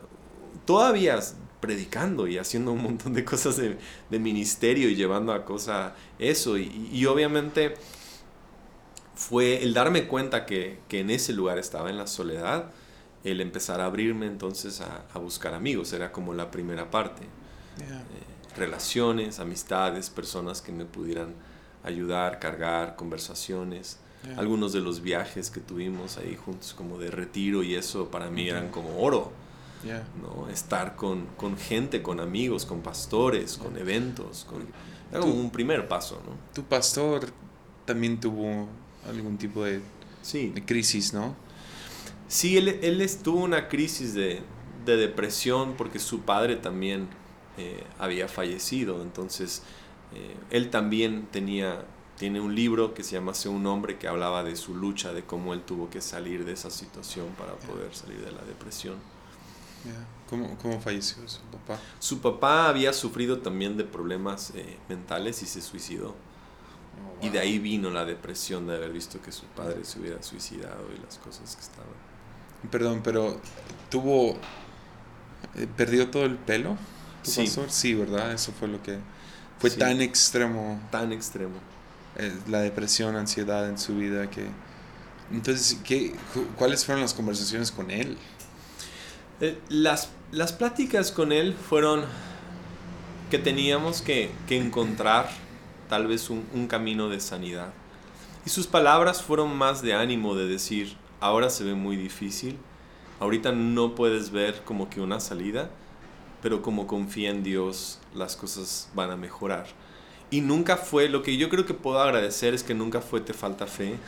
todavía 0.64 1.18
predicando 1.66 2.26
y 2.29 2.38
haciendo 2.38 2.72
un 2.72 2.83
montón 2.83 3.12
de 3.14 3.24
cosas 3.24 3.57
de, 3.57 3.76
de 4.11 4.18
ministerio 4.18 4.88
y 4.88 4.94
llevando 4.94 5.33
a 5.33 5.44
cosa 5.44 5.94
eso. 6.18 6.57
Y, 6.59 6.90
y 6.92 7.07
obviamente 7.07 7.74
fue 9.14 9.62
el 9.62 9.74
darme 9.74 10.07
cuenta 10.07 10.46
que, 10.46 10.79
que 10.88 11.00
en 11.00 11.11
ese 11.11 11.33
lugar 11.33 11.59
estaba 11.59 11.90
en 11.90 11.96
la 11.96 12.07
soledad, 12.07 12.70
el 13.24 13.40
empezar 13.40 13.81
a 13.81 13.87
abrirme 13.87 14.26
entonces 14.26 14.81
a, 14.81 15.05
a 15.12 15.18
buscar 15.18 15.55
amigos, 15.55 15.92
era 15.92 16.12
como 16.12 16.35
la 16.35 16.50
primera 16.50 16.90
parte 16.90 17.22
Yeah. 17.79 18.00
eh, 18.00 18.57
relaciones, 18.57 19.38
amistades, 19.38 20.09
personas 20.09 20.62
que 20.62 20.72
me 20.72 20.87
pudieran 20.87 21.35
ayudar, 21.85 22.38
cargar, 22.38 22.96
conversaciones. 22.96 23.98
Yeah. 24.24 24.38
Algunos 24.38 24.72
de 24.72 24.81
los 24.81 25.02
viajes 25.02 25.50
que 25.50 25.61
tuvimos 25.61 26.16
ahí 26.16 26.37
juntos 26.37 26.72
como 26.72 26.98
de 26.98 27.11
retiro 27.11 27.62
y 27.62 27.74
eso 27.74 28.11
para 28.11 28.31
mí 28.31 28.48
eran 28.48 28.70
como 28.70 28.98
oro, 28.98 29.31
Yeah. 29.87 30.05
¿no? 30.20 30.49
Estar 30.49 30.96
con, 30.96 31.27
con 31.37 31.57
gente, 31.57 32.03
con 32.03 32.20
amigos, 32.20 32.66
con 32.66 32.81
pastores, 32.83 33.57
con 33.57 33.77
eventos, 33.79 34.44
con... 34.44 34.62
Era 35.11 35.20
como 35.20 35.33
Tú- 35.35 35.40
un 35.40 35.51
primer 35.51 35.87
paso, 35.88 36.20
¿no? 36.27 36.33
Tu 36.53 36.64
pastor 36.64 37.27
también 37.85 38.18
tuvo 38.20 38.66
algún 39.09 39.38
tipo 39.38 39.62
de, 39.64 39.81
Sí. 40.22 40.49
de 40.49 40.64
crisis, 40.64 41.14
¿no? 41.14 41.37
Sí, 42.29 42.57
él, 42.57 42.68
él 42.83 43.01
estuvo 43.01 43.38
una 43.40 43.68
crisis 43.68 44.14
de, 44.14 44.42
de 44.85 44.96
depresión 44.96 45.75
porque 45.79 45.99
su 46.01 46.22
padre 46.22 46.57
también 46.57 47.09
eh, 47.57 47.85
había 47.99 48.27
fallecido. 48.27 49.01
Entonces, 49.03 49.62
eh, 50.12 50.35
él 50.51 50.70
también 50.70 51.29
tenía, 51.31 51.85
tiene 52.18 52.40
un 52.40 52.57
libro 52.57 52.92
que 52.94 53.05
se 53.05 53.12
llama 53.12 53.33
Sé 53.35 53.49
un 53.49 53.64
hombre 53.66 53.96
que 53.99 54.09
hablaba 54.09 54.42
de 54.42 54.57
su 54.57 54.75
lucha, 54.75 55.12
de 55.12 55.22
cómo 55.22 55.55
él 55.55 55.61
tuvo 55.62 55.88
que 55.88 56.01
salir 56.01 56.44
de 56.44 56.53
esa 56.55 56.70
situación 56.70 57.27
para 57.38 57.53
poder 57.55 57.94
salir 57.94 58.18
de 58.25 58.33
la 58.33 58.42
depresión. 58.42 58.96
Yeah. 59.87 60.07
¿Cómo, 60.29 60.57
¿Cómo 60.59 60.81
falleció 60.81 61.16
su 61.29 61.40
papá? 61.42 61.79
Su 62.01 62.20
papá 62.20 62.68
había 62.68 62.92
sufrido 62.92 63.38
también 63.38 63.77
de 63.77 63.85
problemas 63.85 64.51
eh, 64.55 64.77
mentales 64.88 65.42
y 65.42 65.46
se 65.46 65.61
suicidó. 65.62 66.09
Oh, 67.20 67.25
Y 67.27 67.29
de 67.31 67.38
ahí 67.38 67.59
vino 67.59 67.90
la 67.90 68.05
depresión 68.05 68.66
de 68.66 68.75
haber 68.77 68.90
visto 68.92 69.20
que 69.22 69.31
su 69.33 69.44
padre 69.46 69.85
se 69.85 70.01
hubiera 70.01 70.22
suicidado 70.22 70.88
y 70.96 71.05
las 71.05 71.18
cosas 71.18 71.55
que 71.55 71.62
estaban. 71.62 71.90
Perdón, 72.70 73.03
pero 73.05 73.40
tuvo... 73.90 74.37
eh, 75.55 75.66
¿Perdió 75.77 76.11
todo 76.11 76.25
el 76.25 76.37
pelo? 76.37 76.77
¿Tu 77.22 77.31
Sí. 77.31 77.42
pastor? 77.44 77.70
Sí, 77.70 77.94
¿verdad? 77.94 78.33
Eso 78.33 78.53
fue 78.59 78.68
lo 78.68 78.83
que... 78.83 78.99
Fue 79.59 79.70
Sí. 79.70 79.79
tan 79.79 80.01
extremo 80.03 80.81
Tan 80.90 81.12
extremo. 81.12 81.55
eh, 82.16 82.33
la 82.49 82.61
depresión, 82.61 83.14
ansiedad 83.16 83.68
en 83.68 83.79
su 83.79 83.96
vida 83.96 84.29
que... 84.31 84.46
Entonces, 85.33 85.79
¿qué, 85.85 86.12
cu- 86.35 86.46
¿cuáles 86.57 86.85
fueron 86.85 87.03
las 87.03 87.12
conversaciones 87.14 87.70
con 87.72 87.90
él? 87.90 88.16
Eh, 89.40 89.59
Las, 89.68 90.11
las 90.31 90.53
pláticas 90.53 91.11
con 91.12 91.33
él 91.33 91.55
fueron 91.55 92.05
que 93.31 93.38
teníamos 93.38 94.03
que, 94.03 94.31
que 94.46 94.57
encontrar 94.57 95.29
tal 95.88 96.07
vez 96.07 96.31
un, 96.31 96.49
un 96.53 96.66
camino 96.68 97.09
de 97.09 97.20
sanidad. 97.20 97.72
Y 98.46 98.51
sus 98.51 98.66
palabras 98.66 99.22
fueron 99.22 99.57
más 99.57 99.83
de 99.83 99.94
ánimo, 99.94 100.35
de 100.37 100.46
decir, 100.46 100.96
ahora 101.20 101.51
se 101.51 101.64
ve 101.64 101.75
muy 101.75 101.96
difícil, 101.96 102.59
ahorita 103.20 103.53
no 103.53 103.94
puedes 103.94 104.31
ver 104.31 104.62
como 104.64 104.90
que 104.90 105.01
una 105.01 105.20
salida, 105.20 105.70
pero 106.42 106.62
como 106.62 106.87
confía 106.87 107.31
en 107.31 107.42
Dios, 107.42 108.01
las 108.14 108.37
cosas 108.37 108.90
van 108.94 109.11
a 109.11 109.16
mejorar. 109.16 109.66
Y 110.31 110.40
nunca 110.42 110.77
fue, 110.77 111.09
lo 111.09 111.22
que 111.22 111.37
yo 111.37 111.49
creo 111.51 111.66
que 111.66 111.75
puedo 111.75 112.01
agradecer 112.01 112.55
es 112.55 112.64
que 112.64 112.75
nunca 112.75 113.01
fue 113.01 113.20
te 113.20 113.35
falta 113.35 113.66
fe, 113.66 113.99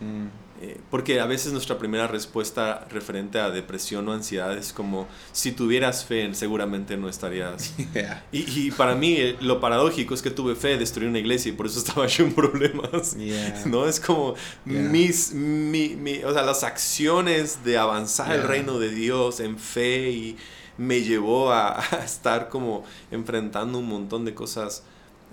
Mm, 0.00 0.26
eh, 0.60 0.80
porque 0.90 1.20
a 1.20 1.26
veces 1.26 1.52
nuestra 1.52 1.78
primera 1.78 2.06
respuesta 2.06 2.86
referente 2.90 3.40
a 3.40 3.50
depresión 3.50 4.08
o 4.08 4.12
ansiedad 4.12 4.56
es 4.56 4.72
como, 4.72 5.08
si 5.32 5.52
tuvieras 5.52 6.04
fe, 6.04 6.32
seguramente 6.34 6.96
no 6.96 7.08
estarías. 7.08 7.74
yeah. 7.94 8.24
Y, 8.32 8.66
y 8.68 8.70
para 8.70 8.94
mí 8.94 9.14
eh, 9.18 9.36
lo 9.40 9.60
paradójico 9.60 10.14
es 10.14 10.22
que 10.22 10.30
tuve 10.30 10.54
fe, 10.54 10.78
destruí 10.78 11.06
una 11.08 11.18
iglesia 11.18 11.50
y 11.50 11.52
por 11.52 11.66
eso 11.66 11.78
estaba 11.84 12.06
yo 12.06 12.24
en 12.24 12.32
problemas. 12.34 13.16
Yeah. 13.16 13.62
¿No? 13.66 13.86
Es 13.86 14.00
como 14.00 14.34
Yeah. 14.66 14.80
mis, 14.80 15.32
mi, 15.34 15.96
mi- 15.96 16.22
o 16.24 16.32
sea, 16.32 16.42
las 16.42 16.62
acciones 16.64 17.64
de 17.64 17.76
avanzar 17.78 18.32
el 18.34 18.42
reino 18.44 18.78
de 18.78 18.90
Dios 18.90 19.40
en 19.40 19.58
fe 19.58 20.10
y 20.10 20.36
me 20.78 21.02
llevó 21.02 21.52
a, 21.52 21.80
a 21.92 22.04
estar 22.04 22.48
como 22.48 22.84
enfrentando 23.10 23.78
un 23.78 23.88
montón 23.88 24.24
de 24.24 24.34
cosas 24.34 24.84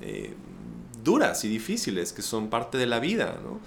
eh, 0.01 0.33
duras 1.03 1.43
y 1.45 1.49
difíciles 1.49 2.13
que 2.13 2.21
son 2.21 2.49
parte 2.49 2.77
de 2.77 2.85
la 2.85 2.99
vida, 2.99 3.39
¿no? 3.43 3.59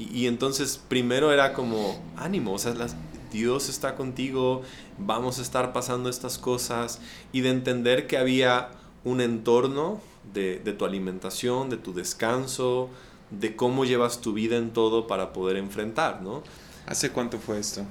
Y, 0.00 0.20
y 0.22 0.26
entonces 0.26 0.80
primero 0.88 1.32
era 1.32 1.52
como 1.52 2.00
ánimo, 2.16 2.52
o 2.54 2.58
sea, 2.58 2.74
las- 2.74 2.94
Dios 3.32 3.68
está 3.68 3.94
contigo, 3.94 4.62
vamos 4.98 5.38
a 5.38 5.42
estar 5.42 5.72
pasando 5.72 6.08
estas 6.08 6.38
cosas 6.38 7.00
y 7.32 7.40
de 7.42 7.50
entender 7.50 8.06
que 8.06 8.16
había 8.16 8.70
un 9.04 9.20
entorno 9.20 10.00
de, 10.32 10.58
de 10.60 10.72
tu 10.72 10.84
alimentación, 10.86 11.68
de 11.70 11.76
tu 11.76 11.92
descanso, 11.92 12.88
de 13.30 13.54
cómo 13.56 13.84
llevas 13.84 14.20
tu 14.20 14.32
vida 14.32 14.56
en 14.56 14.70
todo 14.72 15.06
para 15.06 15.32
poder 15.34 15.56
enfrentar, 15.58 16.22
¿no? 16.22 16.42
¿Hace 16.86 17.10
cuánto 17.10 17.38
fue 17.38 17.58
esto? 17.58 17.82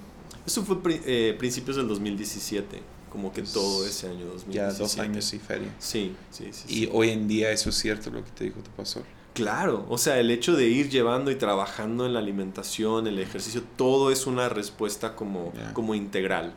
Eso 0.45 0.63
fue 0.63 0.77
eh, 1.05 1.35
principios 1.37 1.75
del 1.77 1.87
2017, 1.87 2.81
como 3.11 3.31
que 3.31 3.41
todo 3.41 3.85
ese 3.85 4.07
año 4.09 4.25
2017. 4.25 4.53
Ya 4.53 4.71
dos 4.73 4.97
años 4.99 5.33
y 5.33 5.39
feria. 5.39 5.69
Sí, 5.79 6.15
sí, 6.31 6.49
sí. 6.51 6.63
sí. 6.67 6.83
Y 6.83 6.89
hoy 6.91 7.09
en 7.11 7.27
día 7.27 7.51
eso 7.51 7.69
es 7.69 7.75
cierto 7.75 8.09
lo 8.11 8.23
que 8.23 8.31
te 8.31 8.43
dijo 8.45 8.59
tu 8.61 8.71
pastor. 8.71 9.03
Claro, 9.33 9.85
o 9.89 9.97
sea, 9.99 10.19
el 10.19 10.31
hecho 10.31 10.55
de 10.55 10.65
ir 10.67 10.89
llevando 10.89 11.29
y 11.29 11.35
trabajando 11.35 12.05
en 12.07 12.13
la 12.13 12.19
alimentación, 12.19 13.05
el 13.05 13.19
ejercicio, 13.19 13.63
todo 13.75 14.11
es 14.11 14.25
una 14.25 14.49
respuesta 14.49 15.15
como, 15.15 15.53
como 15.73 15.93
integral. 15.93 16.53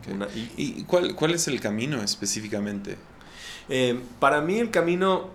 Ok. 0.00 0.14
Una- 0.14 0.28
y- 0.34 0.50
¿Y 0.56 0.84
cuál, 0.84 1.14
cuál 1.14 1.32
es 1.34 1.46
el 1.48 1.60
camino 1.60 2.02
específicamente? 2.02 2.96
eh, 3.68 4.00
para 4.18 4.40
mí 4.40 4.58
el 4.58 4.70
camino 4.72 5.28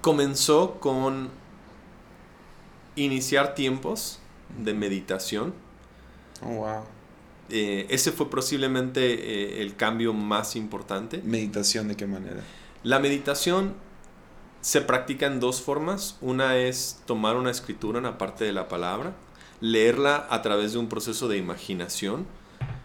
comenzó 0.00 0.80
con 0.80 1.30
iniciar 2.96 3.54
tiempos 3.54 4.18
de 4.62 4.74
meditación. 4.74 5.54
Oh, 6.42 6.48
wow. 6.54 6.82
Eh, 7.50 7.86
ese 7.88 8.12
fue 8.12 8.28
posiblemente 8.28 9.14
eh, 9.14 9.62
el 9.62 9.76
cambio 9.76 10.12
más 10.12 10.56
importante. 10.56 11.22
¿Meditación 11.24 11.88
de 11.88 11.96
qué 11.96 12.06
manera? 12.06 12.42
La 12.82 12.98
meditación 12.98 13.74
se 14.60 14.80
practica 14.80 15.26
en 15.26 15.40
dos 15.40 15.62
formas. 15.62 16.16
Una 16.20 16.56
es 16.56 17.00
tomar 17.06 17.36
una 17.36 17.50
escritura, 17.50 17.98
una 17.98 18.18
parte 18.18 18.44
de 18.44 18.52
la 18.52 18.68
palabra, 18.68 19.14
leerla 19.60 20.26
a 20.30 20.42
través 20.42 20.72
de 20.72 20.78
un 20.78 20.88
proceso 20.88 21.28
de 21.28 21.38
imaginación. 21.38 22.26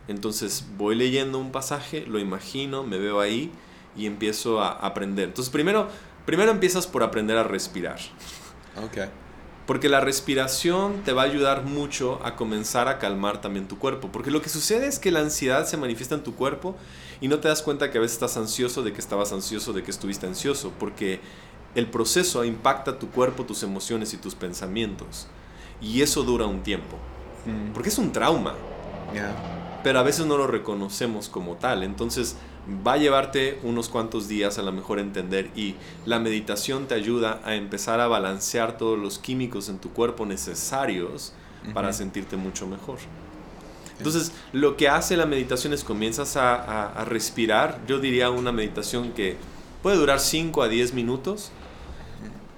Entonces 0.07 0.65
voy 0.77 0.95
leyendo 0.95 1.39
un 1.39 1.51
pasaje, 1.51 2.05
lo 2.05 2.19
imagino, 2.19 2.83
me 2.83 2.97
veo 2.97 3.19
ahí 3.19 3.51
y 3.95 4.05
empiezo 4.05 4.61
a 4.61 4.71
aprender. 4.71 5.29
Entonces 5.29 5.51
primero, 5.51 5.87
primero 6.25 6.51
empiezas 6.51 6.87
por 6.87 7.03
aprender 7.03 7.37
a 7.37 7.43
respirar. 7.43 7.99
Ok. 8.77 9.09
Porque 9.65 9.87
la 9.87 10.01
respiración 10.01 11.03
te 11.05 11.13
va 11.13 11.21
a 11.21 11.25
ayudar 11.25 11.63
mucho 11.63 12.19
a 12.23 12.35
comenzar 12.35 12.89
a 12.89 12.99
calmar 12.99 13.39
también 13.39 13.67
tu 13.67 13.77
cuerpo. 13.79 14.09
Porque 14.11 14.29
lo 14.29 14.41
que 14.41 14.49
sucede 14.49 14.87
es 14.87 14.99
que 14.99 15.11
la 15.11 15.21
ansiedad 15.21 15.65
se 15.65 15.77
manifiesta 15.77 16.15
en 16.15 16.23
tu 16.23 16.35
cuerpo 16.35 16.75
y 17.21 17.29
no 17.29 17.39
te 17.39 17.47
das 17.47 17.61
cuenta 17.61 17.89
que 17.89 17.97
a 17.97 18.01
veces 18.01 18.15
estás 18.15 18.35
ansioso 18.35 18.83
de 18.83 18.91
que 18.91 18.99
estabas 18.99 19.31
ansioso, 19.31 19.71
de 19.71 19.83
que 19.83 19.91
estuviste 19.91 20.27
ansioso. 20.27 20.73
Porque 20.77 21.21
el 21.75 21.87
proceso 21.87 22.43
impacta 22.43 22.99
tu 22.99 23.09
cuerpo, 23.09 23.45
tus 23.45 23.63
emociones 23.63 24.13
y 24.13 24.17
tus 24.17 24.35
pensamientos. 24.35 25.27
Y 25.81 26.01
eso 26.01 26.23
dura 26.23 26.45
un 26.45 26.61
tiempo. 26.61 26.97
Mm. 27.45 27.71
Porque 27.73 27.89
es 27.89 27.97
un 27.97 28.11
trauma. 28.11 28.55
Pero 29.83 29.99
a 29.99 30.03
veces 30.03 30.25
no 30.25 30.37
lo 30.37 30.47
reconocemos 30.47 31.29
como 31.29 31.55
tal. 31.55 31.83
Entonces 31.83 32.35
va 32.85 32.93
a 32.93 32.97
llevarte 32.97 33.59
unos 33.63 33.89
cuantos 33.89 34.27
días 34.27 34.57
a 34.57 34.61
lo 34.61 34.71
mejor 34.71 34.99
entender 34.99 35.49
y 35.55 35.75
la 36.05 36.19
meditación 36.19 36.87
te 36.87 36.95
ayuda 36.95 37.41
a 37.43 37.55
empezar 37.55 37.99
a 37.99 38.07
balancear 38.07 38.77
todos 38.77 38.97
los 38.97 39.19
químicos 39.19 39.67
en 39.69 39.79
tu 39.79 39.91
cuerpo 39.91 40.25
necesarios 40.25 41.33
para 41.73 41.91
sentirte 41.93 42.35
mucho 42.37 42.67
mejor. 42.67 42.99
Entonces, 43.97 44.31
lo 44.51 44.75
que 44.75 44.89
hace 44.89 45.15
la 45.17 45.25
meditación 45.25 45.71
es 45.73 45.83
comienzas 45.83 46.35
a, 46.35 46.55
a- 46.55 46.87
a 46.93 47.05
respirar. 47.05 47.79
Yo 47.87 47.99
diría 47.99 48.29
una 48.31 48.51
meditación 48.51 49.11
que 49.13 49.37
puede 49.81 49.95
durar 49.97 50.19
5 50.19 50.61
a 50.63 50.67
10 50.67 50.93
minutos. 50.93 51.51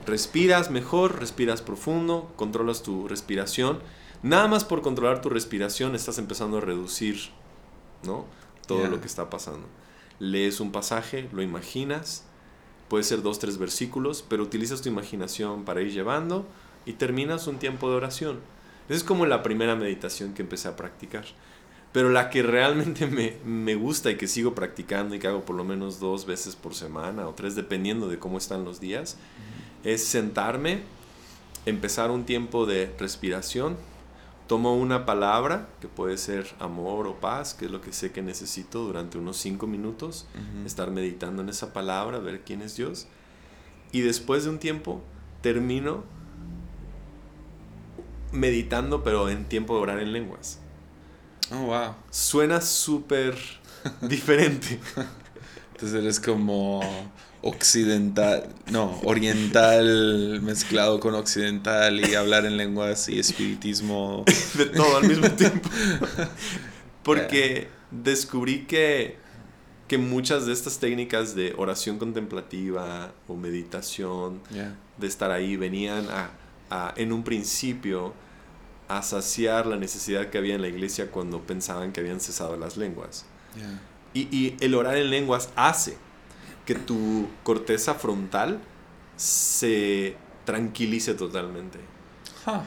Respiras 0.06 0.70
mejor, 0.70 1.20
respiras 1.20 1.62
profundo, 1.62 2.32
controlas 2.36 2.84
tu 2.84 3.08
respiración. 3.08 3.80
Nada 4.22 4.48
más 4.48 4.64
por 4.64 4.82
controlar 4.82 5.22
tu 5.22 5.30
respiración 5.30 5.96
estás 5.96 6.18
empezando 6.20 6.58
a 6.58 6.62
reducir 6.62 7.32
¿no? 8.04 8.26
todo 8.68 8.80
Yeah. 8.80 8.90
lo 8.90 9.02
que 9.02 9.08
está 9.08 9.30
pasando. 9.30 9.68
Lees 10.20 10.60
un 10.60 10.72
pasaje, 10.72 11.30
lo 11.32 11.42
imaginas, 11.42 12.24
puede 12.90 13.04
ser 13.04 13.22
dos, 13.22 13.40
tres 13.40 13.58
versículos, 13.58 14.24
pero 14.28 14.44
utilizas 14.44 14.82
tu 14.82 14.90
imaginación 14.90 15.66
para 15.66 15.82
ir 15.82 15.92
llevando 15.92 16.46
y 16.86 16.94
terminas 16.94 17.48
un 17.48 17.58
tiempo 17.58 17.90
de 17.90 17.96
oración. 17.96 18.40
Esa 18.88 18.98
es 18.98 19.04
como 19.04 19.26
la 19.26 19.44
primera 19.44 19.76
meditación 19.76 20.34
que 20.34 20.44
empecé 20.44 20.68
a 20.68 20.76
practicar. 20.76 21.26
Pero 21.92 22.10
la 22.10 22.30
que 22.30 22.44
realmente 22.44 23.08
me, 23.08 23.38
me 23.46 23.76
gusta 23.76 24.12
y 24.12 24.18
que 24.18 24.28
sigo 24.28 24.54
practicando 24.54 25.16
y 25.16 25.20
que 25.20 25.28
hago 25.28 25.46
por 25.46 25.56
lo 25.56 25.64
menos 25.64 26.00
dos 26.00 26.26
veces 26.26 26.56
por 26.56 26.76
semana 26.76 27.28
o 27.28 27.34
tres, 27.34 27.56
dependiendo 27.56 28.08
de 28.08 28.20
cómo 28.20 28.38
están 28.38 28.66
los 28.66 28.80
días, 28.80 29.18
es 29.84 30.04
sentarme, 30.04 30.82
empezar 31.66 32.12
un 32.12 32.26
tiempo 32.26 32.66
de 32.66 32.94
respiración, 33.00 33.78
tomo 34.48 34.76
una 34.76 35.06
palabra, 35.06 35.68
que 35.82 35.88
puede 35.88 36.18
ser 36.18 36.48
amor 36.60 37.08
o 37.08 37.20
paz, 37.20 37.54
que 37.54 37.66
es 37.66 37.72
lo 37.72 37.82
que 37.82 37.92
sé 37.94 38.12
que 38.12 38.22
necesito 38.22 38.84
durante 38.84 39.18
unos 39.18 39.38
cinco 39.38 39.68
minutos, 39.68 40.28
estar 40.66 40.92
meditando 40.92 41.42
en 41.42 41.50
esa 41.50 41.74
palabra, 41.74 42.20
ver 42.20 42.44
quién 42.44 42.62
es 42.62 42.76
Dios, 42.76 43.08
y 43.92 44.02
después 44.02 44.44
de 44.44 44.52
un 44.52 44.60
tiempo 44.60 45.02
termino 45.42 46.04
meditando, 48.32 49.04
pero 49.04 49.30
en 49.30 49.46
tiempo 49.46 49.76
de 49.76 49.82
orar 49.82 50.00
en 50.00 50.14
lenguas. 50.14 50.60
Oh, 51.52 51.68
wow. 51.68 51.96
Suena 52.10 52.62
súper 52.62 53.38
diferente. 54.02 54.80
Entonces 55.74 56.02
eres 56.02 56.20
como 56.20 56.82
occidental, 57.46 58.50
no, 58.72 59.00
oriental 59.04 60.42
mezclado 60.42 61.00
con 61.00 61.14
occidental 61.14 62.04
y 62.04 62.16
hablar 62.16 62.44
en 62.46 62.58
lenguas 62.58 63.08
y 63.08 63.20
espiritismo. 63.20 64.26
de 64.58 64.66
todo 64.66 64.98
al 64.98 65.08
mismo 65.08 65.30
tiempo. 65.30 65.70
Porque 67.04 67.68
descubrí 67.92 68.66
que, 68.66 69.18
que 69.88 70.00
muchas 70.00 70.48
de 70.48 70.54
estas 70.54 70.80
técnicas 70.80 71.36
de 71.36 71.54
oración 71.56 72.00
contemplativa 72.00 73.14
o 73.28 73.36
meditación, 73.36 74.42
Yeah. 74.52 74.76
de 74.98 75.06
estar 75.06 75.30
ahí, 75.30 75.56
venían 75.56 76.08
a, 76.10 76.32
a, 76.72 76.94
en 76.98 77.14
un 77.14 77.24
principio 77.24 78.16
a 78.88 79.04
saciar 79.04 79.68
la 79.68 79.76
necesidad 79.76 80.32
que 80.32 80.40
había 80.40 80.56
en 80.56 80.62
la 80.64 80.68
iglesia 80.68 81.12
cuando 81.12 81.42
pensaban 81.42 81.92
que 81.92 82.00
habían 82.00 82.20
cesado 82.20 82.58
las 82.58 82.76
lenguas. 82.76 83.28
Yeah. 83.56 83.82
Y, 84.16 84.36
y 84.36 84.58
el 84.62 84.74
orar 84.74 84.98
en 84.98 85.12
lenguas 85.12 85.50
hace 85.56 85.98
que 86.66 86.76
tu 86.76 87.28
corteza 87.44 87.94
frontal 87.96 88.60
se 89.16 90.18
tranquilice 90.46 91.14
totalmente. 91.14 91.80
Huh. 92.46 92.62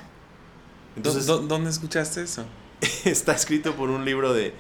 Entonces, 0.97 1.27
¿Dó- 1.27 1.39
dó- 1.41 1.47
¿Dónde 1.47 1.71
escuchaste 1.71 2.23
eso? 2.23 2.45
está 3.05 3.33
escrito 3.33 3.75
por 3.75 3.91
un 3.91 4.05
libro 4.05 4.33
de 4.33 4.55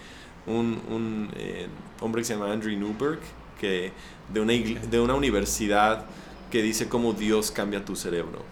un, 0.46 0.80
un, 0.88 1.30
eh, 1.36 1.68
hombre 2.00 2.22
que 2.22 2.26
se 2.26 2.34
llama 2.34 2.52
Andrew 2.52 2.76
Newberg, 2.78 3.20
que, 3.60 3.92
de, 4.32 4.40
una 4.40 4.52
de 4.52 5.00
una 5.00 5.14
universidad 5.14 6.06
que 6.50 6.62
dice 6.62 6.88
cómo 6.88 7.12
Dios 7.12 7.50
cambia 7.50 7.84
tu 7.84 7.96
cerebro. 7.96 8.44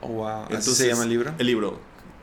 Oh, 0.00 0.08
wow. 0.08 0.44
¿Así 0.52 0.54
Entonces, 0.54 0.76
se 0.76 0.88
llama 0.88 1.04
el 1.04 1.10
libro? 1.10 1.34
El 1.38 1.46
libro. 1.46 1.78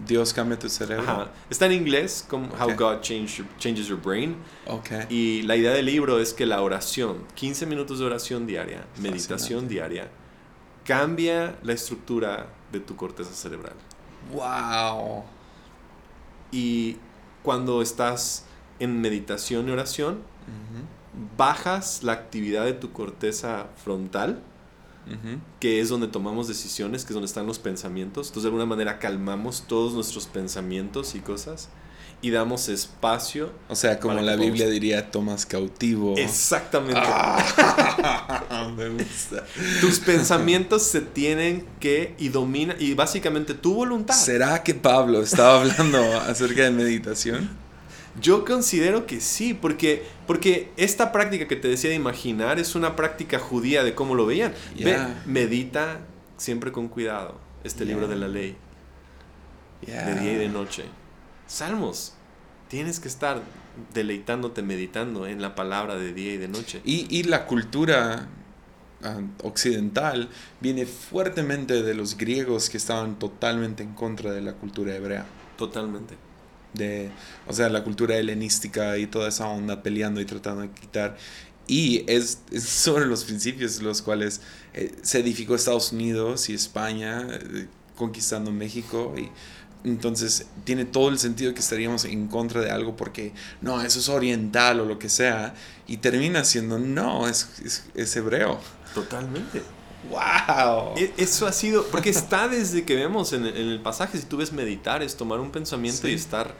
Dios 0.07 0.33
cambia 0.33 0.57
tu 0.57 0.69
cerebro. 0.69 1.03
Ajá. 1.03 1.31
Está 1.49 1.65
en 1.65 1.73
inglés, 1.73 2.25
como 2.29 2.47
How. 2.55 2.73
God 2.75 3.01
Changed 3.01 3.37
Your- 3.37 3.47
Changes 3.57 3.87
Your 3.87 3.99
Brain. 4.01 4.35
Ok. 4.67 4.89
Y 5.09 5.41
la 5.43 5.55
idea 5.55 5.71
del 5.73 5.85
libro 5.85 6.19
es 6.19 6.33
que 6.33 6.45
la 6.45 6.61
oración, 6.61 7.25
15 7.35 7.65
minutos 7.65 7.99
de 7.99 8.05
oración 8.05 8.47
diaria, 8.47 8.85
meditación 9.01 9.67
diaria, 9.67 10.09
cambia 10.85 11.55
la 11.63 11.73
estructura 11.73 12.47
de 12.71 12.79
tu 12.79 12.95
corteza 12.95 13.33
cerebral. 13.33 13.73
Wow. 14.33 15.23
Y 16.51 16.97
cuando 17.43 17.81
estás 17.81 18.45
en 18.79 19.01
meditación 19.01 19.67
y 19.67 19.71
oración, 19.71 20.21
bajas 21.37 22.03
la 22.03 22.13
actividad 22.13 22.65
de 22.65 22.73
tu 22.73 22.91
corteza 22.91 23.67
frontal, 23.83 24.41
que 25.59 25.79
es 25.79 25.89
donde 25.89 26.07
tomamos 26.07 26.47
decisiones, 26.47 27.03
que 27.03 27.09
es 27.09 27.13
donde 27.15 27.25
están 27.27 27.47
los 27.47 27.57
pensamientos. 27.59 28.27
Entonces, 28.27 28.43
de 28.43 28.47
alguna 28.49 28.65
manera, 28.67 28.99
calmamos 28.99 29.63
todos 29.67 29.93
nuestros 29.93 30.27
pensamientos 30.27 31.15
y 31.15 31.19
cosas 31.19 31.69
y 32.21 32.31
damos 32.31 32.67
espacio. 32.69 33.51
O 33.69 33.75
sea, 33.75 33.99
como 33.99 34.15
la 34.15 34.35
Biblia 34.35 34.65
podamos- 34.65 34.73
diría, 34.73 35.09
tomas 35.09 35.45
cautivo. 35.45 36.15
Exactamente. 36.17 36.99
Ah, 37.03 38.69
me 38.77 38.89
gusta. 38.89 39.45
Tus 39.81 39.99
pensamientos 39.99 40.83
se 40.83 41.01
tienen 41.01 41.65
que 41.79 42.15
y 42.19 42.29
domina 42.29 42.75
y 42.77 42.93
básicamente 42.93 43.53
tu 43.53 43.73
voluntad. 43.73 44.13
¿Será 44.15 44.63
que 44.63 44.75
Pablo 44.75 45.21
estaba 45.21 45.61
hablando 45.61 45.97
acerca 46.21 46.63
de 46.63 46.71
meditación? 46.71 47.49
Yo 48.21 48.45
considero 48.45 49.05
que 49.05 49.21
sí, 49.21 49.53
porque, 49.53 50.03
porque 50.27 50.71
esta 50.77 51.11
práctica 51.11 51.47
que 51.47 51.55
te 51.55 51.67
decía 51.67 51.89
de 51.89 51.95
imaginar 51.95 52.59
es 52.59 52.75
una 52.75 52.95
práctica 52.95 53.39
judía 53.39 53.83
de 53.83 53.95
cómo 53.95 54.15
lo 54.15 54.25
veían. 54.25 54.53
Ve, 54.77 54.97
medita 55.25 55.99
siempre 56.37 56.71
con 56.71 56.87
cuidado 56.87 57.39
este 57.63 57.85
Yeah. 57.85 57.93
libro 57.93 58.07
de 58.07 58.15
la 58.15 58.27
ley, 58.27 58.55
Yeah. 59.85 60.05
de 60.05 60.19
día 60.21 60.33
y 60.33 60.35
de 60.37 60.49
noche. 60.49 60.83
Salmos, 61.47 62.13
tienes 62.67 62.99
que 62.99 63.07
estar 63.07 63.41
deleitándote, 63.93 64.61
meditando 64.61 65.25
en 65.27 65.41
la 65.41 65.55
palabra 65.55 65.95
de 65.95 66.13
día 66.13 66.33
y 66.33 66.37
de 66.37 66.47
noche. 66.47 66.81
Y, 66.83 67.07
y 67.09 67.23
la 67.23 67.45
cultura 67.45 68.27
ah, 69.03 69.21
occidental 69.43 70.29
viene 70.59 70.85
fuertemente 70.85 71.81
de 71.81 71.93
los 71.93 72.17
griegos 72.17 72.69
que 72.69 72.77
estaban 72.77 73.17
totalmente 73.19 73.83
en 73.83 73.93
contra 73.93 74.31
de 74.31 74.41
la 74.41 74.53
cultura 74.53 74.95
hebrea. 74.95 75.25
Totalmente. 75.57 76.15
De, 76.73 77.09
o 77.47 77.53
sea, 77.53 77.69
la 77.69 77.83
cultura 77.83 78.15
helenística 78.17 78.97
y 78.97 79.07
toda 79.07 79.29
esa 79.29 79.47
onda 79.47 79.81
peleando 79.81 80.21
y 80.21 80.25
tratando 80.25 80.61
de 80.61 80.69
quitar. 80.69 81.17
Y 81.67 82.03
es, 82.07 82.39
es 82.51 82.63
sobre 82.63 83.05
los 83.05 83.23
principios 83.23 83.81
los 83.81 84.01
cuales 84.01 84.41
eh, 84.73 84.91
se 85.03 85.19
edificó 85.19 85.55
Estados 85.55 85.91
Unidos 85.91 86.49
y 86.49 86.55
España, 86.55 87.27
eh, 87.29 87.67
conquistando 87.95 88.51
México. 88.51 89.13
Y 89.17 89.29
entonces 89.83 90.47
tiene 90.63 90.85
todo 90.85 91.09
el 91.09 91.19
sentido 91.19 91.53
que 91.53 91.59
estaríamos 91.59 92.05
en 92.05 92.27
contra 92.27 92.61
de 92.61 92.71
algo 92.71 92.97
porque 92.97 93.33
no, 93.61 93.81
eso 93.81 93.99
es 93.99 94.09
oriental 94.09 94.79
o 94.79 94.85
lo 94.85 94.97
que 94.97 95.09
sea. 95.09 95.53
Y 95.87 95.97
termina 95.97 96.43
siendo, 96.43 96.79
no, 96.79 97.27
es, 97.27 97.47
es, 97.63 97.83
es 97.93 98.15
hebreo. 98.15 98.59
Totalmente. 98.93 99.61
¡Wow! 100.09 100.93
E- 100.97 101.13
Eso 101.17 101.45
ha 101.47 101.51
sido, 101.51 101.85
porque 101.87 102.09
está 102.09 102.47
desde 102.47 102.85
que 102.85 102.95
vemos 102.95 103.33
en, 103.33 103.45
el- 103.45 103.79
pasaje, 103.81 104.17
si 104.17 104.25
tú 104.25 104.37
ves 104.37 104.51
meditar, 104.53 105.03
es 105.03 105.17
tomar 105.17 105.39
un 105.39 105.51
pensamiento 105.51 106.07
y 106.07 106.13
estar 106.13 106.53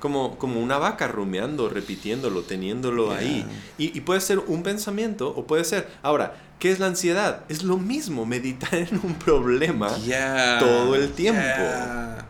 como, 0.00 0.36
como 0.36 0.60
una 0.60 0.78
vaca 0.78 1.06
rumeando, 1.06 1.68
repitiéndolo, 1.68 2.42
teniéndolo 2.42 3.08
Yeah. 3.10 3.18
ahí. 3.18 3.46
Y, 3.78 3.96
y 3.96 4.00
puede 4.00 4.20
ser 4.20 4.40
un 4.40 4.62
pensamiento 4.64 5.28
o 5.28 5.46
puede 5.46 5.62
ser, 5.64 5.88
ahora, 6.02 6.34
¿qué 6.58 6.72
es 6.72 6.80
la 6.80 6.86
ansiedad? 6.86 7.44
Es 7.48 7.62
lo 7.62 7.76
mismo, 7.76 8.26
meditar 8.26 8.74
en 8.74 9.00
un 9.02 9.14
problema. 9.14 9.94
Yeah, 9.98 10.58
todo 10.58 10.96
el 10.96 11.12
tiempo. 11.12 11.40
yeah. 11.40 12.26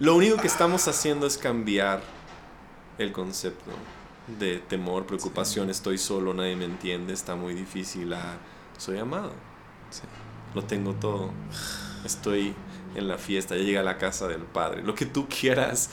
Lo 0.00 0.16
único 0.16 0.36
que 0.38 0.46
estamos 0.48 0.88
haciendo 0.88 1.26
es 1.26 1.38
cambiar 1.38 2.02
el 2.98 3.12
concepto 3.12 3.70
de 4.38 4.58
temor, 4.58 5.06
preocupación, 5.06 5.70
estoy 5.70 5.96
solo, 5.98 6.34
nadie 6.34 6.56
me 6.56 6.64
entiende, 6.64 7.12
está 7.12 7.36
muy 7.36 7.54
difícil, 7.54 8.12
a 8.14 8.36
soy 8.78 8.98
amado. 8.98 9.32
Sí. 9.90 10.02
lo 10.54 10.62
tengo 10.64 10.94
todo. 10.94 11.30
Estoy 12.04 12.54
en 12.96 13.06
la 13.08 13.18
fiesta, 13.18 13.56
ya 13.56 13.62
llega 13.62 13.80
a 13.80 13.84
la 13.84 13.98
casa 13.98 14.26
del 14.26 14.42
Padre. 14.42 14.82
Lo 14.82 14.94
que 14.94 15.06
tú 15.06 15.28
quieras 15.28 15.90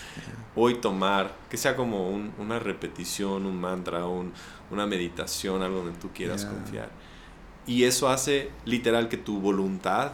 hoy 0.56 0.76
tomar, 0.76 1.36
que 1.50 1.58
sea 1.58 1.76
como 1.76 2.10
un- 2.10 2.34
una 2.40 2.58
repetición, 2.58 3.46
un 3.46 3.60
mantra, 3.62 4.06
un- 4.08 4.34
una 4.72 4.88
meditación, 4.88 5.62
algo 5.62 5.80
donde 5.84 6.00
tú 6.00 6.10
quieras 6.14 6.42
Yeah. 6.42 6.52
confiar. 6.52 6.90
Y 7.68 7.84
eso 7.84 8.10
hace 8.10 8.50
literal 8.66 9.10
que 9.10 9.18
tu 9.18 9.40
voluntad, 9.40 10.14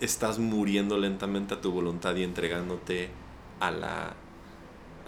estás 0.00 0.38
muriendo 0.38 0.98
lentamente 0.98 1.54
a 1.54 1.60
tu 1.60 1.70
voluntad 1.72 2.14
y 2.16 2.24
entregándote 2.24 3.08
a 3.60 3.70
la 3.70 4.14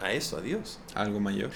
a 0.03 0.11
eso, 0.13 0.37
a 0.39 0.41
Dios. 0.41 0.81
Algo 0.95 1.21
mayor. 1.21 1.51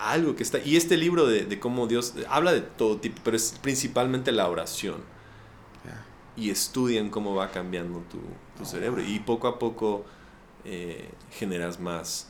A 0.00 0.12
algo 0.12 0.34
que 0.36 0.42
está. 0.42 0.58
Y 0.58 0.76
este 0.76 0.96
libro 0.96 1.26
de, 1.26 1.44
de 1.44 1.60
cómo 1.60 1.86
Dios 1.86 2.14
habla 2.28 2.52
de 2.52 2.62
todo 2.62 2.96
tipo, 2.98 3.20
pero 3.24 3.36
es 3.36 3.58
principalmente 3.62 4.32
la 4.32 4.48
oración 4.48 4.96
Yeah. 5.82 6.04
y 6.36 6.50
estudian 6.50 7.08
cómo 7.08 7.34
va 7.34 7.50
cambiando 7.50 8.00
tu, 8.10 8.18
tu 8.58 8.64
cerebro. 8.66 9.02
Y 9.02 9.18
poco 9.20 9.48
a 9.48 9.58
poco 9.58 10.04
eh, 10.64 11.08
generas 11.30 11.80
más 11.80 12.28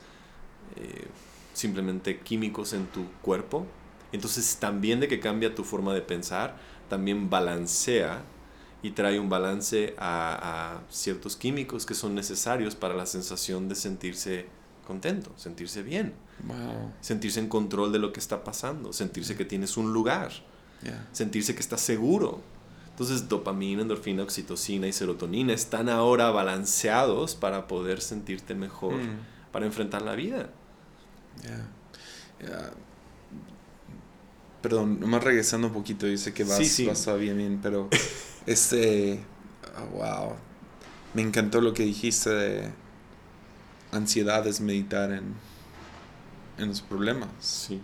eh, 0.77 1.09
simplemente 1.53 2.21
químicos 2.21 2.73
en 2.73 2.87
tu 2.87 3.07
cuerpo. 3.23 3.67
Entonces 4.13 4.57
también 4.61 5.01
de 5.01 5.09
que 5.09 5.21
cambia 5.21 5.55
tu 5.55 5.65
forma 5.65 5.95
de 5.95 6.01
pensar, 6.01 6.57
también 6.89 7.29
balancea 7.31 8.23
y 8.83 8.93
trae 8.93 9.19
un 9.21 9.29
balance 9.29 9.95
a, 9.99 10.79
a, 10.79 10.91
ciertos 10.91 11.37
químicos 11.37 11.85
que 11.87 11.95
son 11.95 12.15
necesarios 12.15 12.75
para 12.75 12.95
la 12.95 13.07
sensación 13.07 13.69
de 13.69 13.75
sentirse 13.75 14.47
contento, 14.87 15.33
sentirse 15.37 15.83
bien, 15.83 16.15
sentirse 17.01 17.41
en 17.41 17.49
control 17.49 17.93
de 17.93 17.99
lo 17.99 18.13
que 18.13 18.21
está 18.21 18.45
pasando, 18.45 18.93
sentirse 18.93 19.37
que 19.37 19.45
tienes 19.45 19.77
un 19.77 19.93
lugar, 19.93 20.33
sentirse 21.13 21.55
que 21.55 21.61
estás 21.61 21.81
seguro. 21.81 22.41
Entonces 22.91 23.29
dopamina, 23.29 23.81
endorfina, 23.81 24.23
oxitocina 24.23 24.87
y 24.87 24.93
serotonina 24.93 25.55
están 25.55 25.89
ahora 25.89 26.31
balanceados 26.31 27.35
para 27.35 27.67
poder 27.67 28.03
sentirte 28.03 28.55
mejor, 28.55 28.95
mm. 28.95 29.53
para 29.53 29.65
enfrentar 29.65 30.03
la 30.03 30.15
vida. 30.15 30.51
Perdón, 34.63 35.01
nomás 35.01 35.25
regresando 35.25 35.69
un 35.69 35.73
poquito, 35.73 36.07
yo 36.07 36.19
sé 36.19 36.35
que 36.35 36.45
vas, 36.45 36.59
sí, 36.59 36.91
bien, 37.19 37.39
bien, 37.39 37.61
pero 37.63 37.89
este, 38.47 39.21
oh, 39.79 39.97
wow, 39.97 40.35
me 41.15 41.23
encantó 41.23 41.63
lo 41.63 41.73
que 41.73 41.85
dijiste 41.85 42.29
de 42.29 42.71
ansiedad 43.93 44.47
es 44.47 44.61
meditar 44.61 45.13
en, 45.13 45.35
en 46.59 46.69
los 46.69 46.81
problemas. 46.81 47.29
Sí. 47.41 47.81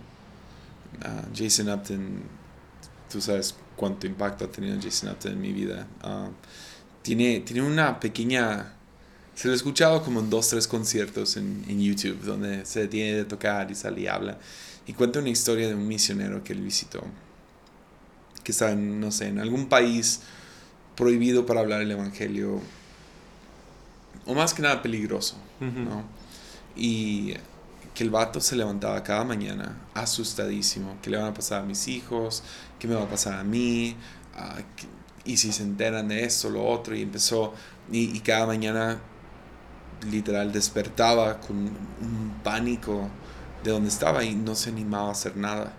Ah, 1.02 1.22
Jason 1.34 1.68
Upton, 1.68 2.22
tú 3.10 3.20
sabes 3.20 3.54
cuánto 3.76 4.06
impacto 4.06 4.44
ha 4.44 4.48
tenido 4.50 4.76
Jason 4.80 5.10
Upton 5.10 5.32
en 5.32 5.40
mi 5.40 5.52
vida. 5.52 5.86
Ah, 6.02 6.28
tiene, 7.02 7.40
tiene 7.40 7.62
una 7.62 8.00
pequeña... 8.00 8.72
Se 9.34 9.48
lo 9.48 9.52
he 9.52 9.56
escuchado 9.56 10.02
como 10.02 10.20
en 10.20 10.30
dos, 10.30 10.48
tres 10.48 10.66
conciertos 10.66 11.36
en, 11.36 11.64
en 11.68 11.82
YouTube, 11.82 12.22
donde 12.22 12.64
se 12.64 12.80
detiene 12.80 13.18
de 13.18 13.24
tocar 13.26 13.70
y 13.70 13.74
sale 13.74 14.00
y 14.00 14.06
habla. 14.06 14.38
Y 14.86 14.94
cuenta 14.94 15.18
una 15.18 15.28
historia 15.28 15.68
de 15.68 15.74
un 15.74 15.86
misionero 15.86 16.42
que 16.42 16.54
él 16.54 16.62
visitó, 16.62 17.04
que 18.42 18.52
está 18.52 18.70
en, 18.70 18.98
no 18.98 19.10
sé, 19.10 19.26
en 19.26 19.38
algún 19.38 19.68
país 19.68 20.20
prohibido 20.94 21.44
para 21.44 21.60
hablar 21.60 21.82
el 21.82 21.90
Evangelio, 21.90 22.62
o 24.24 24.34
más 24.34 24.54
que 24.54 24.62
nada 24.62 24.82
peligroso, 24.82 25.36
¿no? 25.60 26.04
Y 26.74 27.34
que 27.94 28.04
el 28.04 28.10
vato 28.10 28.40
se 28.40 28.56
levantaba 28.56 29.02
cada 29.02 29.24
mañana 29.24 29.76
asustadísimo, 29.94 30.96
que 31.02 31.10
le 31.10 31.16
van 31.16 31.28
a 31.28 31.34
pasar 31.34 31.62
a 31.62 31.64
mis 31.64 31.88
hijos, 31.88 32.42
qué 32.78 32.86
me 32.86 32.94
va 32.94 33.04
a 33.04 33.08
pasar 33.08 33.40
a 33.40 33.44
mí, 33.44 33.96
ah, 34.34 34.58
y 35.24 35.38
si 35.38 35.50
se 35.50 35.62
enteran 35.62 36.08
de 36.08 36.24
esto, 36.24 36.50
lo 36.50 36.66
otro, 36.66 36.94
y 36.94 37.02
empezó, 37.02 37.54
y, 37.90 38.16
y 38.16 38.20
cada 38.20 38.46
mañana 38.46 39.00
literal 40.10 40.52
despertaba 40.52 41.40
con 41.40 41.56
un 41.56 42.40
pánico 42.44 43.08
de 43.64 43.70
donde 43.70 43.88
estaba 43.88 44.24
y 44.24 44.34
no 44.34 44.54
se 44.54 44.70
animaba 44.70 45.08
a 45.08 45.12
hacer 45.12 45.36
nada. 45.36 45.72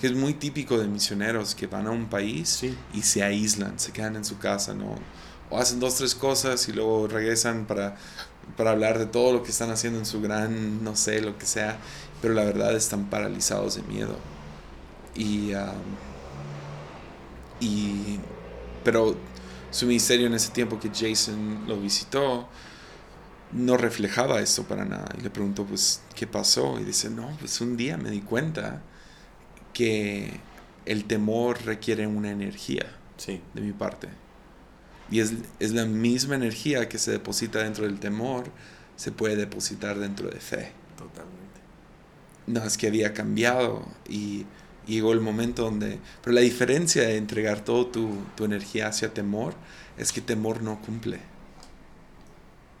Que 0.00 0.06
es 0.06 0.14
muy 0.14 0.34
típico 0.34 0.78
de 0.78 0.86
misioneros 0.88 1.54
que 1.54 1.66
van 1.66 1.86
a 1.86 1.90
un 1.90 2.06
país 2.06 2.64
y 2.94 3.02
se 3.02 3.22
aíslan, 3.22 3.78
se 3.78 3.92
quedan 3.92 4.16
en 4.16 4.24
su 4.24 4.38
casa, 4.38 4.74
¿no? 4.74 4.96
O 5.52 5.58
hacen 5.58 5.80
dos, 5.80 5.96
tres 5.96 6.14
cosas 6.14 6.66
y 6.68 6.72
luego 6.72 7.08
regresan 7.08 7.66
para, 7.66 7.96
para 8.56 8.70
hablar 8.70 8.98
de 8.98 9.06
todo 9.06 9.32
lo 9.32 9.42
que 9.42 9.50
están 9.50 9.70
haciendo 9.70 9.98
en 9.98 10.06
su 10.06 10.22
gran, 10.22 10.82
no 10.82 10.96
sé, 10.96 11.20
lo 11.20 11.36
que 11.36 11.44
sea. 11.46 11.78
Pero 12.22 12.34
la 12.34 12.44
verdad 12.44 12.74
están 12.74 13.10
paralizados 13.10 13.74
de 13.76 13.82
miedo. 13.82 14.16
Y, 15.14 15.52
y 17.60 18.18
pero 18.82 19.14
su 19.70 19.86
ministerio 19.86 20.26
en 20.26 20.34
ese 20.34 20.50
tiempo 20.52 20.80
que 20.80 20.90
Jason 20.90 21.64
lo 21.66 21.78
visitó, 21.78 22.48
no 23.52 23.76
reflejaba 23.76 24.40
esto 24.40 24.64
para 24.64 24.84
nada. 24.86 25.08
Y 25.18 25.22
le 25.22 25.30
preguntó, 25.30 25.64
pues, 25.66 26.02
¿qué 26.14 26.26
pasó? 26.26 26.78
Y 26.80 26.84
dice, 26.84 27.10
no, 27.10 27.28
pues 27.38 27.60
un 27.60 27.76
día 27.76 27.98
me 27.98 28.10
di 28.10 28.22
cuenta 28.22 28.82
que 29.74 30.40
el 30.86 31.04
temor 31.04 31.62
requiere 31.64 32.06
una 32.06 32.30
energía 32.30 32.86
de 33.26 33.60
mi 33.60 33.72
parte. 33.72 34.21
Y 35.12 35.20
es, 35.20 35.34
es, 35.60 35.72
la 35.72 35.84
misma 35.84 36.34
energía 36.34 36.88
que 36.88 36.98
se 36.98 37.12
deposita 37.12 37.60
dentro 37.60 37.84
del 37.84 38.00
temor, 38.00 38.46
se 38.96 39.12
puede 39.12 39.36
depositar 39.36 40.00
dentro 40.00 40.28
de 40.28 40.40
fe. 40.40 40.72
Totalmente. 40.98 41.60
No, 42.48 42.64
es 42.64 42.76
que 42.76 42.88
había 42.88 43.12
cambiado 43.12 43.86
y, 44.08 44.46
llegó 44.84 45.12
el 45.12 45.20
momento 45.20 45.62
donde... 45.62 46.00
Pero 46.24 46.34
la 46.34 46.40
diferencia 46.40 47.02
de 47.02 47.16
entregar 47.16 47.60
toda 47.60 47.92
tu, 47.92 48.10
tu 48.34 48.44
energía 48.44 48.88
hacia 48.88 49.14
temor 49.14 49.54
es 49.96 50.10
que 50.10 50.20
temor 50.20 50.60
no 50.60 50.82
cumple 50.82 51.20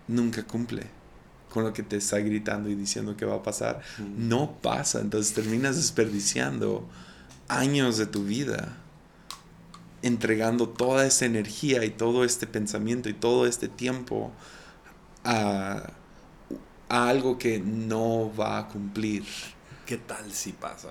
nunca 0.08 0.42
cumple 0.42 0.86
con 1.50 1.64
lo 1.64 1.72
que 1.72 1.82
te 1.82 1.96
está 1.96 2.18
gritando 2.18 2.70
y 2.70 2.74
diciendo 2.74 3.16
que 3.16 3.26
va 3.26 3.36
a 3.36 3.42
pasar. 3.42 3.82
No 4.16 4.58
pasa, 4.62 5.00
entonces 5.00 5.34
terminas 5.34 5.76
desperdiciando 5.76 6.88
años 7.48 7.98
de 7.98 8.06
tu 8.06 8.24
vida 8.24 8.78
entregando 10.02 10.68
toda 10.68 11.06
esa 11.06 11.24
energía 11.24 11.84
y 11.84 11.90
todo 11.90 12.24
este 12.24 12.46
pensamiento 12.46 13.08
y 13.08 13.14
todo 13.14 13.46
este 13.46 13.68
tiempo 13.68 14.32
a, 15.24 15.92
algo 16.88 17.38
que 17.38 17.58
no 17.60 18.34
va 18.34 18.58
a 18.58 18.68
cumplir. 18.68 19.24
¿Qué 19.86 19.96
tal 19.96 20.32
si 20.32 20.52
pasa? 20.52 20.90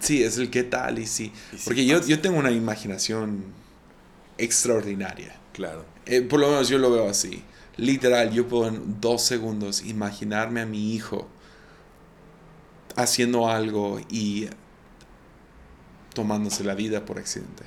sí, 0.00 0.22
es 0.22 0.38
el 0.38 0.50
qué 0.50 0.64
tal 0.64 0.98
y 0.98 1.06
sí. 1.06 1.32
Porque 1.64 1.86
yo, 1.86 2.04
yo 2.04 2.20
tengo 2.20 2.38
una 2.38 2.50
imaginación 2.50 3.44
extraordinaria. 4.38 5.36
Claro. 5.52 5.84
Eh, 6.04 6.22
por 6.22 6.40
lo 6.40 6.48
menos 6.48 6.68
yo 6.68 6.78
lo 6.78 6.90
veo 6.90 7.08
así 7.08 7.42
literal, 7.76 8.32
yo 8.32 8.48
puedo 8.48 8.68
en 8.68 9.00
dos 9.00 9.22
segundos 9.22 9.84
imaginarme 9.84 10.62
a 10.62 10.66
mi 10.66 10.94
hijo 10.94 11.28
haciendo 12.96 13.48
algo 13.48 14.00
y 14.10 14.48
tomándose 16.14 16.64
la 16.64 16.74
vida 16.74 17.04
por 17.04 17.18
accidente. 17.18 17.64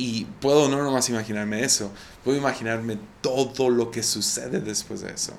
Y 0.00 0.24
puedo 0.40 0.70
no 0.70 0.82
nomás 0.82 1.10
imaginarme 1.10 1.62
eso, 1.62 1.92
puedo 2.24 2.38
imaginarme 2.38 2.98
todo 3.20 3.68
lo 3.68 3.90
que 3.90 4.02
sucede 4.02 4.58
después 4.58 5.02
de 5.02 5.12
eso. 5.12 5.34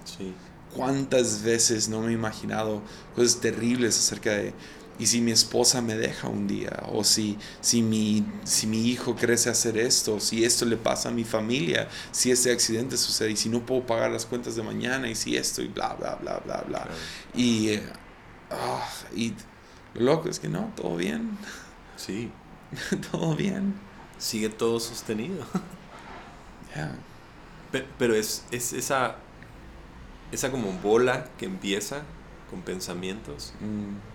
¿Cuántas 0.76 1.42
veces 1.42 1.90
no 1.90 2.02
me 2.02 2.12
he 2.12 2.14
imaginado 2.14 2.84
cosas 3.16 3.42
terribles 3.42 3.98
acerca 3.98 4.34
de 4.34 4.54
y 5.00 5.08
si 5.08 5.20
mi 5.20 5.32
esposa 5.32 5.82
me 5.82 5.96
deja 5.96 6.28
un 6.28 6.46
día, 6.48 6.84
o 6.92 7.04
si, 7.04 7.40
si, 7.60 7.82
mi, 7.82 8.24
si 8.44 8.68
mi 8.68 8.86
hijo 8.88 9.16
crece 9.16 9.50
a 9.50 9.54
hacer 9.54 9.80
esto, 9.80 10.20
si 10.20 10.44
esto 10.44 10.64
le 10.66 10.78
pasa 10.78 11.10
a 11.10 11.12
mi 11.12 11.24
familia, 11.24 11.88
si 12.12 12.30
este 12.30 12.52
accidente 12.52 12.98
sucede, 12.98 13.32
y 13.32 13.38
si 13.38 13.50
no 13.50 13.66
puedo 13.66 13.84
pagar 13.84 14.12
las 14.12 14.28
cuentas 14.28 14.56
de 14.56 14.62
mañana, 14.62 15.10
y 15.10 15.16
si 15.16 15.36
esto, 15.36 15.64
y 15.64 15.70
bla, 15.70 15.96
bla, 15.96 16.18
bla, 16.22 16.40
bla, 16.46 16.64
bla. 16.68 16.88
Y, 17.34 17.80
ah, 18.52 18.88
y 19.16 19.34
lo 19.96 20.02
loco 20.02 20.30
es 20.30 20.40
que 20.40 20.50
no, 20.50 20.72
todo 20.76 20.98
bien. 20.98 21.36
Sí. 21.96 22.32
todo 23.12 23.36
bien. 23.36 23.91
Sigue 24.22 24.50
todo 24.50 24.80
sostenido. 24.80 25.46
Pero, 27.98 28.16
es, 28.16 28.46
es, 28.52 28.72
esa, 28.72 29.16
esa 30.32 30.52
como 30.52 30.72
bola 30.74 31.28
que 31.38 31.46
empieza 31.46 32.04
con 32.50 32.62
pensamientos. 32.62 33.54
Mm 33.60 34.12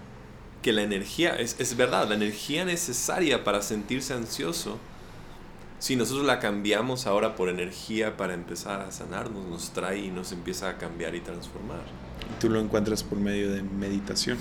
que 0.67 0.73
la 0.73 0.83
energía, 0.83 1.37
es, 1.37 1.55
es 1.61 1.77
verdad, 1.77 2.09
la 2.09 2.17
energía 2.17 2.65
necesaria 2.65 3.45
para 3.45 3.63
sentirse 3.63 4.15
ansioso, 4.15 4.79
si 5.79 5.95
nosotros 5.95 6.27
la 6.27 6.41
cambiamos 6.41 7.07
ahora 7.07 7.37
por 7.37 7.49
energía 7.49 8.17
para 8.17 8.35
empezar 8.35 8.81
a 8.81 8.91
sanarnos, 8.91 9.47
nos 9.47 9.71
trae 9.71 9.99
y 9.99 10.11
nos 10.11 10.33
empieza 10.33 10.69
a 10.69 10.77
cambiar 10.77 11.15
y 11.15 11.21
transformar. 11.21 11.83
¿Y 12.35 12.41
tú 12.41 12.51
lo 12.51 12.59
encuentras 12.59 13.05
por 13.05 13.17
medio 13.17 13.53
de 13.53 13.63
meditación? 13.63 14.39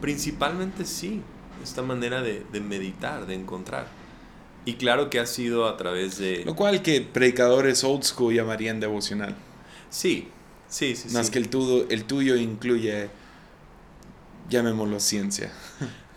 Principalmente 0.00 0.84
sí, 0.84 1.22
esta 1.62 1.82
manera 1.82 2.22
de, 2.22 2.44
de 2.50 2.60
meditar, 2.60 3.26
de 3.26 3.34
encontrar. 3.34 3.86
Y 4.64 4.74
claro 4.74 5.10
que 5.10 5.18
ha 5.18 5.26
sido 5.26 5.66
a 5.66 5.76
través 5.76 6.18
de... 6.18 6.44
Lo 6.44 6.54
cual 6.54 6.82
que 6.82 7.00
predicadores 7.00 7.82
old 7.84 8.04
school 8.04 8.34
llamarían 8.34 8.78
devocional. 8.78 9.34
Sí, 9.90 10.28
sí, 10.68 10.94
sí. 10.94 11.08
Más 11.10 11.30
que 11.30 11.38
el 11.38 11.48
tuyo, 11.48 11.86
el 11.90 12.04
tuyo 12.04 12.36
incluye 12.36 13.10
llamémoslo 14.48 15.00
ciencia. 15.00 15.50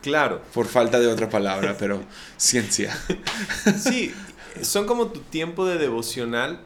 Claro. 0.01 0.41
Por 0.53 0.67
falta 0.67 0.99
de 0.99 1.07
otra 1.07 1.29
palabra, 1.29 1.75
pero 1.77 2.03
ciencia. 2.37 2.97
Sí, 3.77 4.13
son 4.61 4.85
como 4.85 5.07
tu 5.07 5.21
tiempo 5.21 5.65
de 5.65 5.77
devocional, 5.77 6.61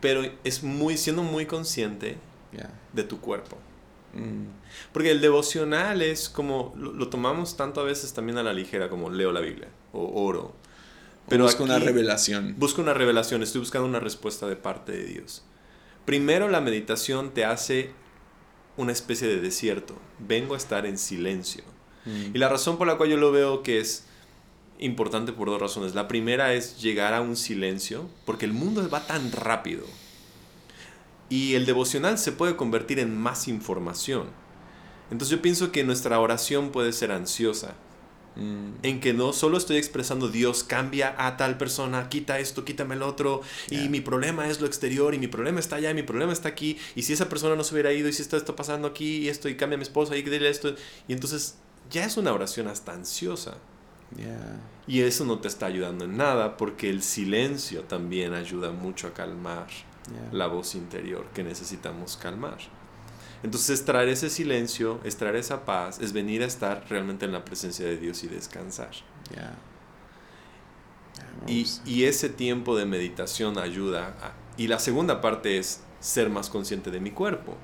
pero 0.00 0.22
es 0.44 0.62
muy, 0.62 0.96
siendo 0.96 1.22
muy 1.22 1.46
consciente 1.46 2.18
de 2.92 3.04
tu 3.04 3.20
cuerpo. 3.20 3.56
Mm. 4.14 4.46
Porque 4.92 5.10
el 5.10 5.20
devocional 5.20 6.02
es 6.02 6.28
como, 6.28 6.72
lo, 6.76 7.08
tomamos 7.08 7.56
tanto 7.56 7.80
a 7.80 7.84
veces 7.84 8.12
también 8.12 8.38
a 8.38 8.42
la 8.42 8.52
ligera, 8.52 8.88
como 8.88 9.10
leo 9.10 9.30
la 9.32 9.40
Biblia 9.40 9.68
o 9.92 10.24
oro. 10.24 10.54
Pero 11.30 11.44
busco 11.44 11.62
una 11.62 11.78
revelación. 11.78 12.56
Busco 12.58 12.82
una 12.82 12.92
revelación, 12.92 13.42
estoy 13.42 13.60
buscando 13.60 13.88
una 13.88 14.00
respuesta 14.00 14.48
de 14.48 14.56
parte 14.56 14.92
de 14.92 15.04
Dios. 15.04 15.44
Primero 16.04 16.48
la 16.48 16.60
meditación 16.60 17.30
te 17.32 17.44
hace 17.44 17.92
una 18.76 18.90
especie 18.90 19.28
de 19.28 19.40
desierto. 19.40 19.96
Vengo 20.18 20.54
a 20.54 20.56
estar 20.56 20.86
en 20.86 20.98
silencio. 20.98 21.62
Mm. 22.04 22.34
Y 22.34 22.38
la 22.38 22.48
razón 22.48 22.78
por 22.78 22.88
la 22.88 22.96
cual 22.96 23.10
yo 23.10 23.16
lo 23.16 23.30
veo 23.30 23.62
que 23.62 23.78
es 23.78 24.06
importante 24.80 25.32
por 25.32 25.48
dos 25.48 25.60
razones. 25.60 25.94
La 25.94 26.08
primera 26.08 26.52
es 26.52 26.82
llegar 26.82 27.14
a 27.14 27.20
un 27.20 27.36
silencio, 27.36 28.08
porque 28.26 28.46
el 28.46 28.52
mundo 28.52 28.88
va 28.90 29.06
tan 29.06 29.30
rápido. 29.30 29.84
Y 31.28 31.54
el 31.54 31.64
devocional 31.64 32.18
se 32.18 32.32
puede 32.32 32.56
convertir 32.56 32.98
en 32.98 33.16
más 33.16 33.46
información. 33.46 34.28
Entonces 35.12 35.36
yo 35.36 35.42
pienso 35.42 35.70
que 35.70 35.84
nuestra 35.84 36.18
oración 36.18 36.70
puede 36.70 36.92
ser 36.92 37.12
ansiosa. 37.12 37.76
Mm, 38.40 38.70
En 38.82 39.00
que 39.00 39.12
no 39.12 39.34
solo 39.34 39.58
estoy 39.58 39.76
expresando 39.76 40.28
Dios 40.28 40.64
cambia 40.64 41.14
a 41.18 41.36
tal 41.36 41.58
persona, 41.58 42.08
quita 42.08 42.38
esto, 42.38 42.64
quítame 42.64 42.94
el 42.94 43.02
otro, 43.02 43.42
y 43.70 43.90
mi 43.90 44.00
problema 44.00 44.48
es 44.48 44.60
lo 44.60 44.66
exterior, 44.66 45.14
y 45.14 45.18
mi 45.18 45.28
problema 45.28 45.60
está 45.60 45.76
allá, 45.76 45.90
y 45.90 45.94
mi 45.94 46.02
problema 46.02 46.32
está 46.32 46.48
aquí, 46.48 46.78
y 46.94 47.02
si 47.02 47.12
esa 47.12 47.28
persona 47.28 47.54
no 47.54 47.64
se 47.64 47.74
hubiera 47.74 47.92
ido, 47.92 48.08
y 48.08 48.12
si 48.14 48.22
esto 48.22 48.38
está 48.38 48.56
pasando 48.56 48.88
aquí, 48.88 49.18
y 49.18 49.28
esto, 49.28 49.48
y 49.50 49.56
cambia 49.56 49.74
a 49.74 49.78
mi 49.78 49.82
esposa, 49.82 50.16
y 50.16 50.22
dile 50.22 50.48
esto, 50.48 50.74
y 51.06 51.12
entonces 51.12 51.56
ya 51.90 52.04
es 52.04 52.16
una 52.16 52.32
oración 52.32 52.68
hasta 52.68 52.92
ansiosa. 52.92 53.58
yeah, 54.16 54.58
Y 54.86 55.02
eso 55.02 55.26
no 55.26 55.38
te 55.38 55.48
está 55.48 55.66
ayudando 55.66 56.06
en 56.06 56.16
nada, 56.16 56.56
porque 56.56 56.88
el 56.88 57.02
silencio 57.02 57.82
también 57.82 58.32
ayuda 58.32 58.70
mucho 58.70 59.06
a 59.06 59.12
calmar 59.12 59.66
yeah. 60.10 60.30
la 60.32 60.46
voz 60.46 60.74
interior 60.74 61.26
que 61.34 61.44
necesitamos 61.44 62.16
calmar. 62.16 62.58
Entonces, 63.42 63.84
traer 63.84 64.08
ese 64.10 64.28
silencio, 64.28 65.00
es 65.04 65.16
traer 65.16 65.36
esa 65.36 65.64
paz, 65.64 65.98
es 66.00 66.12
venir 66.12 66.42
a 66.42 66.46
estar 66.46 66.84
realmente 66.90 67.24
en 67.24 67.32
la 67.32 67.44
presencia 67.44 67.86
de 67.86 67.96
Dios 67.96 68.22
y 68.22 68.28
descansar. 68.28 68.90
Yeah. 69.32 69.56
Y, 71.46 71.66
y 71.86 72.04
ese 72.04 72.28
tiempo 72.28 72.76
de 72.76 72.86
meditación 72.86 73.58
ayuda. 73.58 74.16
a- 74.20 74.32
y 74.56 74.68
la 74.68 74.78
segunda 74.78 75.20
parte 75.20 75.58
es 75.58 75.80
ser 76.00 76.28
más 76.28 76.50
consciente 76.50 76.90
de 76.90 77.00
mi 77.00 77.10
cuerpo. 77.12 77.56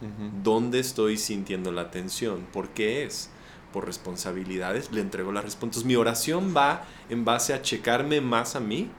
Ujú. 0.00 0.30
¿Dónde 0.42 0.78
estoy 0.78 1.18
sintiendo 1.18 1.72
la 1.72 1.90
tensión? 1.90 2.46
¿Por 2.52 2.70
qué 2.70 3.04
es? 3.04 3.28
¿Por 3.72 3.84
responsabilidades? 3.84 4.90
Le 4.92 5.00
entrego 5.02 5.30
la 5.32 5.42
respuesta. 5.42 5.66
Entonces, 5.66 5.84
mi 5.86 5.96
oración 5.96 6.54
va 6.56 6.86
en 7.10 7.24
base 7.26 7.52
a 7.52 7.60
checarme 7.60 8.20
más 8.22 8.56
a 8.56 8.60
mí 8.60 8.90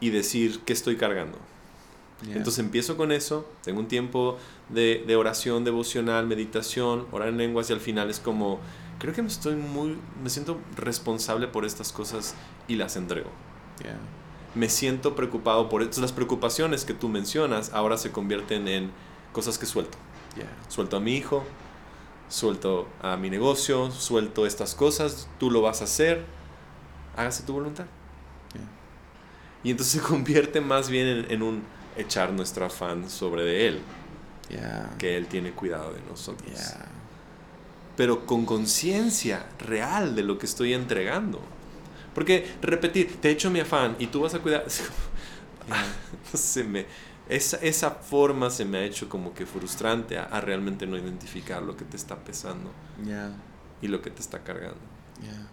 y 0.00 0.10
decir 0.10 0.60
qué 0.66 0.72
estoy 0.72 0.96
cargando. 0.96 1.38
Yeah. 2.26 2.36
Entonces 2.36 2.58
empiezo 2.64 2.96
con 2.96 3.12
eso, 3.12 3.48
tengo 3.62 3.80
un 3.80 3.88
tiempo 3.88 4.38
de, 4.68 5.04
de 5.06 5.16
oración 5.16 5.64
devocional, 5.64 6.26
meditación, 6.26 7.06
orar 7.12 7.28
en 7.28 7.38
lenguas 7.38 7.70
y 7.70 7.72
al 7.72 7.80
final 7.80 8.10
es 8.10 8.18
como, 8.18 8.60
creo 8.98 9.12
que 9.12 9.22
me 9.22 9.28
estoy 9.28 9.56
muy, 9.56 9.98
me 10.22 10.30
siento 10.30 10.58
responsable 10.76 11.48
por 11.48 11.64
estas 11.64 11.92
cosas 11.92 12.34
y 12.68 12.76
las 12.76 12.96
entrego. 12.96 13.30
Yeah. 13.82 13.98
Me 14.54 14.68
siento 14.68 15.16
preocupado 15.16 15.68
por 15.68 15.82
esto. 15.82 16.00
Las 16.00 16.12
preocupaciones 16.12 16.84
que 16.84 16.94
tú 16.94 17.08
mencionas 17.08 17.72
ahora 17.72 17.98
se 17.98 18.12
convierten 18.12 18.68
en 18.68 18.90
cosas 19.32 19.58
que 19.58 19.66
suelto. 19.66 19.98
Yeah. 20.36 20.46
Suelto 20.68 20.96
a 20.96 21.00
mi 21.00 21.14
hijo, 21.16 21.44
suelto 22.28 22.88
a 23.02 23.16
mi 23.16 23.30
negocio, 23.30 23.90
suelto 23.90 24.46
estas 24.46 24.74
cosas, 24.74 25.28
tú 25.38 25.50
lo 25.50 25.60
vas 25.60 25.80
a 25.80 25.84
hacer, 25.84 26.24
hágase 27.16 27.42
tu 27.42 27.52
voluntad. 27.52 27.86
Yeah. 28.52 28.68
Y 29.64 29.70
entonces 29.72 30.00
se 30.00 30.08
convierte 30.08 30.60
más 30.60 30.88
bien 30.88 31.06
en, 31.06 31.30
en 31.30 31.42
un 31.42 31.62
echar 31.96 32.32
nuestro 32.32 32.64
afán 32.64 33.08
sobre 33.08 33.42
de 33.42 33.68
Él, 33.68 33.80
Yeah. 34.48 34.94
que 34.98 35.16
Él 35.16 35.26
tiene 35.26 35.52
cuidado 35.52 35.92
de 35.92 36.00
nosotros. 36.02 36.50
Yeah. 36.50 36.86
Pero 37.96 38.26
con 38.26 38.44
conciencia 38.44 39.46
real 39.58 40.14
de 40.14 40.22
lo 40.22 40.38
que 40.38 40.46
estoy 40.46 40.74
entregando. 40.74 41.40
Porque 42.14 42.54
repetir, 42.62 43.20
te 43.20 43.30
echo 43.30 43.50
mi 43.50 43.60
afán 43.60 43.96
y 43.98 44.06
tú 44.08 44.20
vas 44.20 44.34
a 44.34 44.40
cuidar. 44.40 44.64
se 46.34 46.64
me, 46.64 46.86
esa, 47.28 47.56
esa 47.58 47.90
forma 47.90 48.50
se 48.50 48.64
me 48.64 48.78
ha 48.78 48.84
hecho 48.84 49.08
como 49.08 49.32
que 49.34 49.46
frustrante 49.46 50.18
a, 50.18 50.24
a 50.24 50.40
realmente 50.40 50.86
no 50.86 50.96
identificar 50.98 51.62
lo 51.62 51.76
que 51.76 51.84
te 51.84 51.96
está 51.96 52.16
pesando 52.16 52.70
Yeah. 53.04 53.32
y 53.80 53.88
lo 53.88 54.02
que 54.02 54.10
te 54.10 54.20
está 54.20 54.40
cargando. 54.42 54.78
Yeah. 55.22 55.48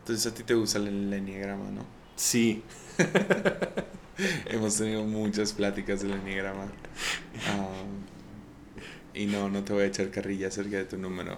Entonces 0.00 0.30
a 0.30 0.34
ti 0.34 0.42
te 0.42 0.54
gusta 0.54 0.78
el, 0.78 0.88
el 0.88 1.12
enneagrama, 1.12 1.70
¿no? 1.70 1.84
Sí, 2.16 2.62
Hemos 4.46 4.76
tenido 4.76 5.04
muchas 5.04 5.52
pláticas 5.52 6.02
del 6.02 6.12
enneagrama. 6.12 6.66
Ah, 7.48 7.84
y 9.14 9.26
no, 9.26 9.48
no 9.48 9.62
te 9.64 9.72
voy 9.72 9.82
a 9.82 9.86
echar 9.86 10.10
carrilla 10.10 10.48
acerca 10.48 10.76
de 10.76 10.84
tu 10.84 10.96
número. 10.96 11.36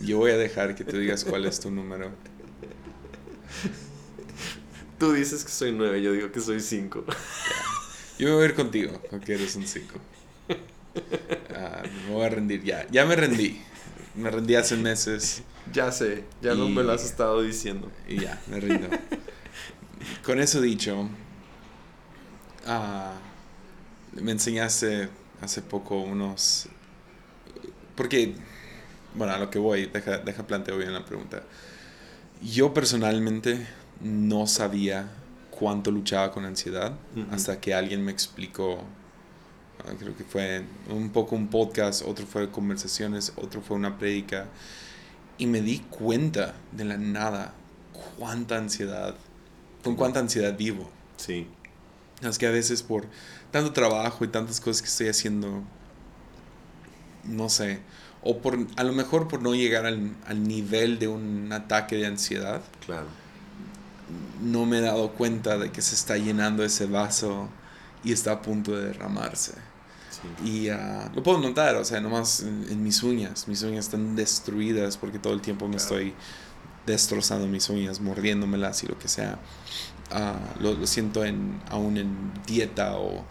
Yo 0.00 0.18
voy 0.18 0.30
a 0.30 0.36
dejar 0.36 0.74
que 0.74 0.84
tú 0.84 0.96
digas 0.98 1.24
cuál 1.24 1.44
es 1.44 1.60
tu 1.60 1.70
número. 1.70 2.10
tú 4.98 5.12
dices 5.12 5.44
que 5.44 5.50
soy 5.50 5.72
nueve, 5.72 6.02
yo 6.02 6.12
digo 6.12 6.30
que 6.32 6.40
soy 6.40 6.60
cinco. 6.60 7.04
Yo 8.18 8.28
me 8.28 8.34
voy 8.34 8.42
a 8.42 8.46
ir 8.46 8.54
contigo, 8.54 9.00
porque 9.10 9.34
eres 9.34 9.56
un 9.56 9.66
5. 9.66 9.98
me 12.06 12.12
voy 12.12 12.24
a 12.24 12.28
rendir 12.28 12.62
ya. 12.62 12.86
Ya 12.90 13.06
me 13.06 13.16
rendí. 13.16 13.60
Me 14.14 14.30
rendí 14.30 14.56
hace 14.56 14.76
meses 14.76 15.42
Ya 15.72 15.90
sé, 15.92 16.24
ya 16.42 16.54
no 16.54 16.68
me 16.68 16.82
lo 16.82 16.92
has 16.92 17.04
estado 17.04 17.40
diciendo. 17.42 17.90
y 18.08 18.18
ya, 18.18 18.38
me 18.48 18.60
rindo. 18.60 18.88
Con 20.24 20.40
eso 20.40 20.60
dicho, 20.60 21.08
ah, 22.66 23.14
me 24.12 24.32
enseñaste 24.32 25.08
hace 25.40 25.62
poco 25.62 26.00
unos... 26.00 26.68
Porque, 27.94 28.34
bueno, 29.14 29.32
a 29.32 29.38
lo 29.38 29.50
que 29.50 29.58
voy, 29.58 29.86
deja, 29.86 30.18
deja 30.18 30.46
planteo 30.46 30.78
bien 30.78 30.92
la 30.92 31.04
pregunta. 31.04 31.42
Yo 32.42 32.72
personalmente 32.72 33.66
no 34.00 34.46
sabía 34.46 35.10
cuánto 35.50 35.90
luchaba 35.90 36.32
con 36.32 36.46
ansiedad 36.46 36.92
Ujú. 37.14 37.34
hasta 37.34 37.60
que 37.60 37.74
alguien 37.74 38.02
me 38.02 38.12
explicó, 38.12 38.78
ah, 39.80 39.92
creo 39.98 40.16
que 40.16 40.24
fue 40.24 40.64
un 40.88 41.10
poco 41.10 41.36
un 41.36 41.48
podcast, 41.48 42.02
otro 42.06 42.26
fue 42.26 42.50
conversaciones, 42.50 43.34
otro 43.36 43.60
fue 43.60 43.76
una 43.76 43.98
prédica, 43.98 44.46
y 45.36 45.46
me 45.46 45.60
di 45.60 45.80
cuenta 45.80 46.54
de 46.72 46.84
la 46.84 46.96
nada 46.96 47.52
cuánta 48.18 48.56
ansiedad, 48.56 49.14
con 49.84 49.96
cuánta 49.96 50.20
ansiedad 50.20 50.56
vivo. 50.56 50.90
Sí, 51.16 51.46
Es 52.22 52.38
que 52.38 52.46
a 52.46 52.50
veces 52.50 52.82
por 52.82 53.06
tanto 53.50 53.72
trabajo 53.72 54.24
y 54.24 54.28
tantas 54.28 54.60
cosas 54.60 54.82
que 54.82 54.88
estoy 54.88 55.08
haciendo, 55.08 55.62
no 57.24 57.48
sé, 57.48 57.80
o 58.22 58.40
por 58.40 58.58
a 58.76 58.84
lo 58.84 58.92
mejor 58.92 59.28
por 59.28 59.42
no 59.42 59.54
llegar 59.54 59.86
al, 59.86 60.16
al 60.26 60.46
nivel 60.46 60.98
de 60.98 61.08
un 61.08 61.52
ataque 61.52 61.96
de 61.96 62.06
ansiedad, 62.06 62.62
claro. 62.84 63.16
no 64.40 64.66
me 64.66 64.78
he 64.78 64.80
dado 64.80 65.12
cuenta 65.12 65.58
de 65.58 65.70
que 65.72 65.82
se 65.82 65.94
está 65.94 66.16
llenando 66.18 66.64
ese 66.64 66.86
vaso 66.86 67.54
y 68.02 68.12
está 68.12 68.32
a 68.32 68.42
punto 68.42 68.76
de 68.76 68.86
derramarse. 68.86 69.54
Sí. 70.08 70.28
Y 70.38 70.68
ah, 70.70 71.10
lo 71.14 71.22
puedo 71.22 71.38
notar, 71.40 71.76
o 71.76 71.84
sea, 71.84 72.00
nomás 72.00 72.40
en, 72.40 72.66
en 72.70 72.82
mis 72.82 73.02
uñas. 73.02 73.46
Mis 73.48 73.62
uñas 73.62 73.86
están 73.86 74.16
destruidas 74.16 74.96
porque 74.96 75.18
todo 75.18 75.32
el 75.34 75.40
tiempo 75.40 75.68
me 75.68 75.76
Claro. 75.76 76.00
estoy 76.00 76.14
destrozando 76.86 77.46
mis 77.46 77.68
uñas, 77.70 78.00
mordiéndomelas 78.00 78.82
y 78.84 78.86
lo 78.88 78.98
que 78.98 79.08
sea. 79.08 79.38
Ah, 80.12 80.38
lo, 80.60 80.74
lo 80.74 80.86
siento 80.86 81.24
en, 81.24 81.60
aún 81.70 81.96
en 81.96 82.32
dieta 82.46 82.96
o 82.96 83.20
ah, 83.20 83.24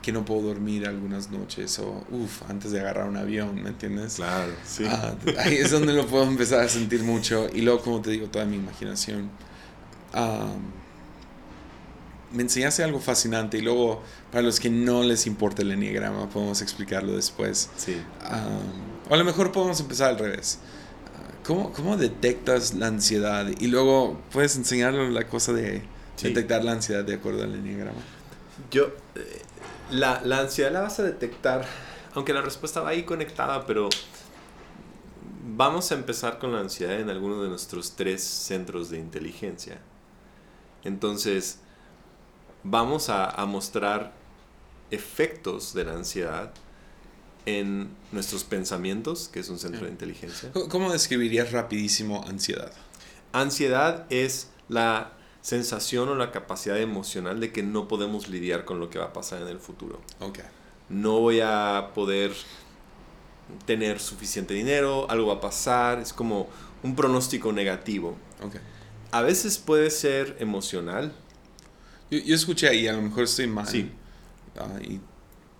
que 0.00 0.12
no 0.12 0.24
puedo 0.24 0.42
dormir 0.42 0.86
algunas 0.86 1.30
noches 1.30 1.78
o, 1.78 2.04
uff, 2.10 2.42
antes 2.48 2.72
de 2.72 2.80
agarrar 2.80 3.06
un 3.08 3.16
avión, 3.16 3.62
¿me 3.62 3.68
entiendes? 3.68 4.14
Claro, 4.14 4.52
sí. 4.64 4.84
Ah, 4.88 5.14
ahí 5.38 5.56
es 5.56 5.70
donde 5.70 5.92
lo 5.92 6.06
puedo 6.06 6.24
empezar 6.24 6.60
a 6.60 6.68
sentir 6.68 7.02
mucho. 7.02 7.48
Y 7.52 7.60
luego, 7.60 7.82
como 7.82 8.00
te 8.00 8.10
digo, 8.10 8.28
toda 8.28 8.44
mi 8.46 8.56
imaginación. 8.56 9.30
Me 12.32 12.42
enseñaste 12.42 12.84
algo 12.84 13.00
fascinante. 13.00 13.58
Y 13.58 13.62
luego, 13.62 14.02
para 14.30 14.42
los 14.42 14.60
que 14.60 14.70
no 14.70 15.02
les 15.02 15.26
importa 15.26 15.62
el 15.62 15.72
enneagrama, 15.72 16.28
podemos 16.30 16.62
explicarlo 16.62 17.12
después. 17.14 17.68
sí. 17.76 18.00
O 19.08 19.14
a 19.14 19.16
lo 19.16 19.24
mejor 19.24 19.50
podemos 19.50 19.80
empezar 19.80 20.10
al 20.10 20.18
revés. 20.18 20.60
¿Cómo, 21.44 21.72
¿Cómo 21.72 21.96
detectas 21.96 22.74
la 22.74 22.86
ansiedad? 22.88 23.46
Y 23.58 23.68
luego 23.68 24.20
puedes 24.32 24.56
enseñarle 24.56 25.10
la 25.10 25.26
cosa 25.26 25.52
de 25.52 25.82
Sí. 26.16 26.28
detectar 26.28 26.62
la 26.64 26.72
ansiedad 26.72 27.02
de 27.02 27.14
acuerdo 27.14 27.44
al 27.44 27.54
enneagrama. 27.54 27.98
Yo, 28.70 28.88
eh, 29.14 29.42
la, 29.90 30.20
la 30.22 30.40
ansiedad 30.40 30.70
la 30.70 30.82
vas 30.82 30.98
a 31.00 31.02
detectar, 31.02 31.66
aunque 32.14 32.34
la 32.34 32.42
respuesta 32.42 32.82
va 32.82 32.90
ahí 32.90 33.04
conectada, 33.04 33.64
pero 33.66 33.88
vamos 35.56 35.90
a 35.92 35.94
empezar 35.94 36.38
con 36.38 36.52
la 36.52 36.60
ansiedad 36.60 37.00
en 37.00 37.08
alguno 37.08 37.42
de 37.42 37.48
nuestros 37.48 37.92
tres 37.96 38.22
centros 38.22 38.90
de 38.90 38.98
inteligencia. 38.98 39.78
Entonces, 40.84 41.60
vamos 42.64 43.08
a, 43.08 43.24
a 43.30 43.46
mostrar 43.46 44.12
efectos 44.90 45.72
de 45.72 45.84
la 45.84 45.92
ansiedad 45.94 46.52
en 47.58 47.88
nuestros 48.12 48.44
pensamientos, 48.44 49.28
que 49.28 49.40
es 49.40 49.48
un 49.48 49.58
centro 49.58 49.84
de 49.86 49.90
inteligencia. 49.90 50.50
¿Cómo- 50.52 50.68
¿Cómo 50.68 50.92
describirías 50.92 51.52
rapidísimo 51.52 52.24
ansiedad? 52.26 52.72
Ansiedad 53.32 54.06
es 54.10 54.48
la 54.68 55.12
sensación 55.42 56.08
o 56.08 56.14
la 56.14 56.32
capacidad 56.32 56.78
emocional 56.78 57.40
de 57.40 57.50
que 57.52 57.62
no 57.62 57.88
podemos 57.88 58.28
lidiar 58.28 58.64
con 58.64 58.78
lo 58.80 58.90
que 58.90 58.98
va 58.98 59.06
a 59.06 59.12
pasar 59.12 59.40
en 59.42 59.48
el 59.48 59.58
futuro. 59.58 60.00
No 60.88 61.20
voy 61.20 61.40
a 61.40 61.90
poder 61.94 62.32
tener 63.66 64.00
suficiente 64.00 64.54
dinero, 64.54 65.10
algo 65.10 65.28
va 65.28 65.34
a 65.34 65.40
pasar, 65.40 65.98
es 66.00 66.12
como 66.12 66.48
un 66.82 66.94
pronóstico 66.94 67.52
negativo. 67.52 68.16
A 69.12 69.22
veces 69.22 69.58
puede 69.58 69.90
ser 69.90 70.36
emocional. 70.40 71.12
Yo, 72.10 72.18
yo 72.18 72.34
escuché 72.34 72.68
ahí, 72.68 72.86
a 72.86 72.92
lo 72.92 73.02
mejor 73.02 73.24
estoy 73.24 73.46
mal. 73.46 73.66
Sí. 73.66 73.90
Ah, 74.58 74.68
y 74.82 75.00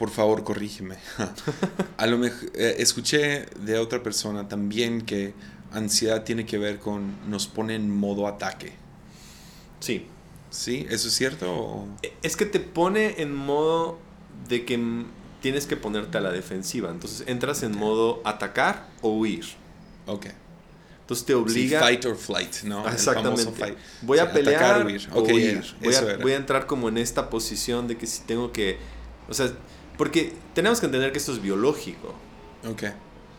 por 0.01 0.09
favor, 0.09 0.43
corrígeme. 0.45 0.97
a 1.99 2.07
lo 2.07 2.17
mejor 2.17 2.49
escuché 2.57 3.45
de 3.61 3.77
otra 3.79 4.03
persona 4.03 4.49
también 4.49 5.03
que 5.03 5.35
ansiedad 5.73 6.25
tiene 6.25 6.47
que 6.47 6.57
ver 6.57 6.79
con 6.79 7.17
nos 7.31 7.47
pone 7.47 7.75
en 7.75 7.95
modo 7.95 8.27
ataque. 8.27 8.73
Sí, 9.81 10.07
¿Sí? 10.49 10.87
¿Eso 10.91 11.09
es 11.09 11.15
cierto? 11.15 11.53
o- 11.55 11.89
E- 12.03 12.13
Es 12.23 12.35
que 12.37 12.47
te 12.47 12.61
pone 12.61 13.21
en 13.23 13.35
modo 13.35 13.99
de 14.49 14.65
que 14.65 14.81
tienes 15.43 15.67
que 15.67 15.77
ponerte 15.77 16.17
a 16.17 16.23
la 16.23 16.33
defensiva. 16.33 16.91
Entonces 16.91 17.25
entras 17.29 17.63
en 17.63 17.77
modo 17.79 18.23
atacar 18.25 18.89
o 19.03 19.11
huir. 19.11 19.45
Ok. 20.07 20.27
Entonces 21.03 21.27
te 21.27 21.33
Sí, 21.35 21.39
obliga... 21.39 21.81
fight 21.81 22.05
or 22.07 22.17
flight, 22.17 22.63
¿no? 22.65 22.89
Exactamente. 22.89 23.53
fight. 23.53 23.77
Voy 24.03 24.19
O 24.19 24.23
a 24.23 24.33
pelear 24.33 24.63
atacar, 24.65 24.87
huir. 24.87 25.09
o 25.13 25.23
huir. 25.23 25.63
ya, 25.63 25.75
Voy, 25.83 25.95
a, 25.95 26.17
voy 26.17 26.33
a 26.33 26.37
entrar 26.37 26.67
como 26.67 26.89
en 26.89 26.97
esta 26.99 27.29
posición 27.31 27.87
de 27.87 27.97
que 27.99 28.07
si 28.07 28.23
tengo 28.23 28.51
que... 28.51 28.79
O 29.29 29.35
sea, 29.35 29.53
porque 30.01 30.33
tenemos 30.55 30.81
que 30.81 30.87
entender 30.87 31.13
que 31.13 31.19
esto 31.19 31.31
es 31.31 31.43
biológico. 31.43 32.15
Ok. 32.67 32.85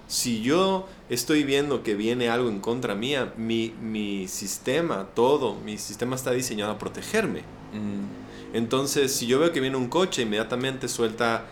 Si 0.08 0.44
yo 0.44 0.88
estoy 1.10 1.44
viendo 1.44 1.82
que 1.82 1.96
viene 1.96 2.30
algo 2.30 2.50
en 2.50 2.60
contra 2.60 2.94
mía, 2.94 3.34
mi, 3.36 3.74
mi 3.82 4.28
sistema, 4.28 5.08
todo, 5.16 5.56
mi 5.56 5.80
sistema 5.80 6.16
está 6.16 6.30
diseñado 6.30 6.74
a 6.74 6.78
protegerme. 6.78 7.40
Mm, 7.74 8.56
Entonces, 8.56 9.12
si 9.12 9.26
yo 9.26 9.40
veo 9.40 9.52
que 9.52 9.60
viene 9.60 9.76
un 9.76 9.88
coche, 9.88 10.22
inmediatamente 10.22 10.88
suelta 10.88 11.46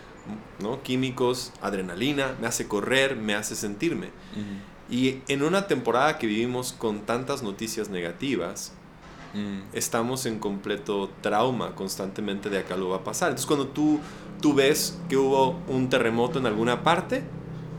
¿no? 0.59 0.83
químicos, 0.83 1.53
adrenalina, 1.59 2.35
me 2.39 2.45
hace 2.45 2.67
correr, 2.67 3.15
me 3.15 3.33
hace 3.33 3.55
sentirme. 3.55 4.09
mm, 4.35 4.93
Y 4.93 5.23
en 5.27 5.41
una 5.41 5.65
temporada 5.65 6.19
que 6.19 6.27
vivimos 6.27 6.71
con 6.71 6.99
tantas 7.07 7.41
noticias 7.41 7.89
negativas, 7.89 8.73
mm. 9.33 9.75
estamos 9.75 10.27
en 10.27 10.37
completo 10.37 11.09
trauma 11.21 11.73
constantemente 11.73 12.51
de 12.51 12.63
que 12.63 12.73
algo 12.73 12.89
va 12.89 12.97
a 12.97 13.03
pasar. 13.03 13.29
Entonces, 13.29 13.47
cuando 13.47 13.69
tú, 13.69 13.99
tú 14.41 14.53
ves 14.53 14.97
que 15.09 15.17
hubo 15.17 15.59
un 15.67 15.89
terremoto 15.89 16.39
en 16.39 16.45
alguna 16.45 16.83
parte, 16.83 17.23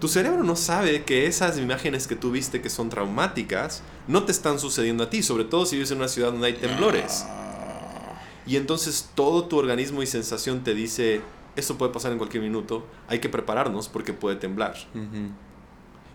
tu 0.00 0.08
cerebro 0.08 0.42
no 0.42 0.56
sabe 0.56 1.04
que 1.04 1.26
esas 1.26 1.58
imágenes 1.58 2.06
que 2.06 2.16
tú 2.16 2.30
viste 2.30 2.62
que 2.62 2.70
son 2.70 2.88
traumáticas 2.88 3.82
no 4.08 4.24
te 4.24 4.32
están 4.32 4.58
sucediendo 4.58 5.04
a 5.04 5.10
ti, 5.10 5.22
sobre 5.22 5.44
todo 5.44 5.66
si 5.66 5.76
vives 5.76 5.90
en 5.90 5.98
una 5.98 6.08
ciudad 6.08 6.32
donde 6.32 6.46
hay 6.46 6.54
temblores. 6.54 7.26
Y 8.46 8.56
entonces 8.56 9.10
todo 9.14 9.44
tu 9.44 9.58
organismo 9.58 10.02
y 10.02 10.06
sensación 10.06 10.64
te 10.64 10.74
dice, 10.74 11.20
esto 11.54 11.76
puede 11.76 11.92
pasar 11.92 12.12
en 12.12 12.18
cualquier 12.18 12.42
minuto, 12.42 12.86
hay 13.08 13.18
que 13.18 13.28
prepararnos 13.28 13.88
porque 13.88 14.12
puede 14.12 14.36
temblar. 14.36 14.74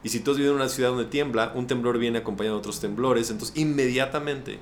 Y 0.04 0.10
si 0.10 0.20
tú 0.20 0.32
has 0.32 0.38
vivido 0.38 0.54
en 0.54 0.62
una 0.62 0.70
ciudad 0.70 0.90
donde 0.90 1.06
tiembla, 1.06 1.52
un 1.56 1.68
temblor 1.68 1.98
viene 1.98 2.20
acompañado 2.20 2.56
de 2.56 2.60
otros 2.60 2.80
temblores, 2.80 3.30
entonces 3.30 3.56
inmediatamente 3.56 4.60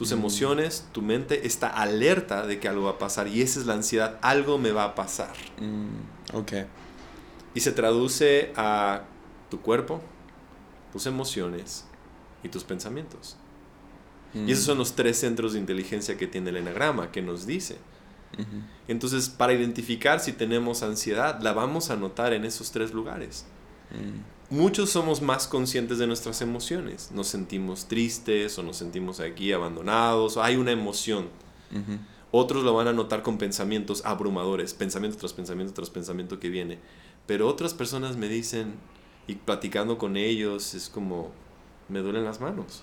tus 0.00 0.12
emociones, 0.12 0.88
tu 0.92 1.02
mente 1.02 1.46
está 1.46 1.68
alerta 1.68 2.46
de 2.46 2.58
que 2.58 2.68
algo 2.68 2.84
va 2.84 2.92
a 2.92 2.98
pasar 2.98 3.28
y 3.28 3.42
esa 3.42 3.60
es 3.60 3.66
la 3.66 3.74
ansiedad, 3.74 4.18
algo 4.22 4.56
me 4.56 4.72
va 4.72 4.84
a 4.84 4.94
pasar. 4.94 5.34
Mm, 5.58 6.38
ok. 6.38 6.52
Y 7.52 7.60
se 7.60 7.70
traduce 7.72 8.50
a 8.56 9.02
tu 9.50 9.60
cuerpo, 9.60 10.00
tus 10.90 11.04
emociones 11.04 11.84
y 12.42 12.48
tus 12.48 12.64
pensamientos. 12.64 13.36
Y 14.32 14.52
esos 14.52 14.64
Mm, 14.64 14.66
son 14.68 14.78
los 14.78 14.94
tres 14.94 15.18
centros 15.18 15.52
de 15.52 15.58
inteligencia 15.58 16.16
que 16.16 16.26
tiene 16.26 16.48
el 16.48 16.56
enagrama, 16.56 17.12
que 17.12 17.20
nos 17.20 17.44
dice. 17.44 17.76
Entonces, 18.88 19.28
para 19.28 19.52
identificar 19.52 20.20
si 20.20 20.32
tenemos 20.32 20.82
ansiedad, 20.82 21.42
la 21.42 21.52
vamos 21.52 21.90
a 21.90 21.96
notar 21.96 22.32
en 22.32 22.46
esos 22.46 22.70
tres 22.70 22.94
lugares. 22.94 23.44
Mm, 23.90 24.20
Muchos 24.50 24.90
somos 24.90 25.22
más 25.22 25.46
conscientes 25.46 25.98
de 25.98 26.08
nuestras 26.08 26.42
emociones. 26.42 27.10
Nos 27.12 27.28
sentimos 27.28 27.86
tristes 27.86 28.58
o 28.58 28.64
nos 28.64 28.76
sentimos 28.76 29.20
aquí 29.20 29.52
abandonados 29.52 30.36
o 30.36 30.42
hay 30.42 30.56
una 30.56 30.72
emoción. 30.72 31.28
Otros 32.32 32.64
lo 32.64 32.74
van 32.74 32.88
a 32.88 32.92
notar 32.92 33.22
con 33.22 33.38
pensamientos 33.38 34.04
abrumadores, 34.04 34.74
pensamiento 34.74 35.18
tras 35.18 35.32
pensamiento 35.32 35.72
tras 35.72 35.90
pensamiento 35.90 36.40
que 36.40 36.48
viene. 36.48 36.78
Pero 37.26 37.46
otras 37.46 37.74
personas 37.74 38.16
me 38.16 38.28
dicen, 38.28 38.74
y 39.28 39.36
platicando 39.36 39.98
con 39.98 40.16
ellos, 40.16 40.74
es 40.74 40.88
como, 40.88 41.30
me 41.88 42.00
duelen 42.00 42.24
las 42.24 42.40
manos. 42.40 42.82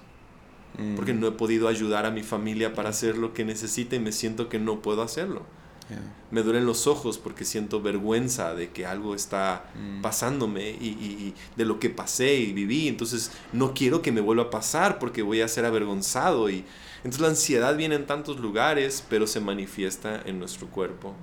Mm, 0.77 0.95
Porque 0.95 1.13
no 1.13 1.27
he 1.27 1.31
podido 1.31 1.67
ayudar 1.67 2.05
a 2.05 2.11
mi 2.11 2.23
familia 2.23 2.73
para 2.73 2.89
hacer 2.89 3.17
lo 3.17 3.33
que 3.33 3.43
necesita 3.43 3.95
y 3.95 3.99
me 3.99 4.11
siento 4.11 4.47
que 4.47 4.59
no 4.59 4.81
puedo 4.81 5.01
hacerlo. 5.01 5.43
Yeah. 5.89 5.99
Me 6.31 6.43
duelen 6.43 6.65
los 6.65 6.87
ojos 6.87 7.17
porque 7.17 7.45
siento 7.45 7.81
vergüenza 7.81 8.53
de 8.53 8.71
que 8.71 8.85
algo 8.85 9.15
está 9.15 9.65
Mm. 9.75 10.01
pasándome 10.01 10.71
y, 10.71 10.87
y- 10.89 11.27
y 11.27 11.33
de 11.55 11.65
lo 11.65 11.79
que 11.79 11.89
pasé 11.89 12.35
y 12.35 12.51
viví. 12.53 12.87
Entonces 12.87 13.31
no 13.53 13.73
quiero 13.73 14.01
que 14.01 14.11
me 14.11 14.19
vuelva 14.21 14.43
a 14.43 14.49
pasar 14.49 14.99
porque 14.99 15.21
voy 15.21 15.41
a 15.41 15.47
ser 15.47 15.63
avergonzado. 15.65 16.49
Y 16.49 16.65
entonces 16.97 17.21
la 17.21 17.29
ansiedad 17.29 17.77
viene 17.77 17.95
en 17.95 18.05
tantos 18.05 18.39
lugares, 18.39 19.03
pero 19.09 19.25
se 19.27 19.39
manifiesta 19.39 20.21
en 20.25 20.39
nuestro 20.39 20.67
cuerpo, 20.67 21.13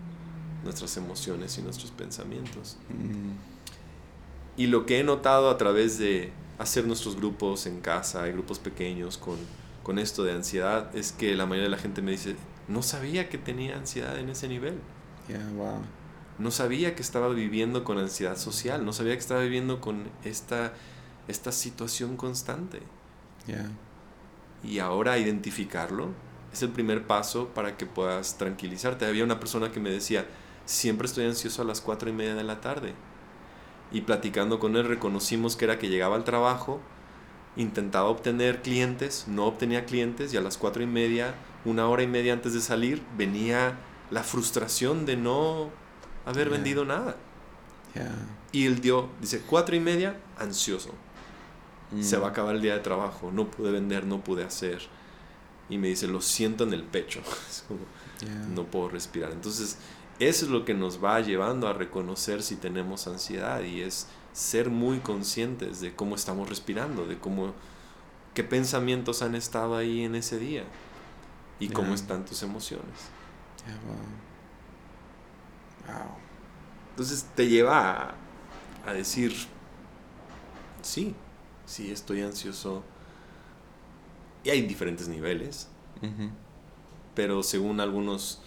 nuestras 0.65 0.97
emociones 0.97 1.59
y 1.59 1.63
nuestros 1.63 1.91
pensamientos. 1.91 2.79
Mm, 2.89 3.33
Y 4.57 4.69
lo 4.69 4.87
que 4.87 5.01
he 5.01 5.05
notado 5.05 5.51
a 5.51 5.59
través 5.59 5.99
de 5.99 6.33
hacer 6.59 6.87
nuestros 6.87 7.17
grupos 7.17 7.67
en 7.67 7.81
casa, 7.81 8.29
y 8.29 8.33
grupos 8.33 8.61
pequeños 8.61 9.19
con, 9.19 9.37
con 9.83 9.99
esto 9.99 10.23
de 10.23 10.33
ansiedad, 10.33 10.95
es 10.95 11.11
que 11.13 11.35
la 11.35 11.45
mayoría 11.45 11.65
de 11.65 11.77
la 11.77 11.83
gente 11.83 12.01
me 12.03 12.13
dice, 12.13 12.37
no 12.69 12.83
sabía 12.83 13.29
que 13.29 13.39
tenía 13.39 13.77
ansiedad 13.77 14.19
en 14.19 14.29
ese 14.31 14.49
nivel. 14.49 14.79
yeah, 15.29 15.47
wow. 15.57 15.81
No 16.39 16.51
sabía 16.51 16.97
que 16.97 17.03
estaba 17.03 17.29
viviendo 17.29 17.85
con 17.85 17.99
ansiedad 17.99 18.37
social, 18.37 18.85
no 18.85 18.93
sabía 18.93 19.13
que 19.13 19.21
estaba 19.21 19.41
viviendo 19.41 19.81
con 19.81 20.05
esta, 20.25 20.73
esta 21.29 21.53
situación 21.53 22.17
constante. 22.17 22.81
Yeah. 23.47 23.71
Y 24.65 24.81
ahora 24.81 25.19
identificarlo 25.19 26.09
es 26.53 26.63
el 26.63 26.71
primer 26.71 27.07
paso 27.07 27.49
para 27.49 27.77
que 27.77 27.87
puedas 27.87 28.39
tranquilizarte. 28.39 29.07
Había 29.07 29.25
una 29.25 29.39
persona 29.39 29.71
que 29.71 29.81
me 29.81 29.91
decía, 29.91 30.27
siempre 30.65 31.07
estoy 31.07 31.27
ansioso 31.27 31.63
a 31.63 31.65
las 31.65 31.81
cuatro 31.81 32.09
y 32.09 32.13
media 32.13 32.35
de 32.35 32.45
la 32.45 32.61
tarde. 32.61 32.95
Y 33.93 34.01
platicando 34.01 34.59
con 34.59 34.77
él 34.77 34.87
reconocimos 34.87 35.57
que 35.57 35.67
era 35.67 35.79
que 35.79 35.89
llegaba 35.89 36.17
al 36.17 36.25
trabajo, 36.25 36.81
intentaba 37.57 38.09
obtener 38.09 38.63
clientes, 38.63 39.27
no 39.29 39.47
obtenía 39.47 39.85
clientes 39.85 40.33
y 40.33 40.37
a 40.37 40.41
las 40.41 40.57
cuatro 40.59 40.83
y 40.83 40.87
media, 40.87 41.35
una 41.65 41.89
hora 41.89 42.03
y 42.03 42.07
media 42.07 42.33
antes 42.33 42.53
de 42.53 42.61
salir, 42.61 43.03
venía 43.17 43.79
la 44.11 44.23
frustración 44.23 45.07
de 45.07 45.17
no 45.17 45.71
haber 46.27 46.51
vendido 46.51 46.85
nada. 46.85 47.17
Yeah. 47.95 48.13
Y 48.53 48.67
él 48.67 48.81
dio, 48.81 49.09
dice, 49.21 49.43
cuatro 49.47 49.75
y 49.75 49.81
media, 49.81 50.19
ansioso. 50.39 50.91
Se 52.01 52.17
Mm, 52.17 52.23
va 52.23 52.27
a 52.29 52.31
acabar 52.31 52.55
el 52.55 52.63
día 52.63 52.75
de 52.75 52.81
trabajo, 52.81 53.31
no 53.33 53.51
pude 53.51 53.71
vender, 53.71 54.05
no 54.05 54.23
pude 54.23 54.45
hacer. 54.45 54.81
Y 55.69 55.79
me 55.79 55.89
dice, 55.89 56.07
lo 56.07 56.21
siento 56.21 56.65
en 56.65 56.73
el 56.73 56.83
pecho. 56.83 57.21
Es 57.49 57.65
como, 57.67 57.81
yeah. 58.21 58.47
no 58.55 58.65
puedo 58.65 58.89
respirar. 58.89 59.33
Entonces, 59.33 59.79
eso 60.19 60.45
es 60.45 60.51
lo 60.51 60.65
que 60.65 60.75
nos 60.75 61.03
va 61.03 61.21
llevando 61.21 61.67
a 61.69 61.73
reconocer 61.73 62.43
si 62.43 62.57
tenemos 62.57 63.07
ansiedad 63.07 63.63
y 63.63 63.81
es 63.81 64.07
ser 64.33 64.71
muy 64.71 64.99
conscientes 64.99 65.81
de 65.81 65.95
cómo 65.95 66.15
estamos 66.15 66.49
respirando, 66.49 67.07
de 67.07 67.19
cómo, 67.19 67.55
qué 68.35 68.45
pensamientos 68.45 69.23
han 69.23 69.35
estado 69.35 69.77
ahí 69.77 70.03
en 70.03 70.15
ese 70.15 70.39
día 70.39 70.65
y 71.59 71.71
cómo 71.71 71.95
están 71.95 72.25
tus 72.25 72.43
emociones. 72.43 73.13
Yeah, 73.67 73.79
wow. 73.87 74.21
Wow. 75.87 76.17
Entonces 76.91 77.25
te 77.35 77.49
lleva 77.49 77.91
a, 78.11 78.15
a 78.87 78.93
decir, 78.93 79.35
sí, 80.83 81.15
sí 81.65 81.91
estoy 81.91 82.23
ansioso. 82.23 82.85
Y 84.43 84.51
hay 84.51 84.63
diferentes 84.63 85.09
niveles, 85.09 85.69
pero 87.15 87.43
según 87.43 87.81
algunos 87.81 88.43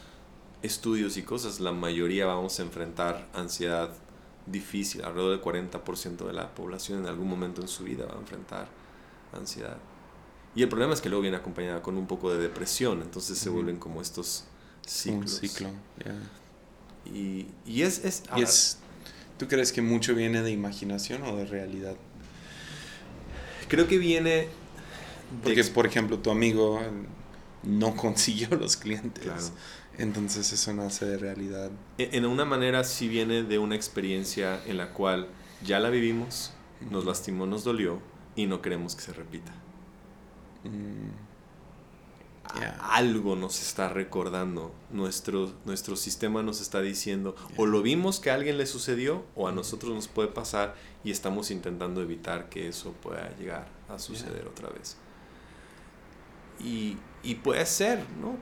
estudios 0.62 1.18
y 1.18 1.24
cosas, 1.24 1.60
la 1.60 1.72
mayoría 1.72 2.26
vamos 2.28 2.60
a 2.60 2.64
enfrentar 2.64 3.28
ansiedad 3.34 3.95
difícil. 4.45 5.03
Alrededor 5.03 5.32
del 5.32 5.41
40% 5.41 6.26
de 6.28 6.34
la 6.34 6.53
población 6.53 6.99
en 6.99 7.08
algún 7.08 7.28
momento 7.30 7.62
en 7.62 7.68
su 7.68 7.84
vida 7.84 8.05
va 8.05 8.14
a 8.14 8.20
enfrentar 8.20 8.68
ansiedad. 9.34 9.78
Y 10.58 10.64
el 10.64 10.70
problema 10.70 10.95
es 10.95 11.01
que 11.01 11.10
luego 11.10 11.22
viene 11.22 11.38
acompañada 11.38 11.84
con 11.84 11.97
un 11.97 12.08
poco 12.08 12.34
de 12.34 12.39
depresión, 12.39 13.03
entonces 13.03 13.38
se 13.38 13.47
vuelven 13.49 13.78
como 13.78 14.01
estos 14.01 14.45
Un 14.84 14.89
ciclos. 14.89 15.38
ciclo. 15.39 15.70
yeah. 16.03 16.16
Y, 17.14 17.45
y 17.64 17.84
es... 17.84 18.03
es, 18.03 18.24
¿Y 18.26 18.32
ahora, 18.32 18.43
es, 18.43 18.80
¿Tú 19.38 19.47
crees 19.47 19.72
que 19.72 19.84
mucho 19.84 20.16
viene 20.16 20.41
de 20.41 20.49
imaginación 20.49 21.22
o 21.22 21.36
de 21.36 21.45
realidad? 21.45 21.95
Creo 23.68 23.88
que 23.88 23.99
viene... 23.99 24.47
Porque, 25.43 25.64
por 25.66 25.86
ejemplo, 25.86 26.18
tu 26.18 26.32
amigo 26.32 26.82
no 27.62 27.95
consiguió 27.95 28.49
los 28.55 28.78
clientes. 28.78 29.26
Claro. 29.26 29.43
Entonces 29.99 30.51
eso 30.51 30.74
nace 30.74 31.05
de 31.05 31.20
realidad. 31.20 31.70
En 31.99 32.16
en 32.16 32.26
una 32.26 32.45
manera 32.45 32.84
sí 32.84 33.08
viene 33.08 33.43
de 33.43 33.60
una 33.60 33.76
experiencia 33.76 34.60
en 34.66 34.78
la 34.78 34.91
cual 34.91 35.28
ya 35.64 35.80
la 35.80 35.91
vivimos, 35.91 36.51
nos 36.89 37.05
lastimó, 37.05 37.45
nos 37.45 37.64
dolió 37.64 37.99
y 38.36 38.47
no 38.47 38.64
queremos 38.64 38.95
que 38.95 39.03
se 39.03 39.14
repita. 39.14 39.51
Mm, 40.64 41.28
Yeah. 42.55 42.78
Algo 42.93 43.36
nos 43.36 43.62
está 43.62 43.89
recordando, 43.89 44.74
nuestro, 44.89 45.51
nuestro 45.66 45.97
sistema 45.97 46.41
nos 46.43 46.62
está 46.62 46.80
diciendo, 46.82 47.36
o 47.58 47.66
lo 47.66 47.82
vimos 47.82 48.22
que 48.22 48.32
a 48.32 48.36
alguien 48.36 48.58
le 48.58 48.66
sucedió 48.66 49.26
o 49.36 49.49
a 49.49 49.51
nosotros 49.51 49.93
nos 49.93 50.08
puede 50.08 50.30
pasar 50.30 50.74
y 51.03 51.12
estamos 51.12 51.51
intentando 51.51 52.01
evitar 52.01 52.47
que 52.47 52.70
eso 52.70 52.93
pueda 53.03 53.36
llegar 53.38 53.68
a 53.89 53.99
suceder 53.99 54.47
otra 54.47 54.70
vez. 54.70 54.95
Y, 56.64 56.97
y 57.22 57.36
puede 57.36 57.66
ser, 57.66 57.99
¿no? 58.22 58.38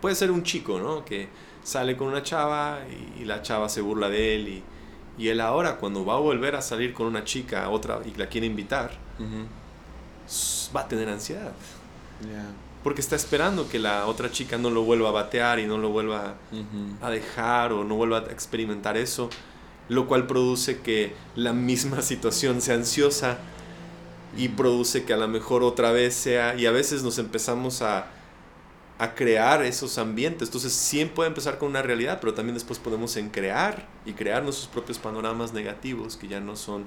Puede 0.00 0.14
ser 0.14 0.30
un 0.30 0.44
chico, 0.44 0.78
¿no? 0.78 1.04
Que 1.04 1.28
sale 1.64 1.96
con 1.96 2.08
una 2.08 2.22
chava 2.22 2.80
y, 2.88 3.22
y 3.22 3.24
la 3.24 3.42
chava 3.42 3.68
se 3.68 3.80
burla 3.80 4.08
de 4.10 4.36
él 4.36 4.48
y, 4.48 4.62
y 5.18 5.28
él 5.28 5.40
ahora 5.40 5.78
cuando 5.78 6.04
va 6.04 6.14
a 6.14 6.20
volver 6.20 6.54
a 6.54 6.62
salir 6.62 6.94
con 6.94 7.06
una 7.08 7.24
chica, 7.24 7.68
otra, 7.70 8.00
y 8.04 8.14
la 8.16 8.28
quiere 8.28 8.46
invitar, 8.46 8.92
va 10.74 10.82
a 10.82 10.88
tener 10.88 11.08
ansiedad. 11.08 11.52
Yeah. 12.22 12.46
porque 12.84 13.00
está 13.00 13.16
esperando 13.16 13.68
que 13.68 13.78
la 13.78 14.06
otra 14.06 14.30
chica 14.30 14.58
no 14.58 14.70
lo 14.70 14.82
vuelva 14.82 15.08
a 15.08 15.12
batear 15.12 15.58
y 15.58 15.66
no 15.66 15.78
lo 15.78 15.88
vuelva 15.88 16.34
a 17.00 17.10
dejar 17.10 17.72
o 17.72 17.82
no 17.82 17.96
vuelva 17.96 18.18
a 18.18 18.24
experimentar 18.30 18.98
eso, 18.98 19.30
lo 19.88 20.06
cual 20.06 20.26
produce 20.26 20.80
que 20.80 21.14
la 21.34 21.54
misma 21.54 22.02
situación 22.02 22.60
sea 22.60 22.74
ansiosa 22.74 23.38
y 24.36 24.48
produce 24.48 25.04
que 25.04 25.14
a 25.14 25.16
lo 25.16 25.26
mejor 25.28 25.62
otra 25.62 25.92
vez 25.92 26.14
sea, 26.14 26.56
y 26.56 26.66
a 26.66 26.72
veces 26.72 27.02
nos 27.02 27.18
empezamos 27.18 27.80
a, 27.80 28.06
a 28.98 29.14
crear 29.14 29.62
esos 29.62 29.96
ambientes. 29.96 30.48
Entonces 30.48 30.74
sí 30.74 31.02
puede 31.06 31.28
empezar 31.28 31.56
con 31.56 31.70
una 31.70 31.80
realidad, 31.80 32.18
pero 32.20 32.34
también 32.34 32.54
después 32.54 32.78
podemos 32.78 33.16
en 33.16 33.30
crear 33.30 33.88
y 34.04 34.12
crear 34.12 34.42
nuestros 34.42 34.68
propios 34.68 34.98
panoramas 34.98 35.54
negativos 35.54 36.18
que 36.18 36.28
ya 36.28 36.38
no 36.38 36.54
son, 36.54 36.84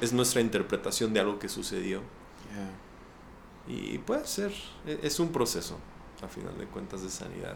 es 0.00 0.12
nuestra 0.12 0.40
interpretación 0.40 1.14
de 1.14 1.20
algo 1.20 1.38
que 1.38 1.48
sucedió. 1.48 2.02
Yeah. 2.54 3.74
Y 3.94 3.98
puede 3.98 4.26
ser, 4.26 4.52
e- 4.86 5.00
es 5.02 5.20
un 5.20 5.30
proceso, 5.30 5.78
a 6.22 6.28
final 6.28 6.56
de 6.58 6.66
cuentas, 6.66 7.02
de 7.02 7.10
sanidad. 7.10 7.54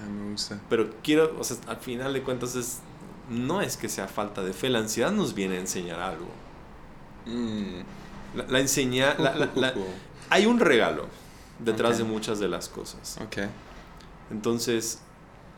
Ah, 0.00 0.06
me 0.08 0.30
gusta. 0.32 0.60
Pero 0.68 0.90
quiero, 1.02 1.36
o 1.38 1.44
sea, 1.44 1.56
al 1.66 1.76
final 1.78 2.12
de 2.12 2.22
cuentas 2.22 2.54
es, 2.56 2.78
no 3.28 3.60
es 3.60 3.76
que 3.76 3.88
sea 3.88 4.06
falta 4.08 4.42
de 4.42 4.52
fe, 4.52 4.68
la 4.70 4.78
ansiedad 4.78 5.10
nos 5.10 5.34
viene 5.34 5.56
a 5.56 5.60
enseñar 5.60 6.00
algo. 6.00 6.28
Mm. 7.26 7.80
La, 8.36 8.44
la 8.46 8.60
enseña, 8.60 9.14
la- 9.18 9.34
la- 9.34 9.50
la- 9.54 9.74
hay 10.30 10.46
un 10.46 10.60
regalo 10.60 11.06
detrás 11.58 11.98
de 11.98 12.04
muchas 12.04 12.38
de 12.38 12.48
las 12.48 12.68
cosas. 12.68 13.18
Ok. 13.24 13.38
Entonces, 14.30 15.00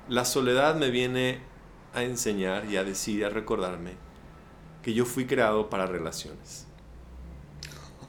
la 0.09 0.25
soledad 0.25 0.75
me 0.77 0.91
viene 0.91 1.41
a 1.95 2.03
enseñar 2.03 2.65
y 2.67 2.77
a 2.77 2.85
decir 2.85 3.21
y 3.21 3.23
a 3.25 3.29
recordarme 3.29 3.93
que 4.83 4.93
yo 4.95 5.05
fui 5.07 5.27
creado 5.27 5.71
para 5.71 5.87
relaciones. 5.87 6.67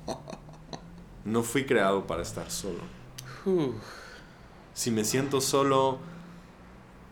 No 1.26 1.42
fui 1.42 1.66
creado 1.66 2.06
para 2.06 2.22
estar 2.22 2.52
solo. 2.52 2.82
Si 4.76 4.92
me 4.92 5.04
siento 5.04 5.42
solo 5.42 5.98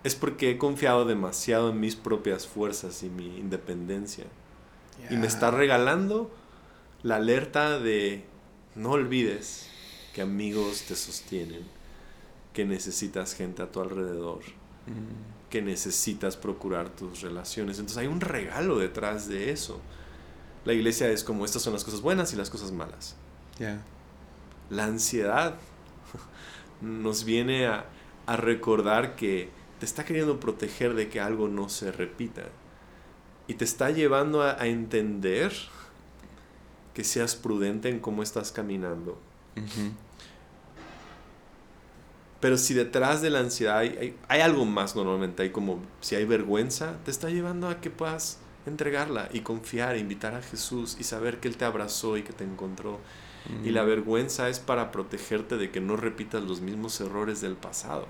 es 0.04 0.14
porque 0.16 0.52
he 0.52 0.58
confiado 0.58 1.06
demasiado 1.06 1.70
en 1.72 1.80
mis 1.80 1.96
propias 1.96 2.46
fuerzas 2.46 3.02
y 3.04 3.10
mi 3.10 3.38
independencia. 3.40 4.26
Y 5.10 5.16
me 5.16 5.26
está 5.28 5.50
regalando 5.50 6.30
la 7.02 7.16
alerta 7.16 7.80
de 7.80 8.26
no 8.76 8.92
olvides 8.92 9.70
que 10.14 10.22
amigos 10.22 10.84
te 10.88 10.96
sostienen, 10.96 11.64
que 12.54 12.66
necesitas 12.66 13.34
gente 13.34 13.64
a 13.64 13.72
tu 13.72 13.82
alrededor, 13.82 14.42
Mm. 14.86 15.50
que 15.50 15.62
necesitas 15.62 16.36
procurar 16.36 16.90
tus 16.90 17.22
relaciones. 17.22 17.80
Entonces 17.80 17.98
hay 18.00 18.08
un 18.08 18.20
regalo 18.22 18.78
detrás 18.78 19.28
de 19.30 19.50
eso. 19.52 19.80
La 20.66 20.74
iglesia 20.74 21.10
es 21.10 21.24
como 21.24 21.46
estas 21.46 21.62
son 21.62 21.74
las 21.74 21.84
cosas 21.84 22.02
buenas 22.02 22.32
y 22.34 22.36
las 22.36 22.50
cosas 22.50 22.72
malas. 22.72 23.16
Yeah. 23.60 23.82
La 24.70 24.86
ansiedad 24.86 25.56
nos 26.82 27.26
viene 27.26 27.68
a, 27.68 27.86
a 28.26 28.38
recordar 28.38 29.16
que 29.16 29.50
te 29.80 29.86
está 29.86 30.06
queriendo 30.06 30.40
proteger 30.40 30.94
de 30.94 31.10
que 31.10 31.20
algo 31.20 31.48
no 31.50 31.68
se 31.70 31.92
repita. 31.92 32.44
Y 33.48 33.56
te 33.56 33.66
está 33.66 33.90
llevando 33.92 34.42
a, 34.42 34.52
a 34.62 34.68
entender 34.68 35.52
que 36.94 37.04
seas 37.04 37.36
prudente 37.36 37.90
en 37.90 38.00
cómo 38.00 38.24
estás 38.24 38.52
caminando. 38.54 39.20
Pero 42.40 42.58
si 42.58 42.74
detrás 42.74 43.22
de 43.22 43.30
la 43.30 43.40
ansiedad 43.40 43.78
hay, 43.78 43.90
hay- 44.00 44.18
hay 44.28 44.42
algo 44.42 44.66
más 44.66 44.96
normalmente, 44.96 45.44
hay 45.44 45.50
como 45.52 45.80
si 46.02 46.16
hay 46.16 46.26
vergüenza, 46.26 46.98
te 47.06 47.12
está 47.12 47.30
llevando 47.30 47.70
a 47.70 47.80
que 47.80 47.90
puedas 47.90 48.40
entregarla 48.66 49.30
y 49.34 49.42
confiar, 49.42 49.96
e 49.96 50.00
invitar 50.00 50.36
a 50.36 50.42
Jesús 50.42 50.98
y 51.00 51.04
saber 51.04 51.40
que 51.40 51.48
Él 51.48 51.58
te 51.58 51.66
abrazó 51.66 52.18
y 52.18 52.24
que 52.24 52.34
te 52.34 52.44
encontró. 52.44 53.00
Y 53.66 53.72
la 53.72 53.84
vergüenza 53.84 54.48
es 54.48 54.60
para 54.60 54.90
protegerte 54.92 55.58
de 55.58 55.70
que 55.70 55.82
no 55.82 55.98
repitas 55.98 56.42
los 56.44 56.62
mismos 56.62 57.02
errores 57.02 57.42
del 57.42 57.56
pasado. 57.58 58.08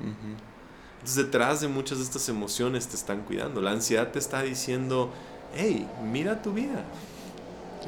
Entonces 0.00 1.16
detrás 1.16 1.60
de 1.60 1.68
muchas 1.68 1.98
de 1.98 2.04
estas 2.04 2.28
emociones 2.28 2.88
te 2.88 2.96
están 2.96 3.22
cuidando. 3.22 3.60
La 3.62 3.70
ansiedad 3.70 4.10
te 4.12 4.18
está 4.18 4.42
diciendo, 4.42 5.12
hey, 5.54 5.88
mira 6.02 6.42
tu 6.42 6.52
vida, 6.52 6.84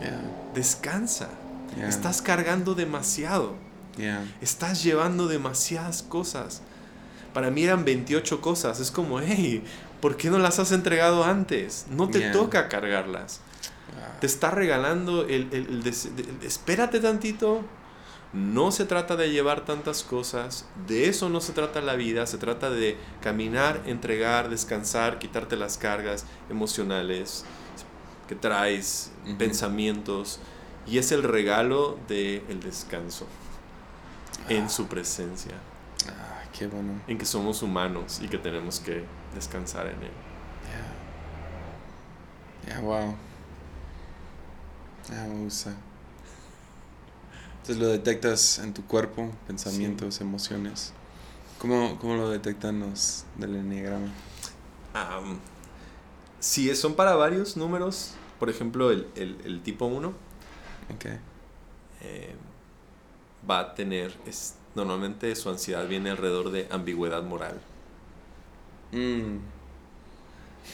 Yeah. 0.00 0.20
descansa. 0.54 1.30
Yeah. 1.76 1.88
Estás 1.88 2.20
cargando 2.20 2.74
demasiado. 2.74 3.54
Yeah. 3.96 4.24
Estás 4.42 4.82
llevando 4.82 5.26
demasiadas 5.26 6.02
cosas. 6.02 6.60
Para 7.32 7.50
mí 7.50 7.64
eran 7.64 7.84
28 7.86 8.40
cosas. 8.42 8.78
Es 8.78 8.90
como, 8.90 9.20
hey, 9.20 9.64
¿por 10.00 10.16
qué 10.16 10.30
no 10.30 10.38
las 10.38 10.58
has 10.58 10.72
entregado 10.72 11.24
antes? 11.24 11.86
No 11.90 12.08
te 12.08 12.18
Yeah. 12.20 12.32
toca 12.32 12.68
cargarlas. 12.68 13.40
Ah, 13.98 14.16
Te 14.20 14.26
está 14.26 14.50
regalando 14.50 15.22
el, 15.26 15.48
el- 15.52 15.66
el 15.68 15.82
des- 15.82 16.14
de- 16.16 16.22
el- 16.24 16.42
espérate 16.42 17.00
tantito. 17.00 17.62
No 18.32 18.72
se 18.72 18.84
trata 18.84 19.16
de 19.16 19.30
llevar 19.30 19.64
tantas 19.64 20.02
cosas, 20.02 20.66
de 20.86 21.08
eso 21.08 21.28
no 21.30 21.40
se 21.40 21.52
trata 21.52 21.80
la 21.80 21.94
vida, 21.94 22.26
se 22.26 22.36
trata 22.38 22.68
de 22.70 22.98
caminar, 23.22 23.80
entregar, 23.86 24.50
descansar, 24.50 25.18
quitarte 25.18 25.56
las 25.56 25.78
cargas 25.78 26.26
emocionales 26.50 27.44
que 28.28 28.34
traes, 28.34 29.12
pensamientos, 29.38 30.40
y 30.86 30.98
es 30.98 31.12
el 31.12 31.22
regalo 31.22 31.98
del 32.08 32.60
descanso 32.60 33.26
en 34.48 34.64
Ah. 34.64 34.68
su 34.68 34.86
presencia, 34.86 35.52
ah, 36.08 36.42
qué 36.52 36.66
bueno. 36.66 37.00
en 37.06 37.16
que 37.18 37.24
somos 37.24 37.62
humanos 37.62 38.20
y 38.22 38.28
que 38.28 38.38
tenemos 38.38 38.80
que 38.80 39.04
descansar 39.36 39.86
en 39.86 40.02
él. 40.02 40.10
Yeah. 42.66 42.74
Yeah, 42.74 42.80
wow. 42.80 43.14
Ah, 45.12 45.26
me 45.28 45.44
gusta. 45.44 45.72
Entonces 47.60 47.76
lo 47.78 47.88
detectas 47.88 48.58
en 48.58 48.74
tu 48.74 48.84
cuerpo, 48.84 49.30
pensamientos, 49.46 50.20
emociones. 50.20 50.92
¿Cómo, 51.58 51.98
cómo 52.00 52.16
lo 52.16 52.28
detectan 52.30 52.80
los 52.80 53.24
del 53.36 53.56
enneagrama? 53.56 54.08
Am, 54.94 55.38
si 56.40 56.74
son 56.76 56.94
para 56.94 57.14
varios 57.16 57.56
números, 57.56 58.12
por 58.38 58.50
ejemplo, 58.50 58.90
el, 58.90 59.06
el- 59.16 59.40
el 59.44 59.62
tipo 59.62 59.86
1 59.86 60.08
Ok. 60.94 61.06
eh, 62.02 62.34
va 63.48 63.58
a 63.60 63.74
tener, 63.74 64.14
es, 64.26 64.54
normalmente 64.74 65.34
su 65.36 65.48
ansiedad 65.50 65.86
viene 65.88 66.10
alrededor 66.10 66.50
de 66.50 66.68
ambigüedad 66.70 67.22
moral. 67.22 67.60
Mm. 68.96 69.38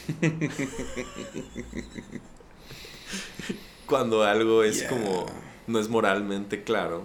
Cuando 3.85 4.23
algo 4.23 4.63
es 4.63 4.79
Yeah. 4.79 4.89
como, 4.89 5.25
no 5.67 5.79
es 5.79 5.89
moralmente 5.89 6.63
claro, 6.63 7.03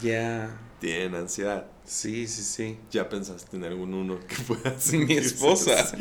Ya. 0.00 0.56
tienen 0.80 1.14
ansiedad. 1.14 1.66
Sí, 1.84 2.26
sí, 2.28 2.42
sí. 2.42 2.78
Ya 2.90 3.08
pensaste 3.08 3.56
en 3.56 3.64
algún 3.64 3.94
uno 3.94 4.18
que 4.26 4.36
pueda 4.36 4.70
Mi 4.74 4.80
sentirse 4.80 5.34
esposa. 5.34 5.92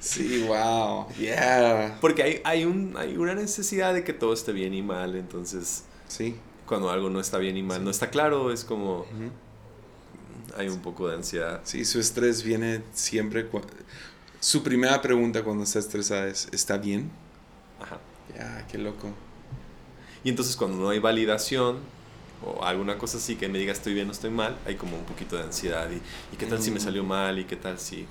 Sí, 0.00 0.44
wow. 0.46 1.06
Yeah. 1.18 1.96
Porque 2.02 2.22
hay, 2.22 2.40
hay, 2.44 2.66
un, 2.66 2.94
hay 2.98 3.16
una 3.16 3.34
necesidad 3.34 3.94
de 3.94 4.04
que 4.04 4.12
todo 4.12 4.34
esté 4.34 4.52
bien 4.52 4.74
y 4.74 4.82
mal, 4.82 5.16
entonces 5.16 5.84
Sí. 6.08 6.36
cuando 6.66 6.90
algo 6.90 7.08
no 7.08 7.20
está 7.20 7.38
bien 7.38 7.56
y 7.56 7.62
mal, 7.62 7.78
Sí. 7.78 7.84
no 7.84 7.90
está 7.90 8.10
claro, 8.10 8.52
es 8.52 8.64
como. 8.66 9.06
Hay 10.56 10.68
un 10.68 10.80
poco 10.80 11.08
de 11.08 11.16
ansiedad. 11.16 11.60
Sí, 11.64 11.84
su 11.84 11.98
estrés 12.00 12.42
viene 12.42 12.82
siempre. 12.94 13.46
Su 14.40 14.62
primera 14.62 15.00
pregunta 15.02 15.42
cuando 15.44 15.64
está 15.64 15.78
estresada 15.78 16.28
es: 16.28 16.48
¿está 16.52 16.78
bien? 16.78 17.10
Ajá. 17.80 17.98
Ya, 18.34 18.66
qué 18.70 18.78
loco. 18.78 19.08
Y 20.24 20.30
entonces 20.30 20.56
cuando 20.56 20.78
no 20.78 20.88
hay 20.90 20.98
validación 20.98 21.78
o 22.40 22.64
alguna 22.64 22.98
cosa 22.98 23.18
así 23.18 23.36
que 23.36 23.48
me 23.48 23.58
diga 23.58 23.72
estoy 23.72 23.94
bien 23.94 24.08
o 24.08 24.12
estoy 24.12 24.30
mal, 24.30 24.56
hay 24.66 24.76
como 24.76 24.96
un 24.98 25.04
poquito 25.04 25.36
de 25.36 25.42
ansiedad. 25.44 25.88
¿Y, 25.90 26.02
y 26.34 26.36
qué 26.36 26.46
tal 26.46 26.60
si 26.60 26.70
me 26.70 26.80
Mm. 26.80 26.80
salió 26.80 27.04
mal? 27.04 27.38
¿Y 27.38 27.44
qué 27.44 27.56
tal 27.56 27.78
si, 27.78 28.06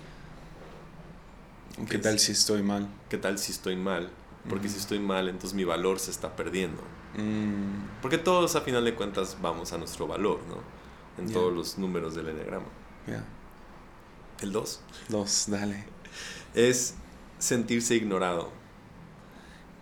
¿Qué 1.90 1.98
tal 2.00 2.20
si 2.20 2.32
estoy 2.32 2.64
mal? 2.64 2.88
qué 3.10 3.18
tal 3.18 3.38
si 3.40 3.52
estoy 3.52 3.76
mal? 3.76 4.10
Porque 4.48 4.70
si 4.70 4.78
Ujú. 4.78 4.80
estoy 4.80 5.00
mal, 5.00 5.28
entonces 5.28 5.56
mi 5.56 5.64
valor 5.64 6.00
se 6.00 6.12
está 6.12 6.36
perdiendo. 6.36 6.84
Mm, 7.18 7.88
Porque 8.02 8.18
todos 8.18 8.56
a 8.56 8.62
final 8.62 8.86
de 8.86 8.96
cuentas 8.96 9.38
vamos 9.42 9.74
a 9.74 9.78
nuestro 9.78 10.08
valor, 10.08 10.40
¿no? 10.48 10.64
En 11.18 11.32
todos 11.32 11.54
los 11.54 11.78
números 11.78 12.16
del 12.16 12.30
enegrama. 12.30 12.68
ya. 13.08 13.24
El 14.42 14.52
2 14.52 14.82
Dos, 15.08 15.46
dale. 15.48 15.86
es 16.54 16.96
sentirse 17.40 17.96
ignorado. 17.96 18.50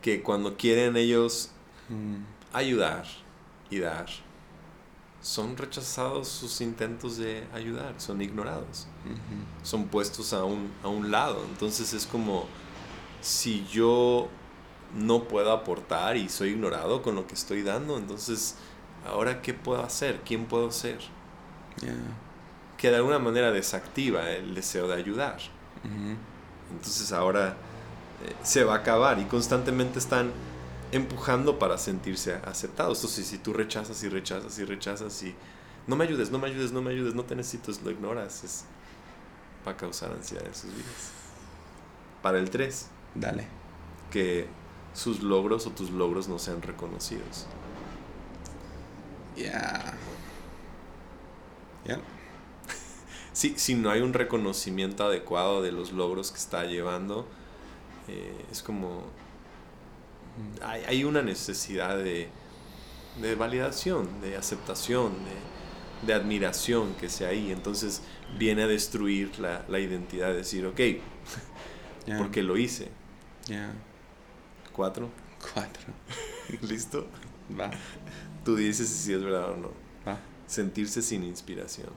Que 0.02 0.22
cuando 0.22 0.58
quieren 0.58 0.96
ellos 0.98 1.50
Mm, 1.90 2.24
ayudar 2.54 3.06
y 3.70 3.80
dar, 3.80 4.06
son 5.22 5.58
rechazados 5.58 6.28
sus 6.28 6.62
intentos 6.62 7.18
de 7.18 7.46
ayudar, 7.54 7.96
son 7.98 8.22
ignorados, 8.22 8.88
son 9.64 9.88
puestos 9.88 10.34
a 10.34 10.44
un, 10.46 10.72
a 10.82 10.88
un 10.88 11.12
lado. 11.12 11.44
Entonces 11.50 11.94
es 11.94 12.06
como 12.06 12.46
si 13.22 13.66
yo 13.72 14.28
no 14.96 15.24
puedo 15.26 15.52
aportar 15.52 16.16
y 16.18 16.30
soy 16.30 16.50
ignorado 16.52 17.02
con 17.02 17.16
lo 17.16 17.28
que 17.28 17.34
estoy 17.34 17.64
dando, 17.64 17.98
entonces 17.98 18.56
ahora 19.06 19.42
qué 19.42 19.54
puedo 19.54 19.84
hacer, 19.84 20.22
quién 20.26 20.46
puedo 20.46 20.72
ser, 20.72 21.00
Que 22.78 22.90
de 22.90 22.98
alguna 22.98 23.20
manera 23.20 23.52
desactiva 23.52 24.30
el 24.30 24.56
deseo 24.56 24.88
de 24.88 24.96
ayudar. 24.96 25.38
Entonces 26.72 27.12
ahora 27.12 27.56
eh, 28.24 28.36
se 28.44 28.64
va 28.64 28.76
a 28.76 28.78
acabar 28.78 29.20
y 29.20 29.26
constantemente 29.26 30.00
están 30.00 30.32
empujando 30.92 31.60
para 31.60 31.78
sentirse 31.78 32.36
aceptados. 32.46 33.00
Entonces, 33.00 33.28
si 33.28 33.38
tú 33.38 33.52
rechazas 33.52 34.02
y 34.04 34.10
rechazas 34.10 34.58
y 34.60 34.66
rechazas 34.66 35.24
y 35.24 35.36
no 35.88 35.96
me 35.96 36.06
ayudes, 36.06 36.32
no 36.32 36.40
me 36.40 36.48
ayudes, 36.48 36.72
no 36.72 36.82
me 36.82 36.92
ayudes, 36.92 37.16
no 37.16 37.24
te 37.24 37.36
necesito, 37.36 37.72
lo 37.84 37.92
ignoras, 37.92 38.44
es, 38.44 38.66
va 39.68 39.72
a 39.72 39.78
causar 39.78 40.12
ansiedad 40.12 40.46
en 40.46 40.56
sus 40.56 40.72
vidas. 40.74 41.12
Para 42.22 42.40
el 42.40 42.50
3. 42.50 42.88
Dale. 43.16 43.48
Que 44.12 44.48
sus 44.94 45.22
logros 45.22 45.66
o 45.68 45.72
tus 45.72 45.90
logros 45.90 46.28
no 46.28 46.40
sean 46.40 46.62
reconocidos. 46.62 47.48
Ya. 49.36 49.96
Ya. 51.86 52.00
Sí, 53.34 53.56
si 53.58 53.74
no 53.74 53.90
hay 53.90 54.02
un 54.02 54.14
reconocimiento 54.14 55.06
adecuado 55.06 55.64
de 55.64 55.72
los 55.72 55.92
logros 55.92 56.32
que 56.32 56.38
está 56.38 56.66
llevando, 56.66 57.28
eh, 58.08 58.46
es 58.52 58.62
como... 58.62 59.06
Hay, 60.62 60.84
hay 60.84 61.04
una 61.04 61.24
necesidad 61.24 61.98
de, 61.98 62.30
de 63.22 63.36
validación, 63.36 64.22
de 64.22 64.38
aceptación, 64.38 65.14
de, 65.26 66.08
de 66.08 66.14
admiración 66.14 66.94
que 66.96 67.10
sea 67.10 67.30
ahí. 67.30 67.52
Entonces 67.52 68.02
viene 68.38 68.64
a 68.64 68.68
destruir 68.68 69.40
la, 69.40 69.66
la 69.68 69.80
identidad, 69.80 70.28
de 70.30 70.38
decir, 70.38 70.66
ok, 70.66 70.80
porque 72.18 72.44
lo 72.44 72.58
hice. 72.58 72.90
Ya. 73.48 73.74
Cuatro. 74.72 75.10
Cuatro. 75.54 75.94
¿Listo? 76.62 77.08
Va. 77.60 77.72
Tú 78.46 78.56
dices 78.56 78.88
si 78.90 79.14
es 79.14 79.24
verdad 79.24 79.52
o 79.52 79.58
no. 79.58 79.83
Sentirse 80.54 81.01
sin 81.01 81.24
inspiración. 81.24 81.89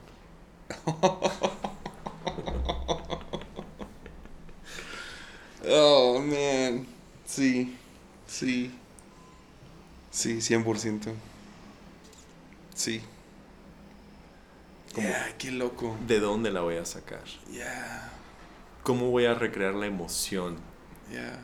Oh, 5.68 6.20
man. 6.20 6.86
Sí. 7.24 7.76
Sí. 8.26 8.72
Sí, 10.10 10.40
100%. 10.40 11.12
Sí. 12.74 13.00
Como- 14.94 15.08
qué 15.38 15.50
loco. 15.50 15.96
¿De 16.06 16.20
dónde 16.20 16.50
la 16.50 16.60
voy 16.60 16.76
a 16.76 16.84
sacar? 16.84 17.24
Ya. 17.52 18.10
¿Cómo 18.82 19.10
voy 19.10 19.26
a 19.26 19.34
recrear 19.34 19.74
la 19.74 19.86
emoción? 19.86 20.56
Ya. 21.12 21.38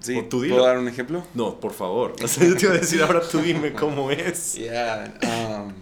Sí, 0.00 0.22
tú. 0.30 0.38
¿puedo 0.40 0.64
dar 0.64 0.78
un 0.78 0.88
ejemplo? 0.88 1.24
No, 1.34 1.60
por 1.60 1.72
favor. 1.72 2.16
O 2.22 2.28
sea, 2.28 2.46
yo 2.46 2.56
te 2.56 2.64
iba 2.66 2.74
a 2.74 2.78
decir, 2.78 3.02
ahora 3.02 3.20
tú 3.20 3.38
dime 3.40 3.72
cómo 3.72 4.10
es. 4.10 4.54
Ya. 4.58 5.12
um, 5.22 5.72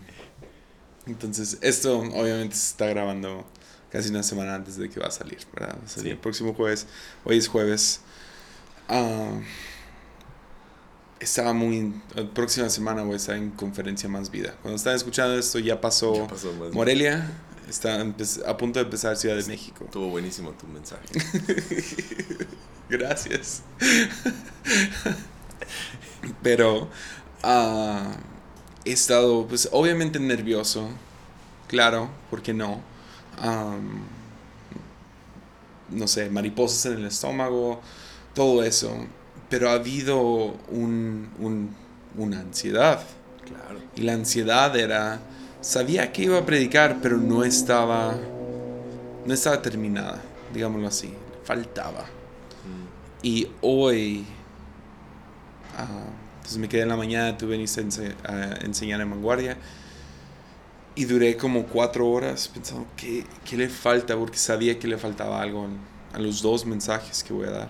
entonces, 1.07 1.57
esto 1.62 1.99
obviamente 2.01 2.55
se 2.57 2.66
está 2.71 2.87
grabando 2.87 3.47
casi 3.91 4.11
una 4.11 4.23
semana 4.23 4.55
antes 4.57 4.77
de 4.77 4.91
que 4.91 5.01
va 5.01 5.07
a 5.07 5.11
salir, 5.11 5.39
¿verdad? 5.55 5.77
Va 5.81 5.87
a 5.87 5.89
salir 5.89 6.05
Sí. 6.09 6.11
el 6.11 6.19
próximo 6.19 6.53
jueves. 6.55 6.87
Hoy 7.25 7.39
es 7.39 7.49
jueves. 7.49 8.01
Um, 8.91 9.43
estaba 11.21 11.53
muy... 11.53 11.95
La 12.14 12.29
próxima 12.29 12.69
semana 12.69 13.03
voy 13.05 13.14
a 13.14 13.16
estar 13.16 13.37
en 13.37 13.51
Conferencia 13.53 14.09
Más 14.09 14.31
Vida. 14.31 14.55
Cuando 14.62 14.77
están 14.77 14.95
escuchando 14.97 15.39
esto 15.39 15.59
ya 15.59 15.81
pasó, 15.81 16.14
Ya 16.14 16.27
pasó. 16.27 16.53
Morelia. 16.73 17.31
Está 17.69 18.01
a 18.47 18.57
punto 18.57 18.79
de 18.79 18.85
empezar 18.85 19.16
Ciudad 19.16 19.37
de 19.37 19.45
México. 19.45 19.85
Estuvo 19.85 20.09
buenísimo 20.09 20.53
tu 20.53 20.66
mensaje. 20.66 21.05
Gracias. 22.89 23.62
Pero 26.43 26.89
ah, 27.43 28.16
he 28.84 28.93
estado, 28.93 29.47
pues 29.47 29.68
obviamente 29.72 30.18
nervioso. 30.20 30.89
Claro, 31.68 32.11
¿por 32.30 32.43
qué 32.43 32.55
no? 32.55 32.82
No 35.91 36.07
sé, 36.07 36.28
mariposas 36.30 36.86
en 36.86 36.99
el 36.99 37.07
estómago, 37.07 37.80
todo 38.34 38.62
eso. 38.62 38.95
Pero 39.49 39.70
ha 39.70 39.74
habido 39.74 40.20
un, 40.68 41.30
un- 41.39 41.74
una 42.16 42.41
ansiedad. 42.41 43.01
Claro. 43.47 43.80
Y 43.97 44.03
la 44.03 44.12
ansiedad 44.12 44.76
era, 44.76 45.20
sabía 45.62 46.12
que 46.12 46.22
iba 46.24 46.39
a 46.39 46.45
predicar, 46.47 46.99
pero 47.03 47.16
no 47.16 47.43
estaba, 47.45 48.18
no 49.24 49.34
estaba 49.34 49.62
terminada, 49.62 50.20
digámoslo 50.53 50.89
así, 50.89 51.14
faltaba. 51.45 52.05
Y 53.23 53.49
hoy, 53.61 54.25
ah, 55.77 55.87
pues 56.43 56.57
me 56.59 56.69
quedé 56.69 56.83
en 56.83 56.89
la 56.89 56.97
mañana, 56.97 57.37
veniste 57.41 57.81
a, 57.81 57.85
ense- 57.85 58.16
a 58.25 58.64
enseñar 58.64 59.01
en 59.01 59.11
vanguardia. 59.11 59.57
Y 60.95 61.05
duré 61.05 61.37
como 61.37 61.64
cuatro 61.66 62.09
horas 62.11 62.49
pensando, 62.49 62.87
¿qué, 62.97 63.25
qué 63.45 63.57
le 63.57 63.69
falta? 63.69 64.16
Porque 64.16 64.37
sabía 64.37 64.79
que 64.79 64.89
le 64.89 64.99
faltaba 64.99 65.41
algo 65.41 65.64
en- 65.66 65.79
a 66.12 66.19
los 66.19 66.43
dos 66.43 66.66
mensajes 66.66 67.23
que 67.23 67.33
voy 67.33 67.47
a 67.47 67.51
dar. 67.51 67.69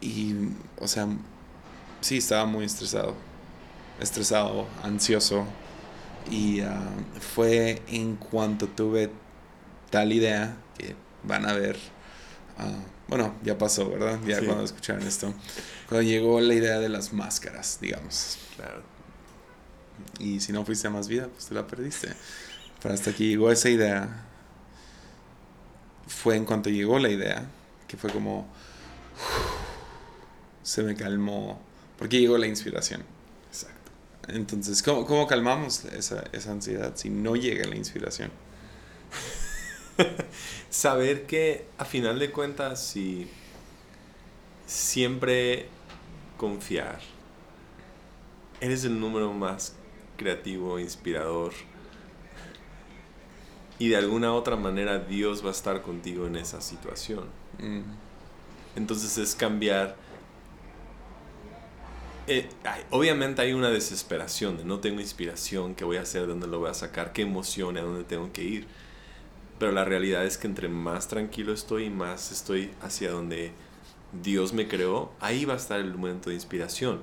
Y, 0.00 0.34
o 0.80 0.86
sea, 0.88 1.08
sí, 2.00 2.18
estaba 2.18 2.46
muy 2.46 2.64
estresado. 2.64 3.14
Estresado, 4.00 4.68
ansioso. 4.82 5.46
Y 6.30 6.60
ah, 6.62 6.80
fue 7.20 7.82
en 7.88 8.16
cuanto 8.16 8.68
tuve 8.68 9.10
tal 9.90 10.12
idea 10.12 10.56
que 10.78 10.96
van 11.24 11.46
a 11.46 11.54
ver. 11.54 11.78
ah, 12.58 12.72
bueno, 13.16 13.34
ya 13.44 13.56
pasó, 13.56 13.88
¿verdad? 13.88 14.18
Ya 14.26 14.40
Sí. 14.40 14.46
cuando 14.46 14.64
escucharon 14.64 15.06
esto. 15.06 15.32
Cuando 15.88 16.02
llegó 16.02 16.40
la 16.40 16.52
idea 16.52 16.80
de 16.80 16.88
las 16.88 17.12
máscaras, 17.12 17.78
digamos. 17.80 18.38
Claro. 18.56 18.82
Y 20.18 20.40
si 20.40 20.50
no 20.52 20.64
fuiste 20.64 20.88
a 20.88 20.90
más 20.90 21.06
vida, 21.06 21.28
pues 21.28 21.46
te 21.46 21.54
la 21.54 21.64
perdiste. 21.64 22.08
Pero 22.82 22.92
hasta 22.92 23.12
que 23.12 23.24
llegó 23.28 23.52
esa 23.52 23.68
idea, 23.70 24.24
fue 26.08 26.34
en 26.34 26.44
cuanto 26.44 26.70
llegó 26.70 26.98
la 26.98 27.08
idea, 27.08 27.46
que 27.86 27.96
fue 27.96 28.10
como, 28.10 28.48
se 30.64 30.82
me 30.82 30.96
calmó, 30.96 31.60
porque 31.96 32.18
llegó 32.18 32.36
la 32.36 32.48
inspiración. 32.48 33.04
Exacto. 33.48 33.92
Entonces, 34.26 34.82
¿cómo, 34.82 35.06
cómo 35.06 35.28
calmamos 35.28 35.84
esa, 35.84 36.24
esa 36.32 36.50
ansiedad 36.50 36.92
si 36.96 37.10
no 37.10 37.36
llega 37.36 37.64
la 37.68 37.76
inspiración? 37.76 38.32
Saber 40.70 41.26
que 41.26 41.72
a 41.78 41.84
final 41.84 42.18
de 42.18 42.30
cuentas, 42.32 42.86
si 42.86 43.30
siempre 44.66 45.68
confiar, 46.36 47.00
eres 48.60 48.84
el 48.84 48.98
número 48.98 49.32
más 49.32 49.76
creativo, 50.16 50.78
inspirador. 50.80 51.54
Y 53.78 53.88
de 53.88 53.96
alguna 53.96 54.32
otra 54.34 54.56
manera 54.56 54.98
Dios 54.98 55.44
va 55.44 55.48
a 55.48 55.52
estar 55.52 55.80
contigo 55.82 56.26
en 56.26 56.34
esa 56.36 56.60
situación. 56.60 57.32
Mm, 57.58 57.98
Entonces 58.74 59.18
es 59.18 59.34
cambiar. 59.34 59.96
eh, 62.26 62.48
obviamente 62.90 63.42
hay 63.42 63.52
una 63.52 63.70
desesperación 63.70 64.56
de 64.56 64.64
no 64.64 64.80
tengo 64.80 65.00
inspiración, 65.00 65.74
qué 65.74 65.84
voy 65.84 65.98
a 65.98 66.02
hacer, 66.02 66.22
de 66.22 66.28
dónde 66.28 66.46
lo 66.46 66.58
voy 66.60 66.70
a 66.70 66.74
sacar, 66.74 67.12
qué 67.12 67.22
emoción, 67.22 67.76
a 67.76 67.82
dónde 67.82 68.04
tengo 68.04 68.32
que 68.32 68.42
ir. 68.44 68.68
Pero 69.58 69.72
la 69.72 69.84
realidad 69.84 70.24
es 70.24 70.36
que 70.38 70.46
entre 70.46 70.68
más 70.68 71.08
tranquilo 71.08 71.52
estoy 71.52 71.84
y 71.84 71.90
más 71.90 72.32
estoy 72.32 72.70
hacia 72.82 73.10
donde 73.10 73.52
Dios 74.22 74.52
me 74.52 74.66
creó, 74.68 75.12
ahí 75.20 75.44
va 75.44 75.54
a 75.54 75.56
estar 75.56 75.80
el 75.80 75.94
momento 75.94 76.28
de 76.30 76.34
inspiración. 76.36 77.00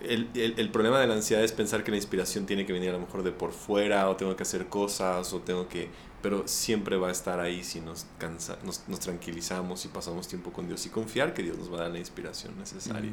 El, 0.00 0.28
el- 0.34 0.54
el 0.58 0.70
problema 0.70 0.98
de 0.98 1.06
la 1.06 1.14
ansiedad 1.14 1.44
es 1.44 1.52
pensar 1.52 1.84
que 1.84 1.90
la 1.90 1.98
inspiración 1.98 2.46
tiene 2.46 2.64
que 2.64 2.72
venir 2.72 2.88
a 2.90 2.92
lo 2.94 3.00
mejor 3.00 3.22
de 3.22 3.32
por 3.32 3.52
fuera 3.52 4.08
o 4.08 4.16
tengo 4.16 4.34
que 4.34 4.42
hacer 4.42 4.66
cosas 4.68 5.32
o 5.32 5.40
tengo 5.40 5.68
que... 5.68 5.88
Pero 6.22 6.46
siempre 6.48 6.96
va 6.96 7.08
a 7.08 7.12
estar 7.12 7.38
ahí 7.40 7.62
si 7.64 7.80
nos, 7.80 8.06
cansa, 8.18 8.58
nos, 8.64 8.88
nos 8.88 9.00
tranquilizamos 9.00 9.84
y 9.84 9.88
pasamos 9.88 10.26
tiempo 10.28 10.52
con 10.52 10.66
Dios 10.68 10.84
y 10.86 10.88
confiar 10.90 11.32
que 11.34 11.42
Dios 11.42 11.56
nos 11.58 11.72
va 11.72 11.78
a 11.78 11.82
dar 11.82 11.90
la 11.92 11.98
inspiración 11.98 12.58
necesaria. 12.58 13.10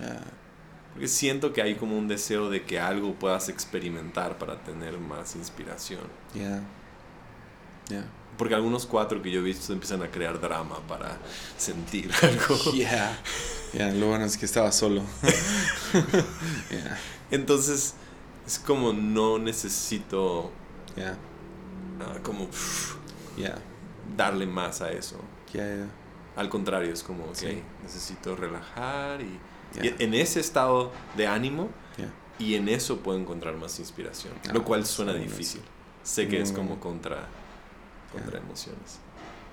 ah, 0.00 0.20
Porque 0.92 1.08
siento 1.08 1.52
que 1.52 1.60
hay 1.62 1.74
como 1.76 1.96
un 1.98 2.08
deseo 2.08 2.48
de 2.50 2.62
que 2.64 2.78
algo 2.78 3.14
puedas 3.14 3.48
experimentar 3.48 4.38
para 4.38 4.62
tener 4.64 4.98
más 4.98 5.34
inspiración. 5.36 6.00
Ya. 6.34 6.62
Porque 8.36 8.54
algunos 8.54 8.86
cuatro 8.86 9.20
que 9.20 9.30
yo 9.32 9.40
he 9.40 9.42
visto 9.42 9.72
empiezan 9.72 10.00
a 10.02 10.10
crear 10.10 10.40
drama 10.40 10.78
para 10.86 11.18
sentir 11.56 12.10
algo. 12.22 12.72
Ya. 12.72 13.18
Ya, 13.74 13.88
lo 13.90 14.06
bueno 14.08 14.24
es 14.24 14.36
que 14.36 14.46
estaba 14.46 14.70
solo. 14.72 15.02
Ya. 16.70 16.98
Entonces 17.30 17.94
es 18.46 18.58
como 18.58 18.92
no 18.92 19.38
necesito 19.38 20.50
Ya. 20.96 21.16
ah, 22.00 22.18
como 22.22 22.46
pff, 22.48 22.94
Ya. 23.36 23.56
darle 24.16 24.46
más 24.46 24.80
a 24.82 24.90
eso. 24.92 25.16
Ya. 25.52 25.66
ya. 25.66 25.86
Al 26.36 26.48
contrario, 26.48 26.92
es 26.92 27.02
como, 27.02 27.24
ok, 27.24 27.34
Sí. 27.34 27.62
necesito 27.82 28.36
relajar 28.36 29.20
y, 29.20 29.40
en 29.82 30.14
ese 30.14 30.38
estado 30.40 30.92
de 31.16 31.26
ánimo 31.26 31.68
y 32.38 32.54
en 32.54 32.68
eso 32.68 32.98
puedo 32.98 33.18
encontrar 33.18 33.56
más 33.56 33.78
inspiración. 33.80 34.32
Ah, 34.48 34.52
lo 34.52 34.64
cual 34.64 34.86
suena 34.86 35.12
difícil. 35.14 35.60
Sé 36.04 36.28
que 36.28 36.40
es 36.40 36.52
como 36.52 36.78
contra, 36.78 37.26
contra 38.12 38.38
emociones. 38.38 38.98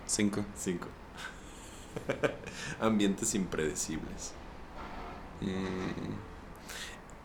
Cinco. 0.06 0.46
Cinco. 0.58 0.88
Ambientes 2.80 3.34
impredecibles. 3.36 4.34
Mm, 5.42 6.14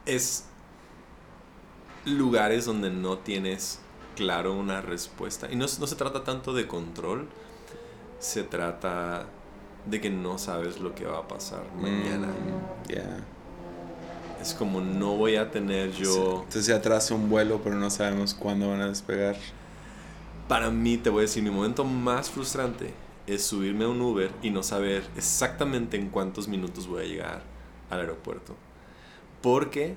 Es 0.07 0.45
lugares 2.05 2.65
donde 2.65 2.91
no 2.91 3.19
tienes 3.19 3.81
claro 4.17 4.55
una 4.55 4.81
respuesta. 4.81 5.49
Y 5.51 5.57
no, 5.57 5.67
no 5.79 5.87
se 5.87 5.97
trata 5.97 6.25
tanto 6.25 6.53
de 6.53 6.67
control, 6.67 7.29
se 8.19 8.43
trata 8.43 9.27
de 9.87 10.01
que 10.01 10.11
no 10.11 10.39
sabes 10.39 10.81
lo 10.81 10.95
que 10.95 11.07
va 11.07 11.19
a 11.19 11.29
pasar 11.29 11.63
mañana. 11.77 12.29
Mm, 12.29 12.89
yeah. 12.89 13.25
Es 14.41 14.55
como 14.55 14.81
no 14.81 15.17
voy 15.17 15.37
a 15.37 15.51
tener 15.51 15.93
yo... 15.93 16.39
Entonces 16.41 16.65
se 16.65 16.73
atrasa 16.73 17.15
un 17.15 17.29
vuelo, 17.29 17.61
pero 17.63 17.77
no 17.77 17.91
sabemos 17.91 18.33
cuándo 18.35 18.71
van 18.71 18.81
a 18.81 18.89
despegar. 18.89 19.37
Para 20.51 20.69
mí, 20.71 20.97
te 20.97 21.11
voy 21.11 21.21
a 21.21 21.23
decir, 21.23 21.45
mi 21.45 21.51
momento 21.51 21.85
más 21.85 22.29
frustrante 22.29 22.93
es 23.29 23.45
subirme 23.45 23.85
a 23.85 23.89
un 23.89 24.01
Uber 24.01 24.33
y 24.43 24.51
no 24.51 24.65
saber 24.65 25.09
exactamente 25.17 25.97
en 25.97 26.09
cuántos 26.09 26.49
minutos 26.49 26.89
voy 26.89 27.05
a 27.05 27.07
llegar 27.07 27.43
al 27.89 28.01
aeropuerto. 28.01 28.57
Porque 29.43 29.95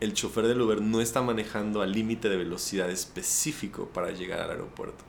el 0.00 0.14
chofer 0.14 0.46
del 0.46 0.62
Uber 0.62 0.80
no 0.80 1.02
está 1.02 1.20
manejando 1.20 1.82
al 1.82 1.92
límite 1.92 2.30
de 2.30 2.38
velocidad 2.38 2.88
específico 2.88 3.90
para 3.92 4.10
llegar 4.10 4.40
al 4.40 4.52
aeropuerto. 4.52 5.04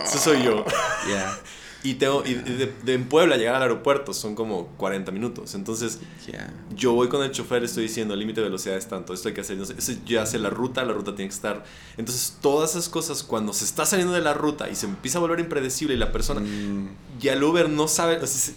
Eso 0.00 0.16
soy 0.16 0.42
yo. 0.42 0.64
Yeah. 1.06 1.38
Y, 1.84 1.94
tengo, 1.94 2.22
y 2.24 2.34
de, 2.34 2.72
de 2.84 2.94
en 2.94 3.08
Puebla 3.08 3.36
llegar 3.36 3.56
al 3.56 3.62
aeropuerto 3.62 4.14
son 4.14 4.36
como 4.36 4.68
40 4.76 5.10
minutos. 5.10 5.54
Entonces, 5.56 5.98
Yeah. 6.28 6.52
yo 6.76 6.92
voy 6.92 7.08
con 7.08 7.24
el 7.24 7.32
chofer, 7.32 7.64
estoy 7.64 7.82
diciendo, 7.82 8.14
el 8.14 8.20
límite 8.20 8.40
de 8.40 8.46
velocidad 8.46 8.76
es 8.76 8.86
tanto, 8.86 9.12
esto 9.12 9.26
hay 9.28 9.34
que 9.34 9.40
hacer, 9.40 9.56
no 9.56 9.64
sé, 9.64 9.74
ya 10.06 10.24
sé 10.24 10.38
la 10.38 10.48
ruta, 10.50 10.84
la 10.84 10.92
ruta 10.92 11.16
tiene 11.16 11.28
que 11.28 11.34
estar. 11.34 11.64
Entonces, 11.96 12.38
todas 12.40 12.70
esas 12.70 12.88
cosas, 12.88 13.24
cuando 13.24 13.52
se 13.52 13.64
está 13.64 13.84
saliendo 13.84 14.14
de 14.14 14.20
la 14.20 14.32
ruta 14.32 14.70
y 14.70 14.76
se 14.76 14.86
empieza 14.86 15.18
a 15.18 15.20
volver 15.22 15.40
impredecible 15.40 15.94
y 15.94 15.98
la 15.98 16.12
persona, 16.12 16.40
Mm, 16.40 16.88
y 17.20 17.26
el 17.28 17.42
Uber 17.42 17.68
no 17.68 17.88
sabe, 17.88 18.16
o, 18.18 18.26
sea, 18.28 18.28
se- 18.28 18.54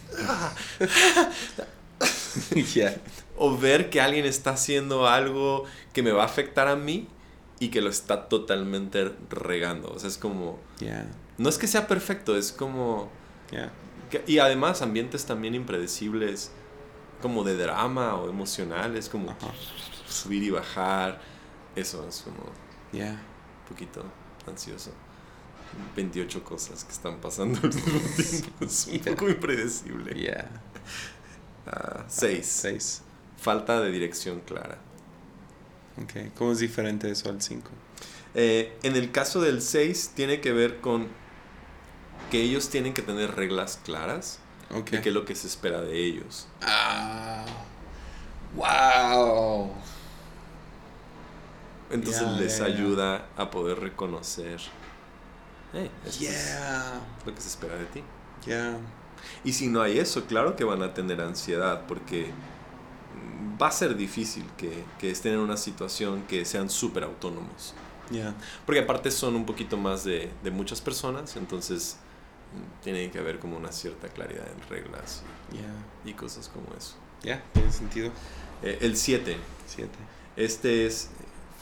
yeah. 2.76 2.96
o 3.38 3.58
ver 3.58 3.90
que 3.90 4.02
alguien 4.02 4.26
está 4.26 4.52
haciendo 4.52 5.08
algo 5.08 5.64
que 5.94 6.04
me 6.04 6.12
va 6.12 6.24
a 6.24 6.26
afectar 6.26 6.68
a 6.68 6.76
mí 6.76 7.08
y 7.60 7.70
que 7.70 7.82
lo 7.82 7.90
está 7.90 8.28
totalmente 8.28 9.12
regando. 9.30 9.92
O 9.92 10.00
sea, 10.00 10.10
es 10.10 10.18
como, 10.18 10.60
Yeah. 10.80 11.08
No 11.38 11.50
es 11.50 11.58
que 11.58 11.68
sea 11.68 11.88
perfecto, 11.88 12.38
es 12.38 12.52
como... 12.52 13.10
Yeah. 13.52 13.72
que- 14.10 14.24
y 14.28 14.40
además 14.40 14.82
ambientes 14.82 15.26
también 15.26 15.56
impredecibles, 15.56 16.52
como 17.22 17.44
de 17.44 17.56
drama 17.58 18.16
o 18.16 18.30
emocionales, 18.30 19.10
como 19.10 19.36
subir 20.08 20.44
y 20.44 20.50
bajar. 20.52 21.22
Eso 21.76 22.06
es 22.08 22.22
como 22.22 22.52
Yeah. 22.92 23.12
un 23.12 23.68
poquito 23.70 24.04
ansioso. 24.48 24.92
28 25.96 26.44
cosas 26.44 26.86
que 26.86 26.92
están 26.94 27.20
pasando 27.20 27.60
al 27.62 27.74
mismo 27.74 28.00
tiempo. 28.16 28.66
Es 28.66 28.88
un 28.88 29.00
poco 29.00 29.30
impredecible. 29.30 30.14
Yeah. 30.14 30.50
6. 32.08 32.46
Seis. 32.46 33.02
Falta 33.38 33.82
de 33.82 33.92
dirección 33.92 34.40
clara. 34.42 34.78
Ok. 36.02 36.32
¿Cómo 36.38 36.52
es 36.52 36.60
diferente 36.60 37.10
eso 37.10 37.30
al 37.30 37.42
5? 37.42 37.70
Eh, 38.36 38.78
en 38.84 38.96
el 38.96 39.12
caso 39.12 39.42
del 39.42 39.62
6 39.62 40.12
tiene 40.16 40.42
que 40.42 40.52
ver 40.54 40.80
con 40.82 41.08
que 42.32 42.42
ellos 42.42 42.70
tienen 42.70 42.94
que 42.94 43.02
tener 43.02 43.36
reglas 43.36 43.80
claras 43.84 44.40
Ok. 44.74 44.90
de 44.92 45.02
qué 45.02 45.10
es 45.10 45.16
lo 45.16 45.26
que 45.26 45.36
se 45.36 45.48
espera 45.48 45.82
de 45.82 45.98
ellos. 45.98 46.48
Ah. 46.62 47.46
Wow. 48.56 49.72
Entonces 51.92 52.28
les 52.40 52.62
ayuda 52.62 53.28
a 53.38 53.52
poder 53.52 53.80
reconocer 53.80 54.60
"Hey, 55.74 55.92
es 56.06 56.20
lo 57.26 57.36
que 57.36 57.42
se 57.42 57.48
espera 57.48 57.76
de 57.76 57.86
ti. 57.86 58.04
Yeah. 58.46 58.78
Y 59.44 59.54
si 59.54 59.68
no 59.68 59.82
hay 59.82 60.00
eso, 60.00 60.26
claro 60.26 60.56
que 60.56 60.64
van 60.64 60.82
a 60.84 60.94
tener 60.94 61.22
ansiedad 61.22 61.84
porque 61.88 62.32
mm, 63.14 63.62
va 63.62 63.68
a 63.68 63.72
ser 63.72 63.96
difícil 63.96 64.46
que, 64.58 64.84
que 65.00 65.12
estén 65.12 65.34
en 65.34 65.40
una 65.40 65.58
situación 65.58 66.24
que 66.28 66.46
sean 66.46 66.70
súper 66.70 67.04
autónomos. 67.04 67.74
Yeah. 68.12 68.36
Porque 68.66 68.82
aparte 68.82 69.10
son 69.12 69.36
un 69.36 69.46
poquito 69.46 69.78
más 69.78 70.04
de, 70.04 70.32
de 70.44 70.52
muchas 70.52 70.80
personas, 70.82 71.36
entonces 71.38 71.98
tienen 72.84 73.12
que 73.12 73.20
haber 73.20 73.40
como 73.40 73.58
una 73.58 73.72
cierta 73.72 74.08
claridad 74.10 74.46
en 74.48 74.70
reglas 74.70 75.24
Yeah. 75.52 75.64
y, 76.06 76.10
y 76.10 76.14
cosas 76.14 76.50
como 76.50 76.68
eso. 76.78 76.96
Yeah. 77.24 77.44
Tiene 77.54 77.72
sentido. 77.72 78.12
Eh, 78.64 78.80
el 78.82 78.96
7, 78.98 79.38
Siete. 79.68 79.92
este 80.38 80.86
es 80.86 81.10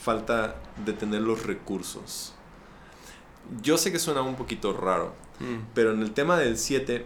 falta 0.02 0.56
de 0.86 0.94
tener 0.94 1.22
los 1.22 1.46
recursos. 1.46 2.34
Yo 3.62 3.78
sé 3.78 3.92
que 3.92 4.00
suena 4.00 4.22
un 4.22 4.36
poquito 4.36 4.74
raro, 4.74 5.16
Mm. 5.40 5.66
pero 5.74 5.92
en 5.94 6.02
el 6.04 6.12
tema 6.14 6.38
del 6.38 6.58
7 6.60 7.06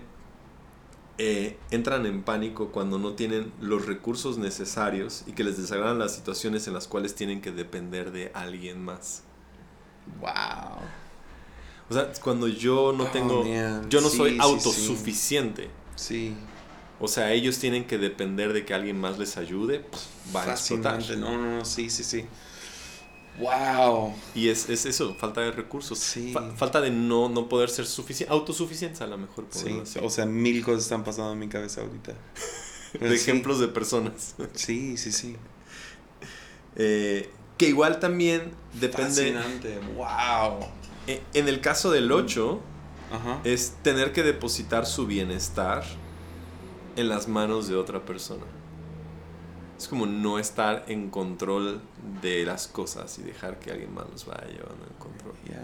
eh, 1.17 1.57
entran 1.71 2.05
en 2.05 2.21
pánico 2.23 2.67
cuando 2.73 2.99
no 2.99 3.13
tienen 3.13 3.51
los 3.61 3.85
recursos 3.85 4.37
necesarios 4.37 5.23
y 5.25 5.31
que 5.31 5.43
les 5.45 5.57
desagradan 5.57 5.97
las 5.97 6.13
situaciones 6.13 6.67
en 6.67 6.73
las 6.73 6.87
cuales 6.87 7.15
tienen 7.15 7.41
que 7.41 7.51
depender 7.51 8.11
de 8.11 8.31
alguien 8.35 8.83
más. 8.83 9.23
Wow. 10.19 10.81
O 11.89 11.93
sea, 11.93 12.11
cuando 12.23 12.47
yo 12.47 12.93
no 12.93 13.05
Oh, 13.05 13.07
tengo, 13.07 13.43
yo 13.89 14.01
no 14.01 14.09
Sí, 14.09 14.17
soy 14.17 14.31
sí. 14.33 14.37
autosuficiente. 14.41 15.69
Sí. 15.95 16.35
O 16.99 17.07
sea, 17.07 17.31
ellos 17.31 17.59
tienen 17.59 17.85
que 17.85 17.97
depender 17.97 18.53
de 18.53 18.65
que 18.65 18.73
alguien 18.73 18.99
más 18.99 19.19
les 19.19 19.37
ayude, 19.37 19.79
pues, 19.81 20.03
a 20.35 20.51
explotar. 20.51 20.95
Fascinante. 20.95 21.15
No, 21.17 21.37
no, 21.37 21.57
no. 21.59 21.65
Sí, 21.65 21.89
sí, 21.89 22.03
sí. 22.03 22.25
Wow. 23.39 24.15
Y 24.33 24.49
es, 24.49 24.67
es 24.67 24.85
eso, 24.87 25.13
falta 25.13 25.41
de 25.41 25.51
recursos. 25.51 25.99
Sí. 25.99 26.31
Fa- 26.33 26.51
falta 26.55 26.81
de 26.81 26.89
no, 26.89 27.29
no 27.29 27.47
poder 27.47 27.69
ser 27.69 27.85
suficiente, 27.85 28.33
autosuficientes 28.33 28.99
a 29.01 29.07
lo 29.07 29.17
mejor. 29.19 29.45
Sí. 29.51 29.79
así. 29.81 29.99
O 30.01 30.09
sea, 30.09 30.25
mil 30.25 30.63
cosas 30.65 30.83
están 30.83 31.03
pasando 31.03 31.33
en 31.33 31.39
mi 31.39 31.47
cabeza 31.47 31.81
ahorita. 31.81 32.13
De 32.99 33.13
ejemplos 33.13 33.59
de 33.59 33.67
personas. 33.67 34.33
Sí, 34.53 34.97
sí, 34.97 35.11
sí. 35.11 35.35
Eh, 36.77 37.29
que 37.57 37.67
igual 37.67 37.99
también 37.99 38.51
depende. 38.73 39.31
Fascinante. 39.33 39.79
Wow. 39.95 40.67
En 41.07 41.47
el 41.47 41.61
caso 41.61 41.91
del 41.91 42.11
8, 42.11 42.59
Ajá. 43.11 43.39
es 43.43 43.77
tener 43.83 44.11
que 44.13 44.23
depositar 44.23 44.85
su 44.85 45.07
bienestar 45.07 45.83
en 46.95 47.09
las 47.09 47.27
manos 47.27 47.67
de 47.67 47.75
otra 47.75 48.03
persona. 48.05 48.43
Es 49.77 49.87
como 49.87 50.05
no 50.07 50.39
estar 50.39 50.83
en 50.87 51.09
control 51.09 51.81
de 52.21 52.45
las 52.45 52.67
cosas 52.67 53.17
y 53.19 53.23
dejar 53.23 53.59
que 53.59 53.71
alguien 53.71 53.93
más 53.93 54.09
los 54.09 54.25
vaya 54.25 54.45
llevando 54.47 54.85
en 54.85 54.93
control. 54.97 55.33
Yeah. 55.47 55.63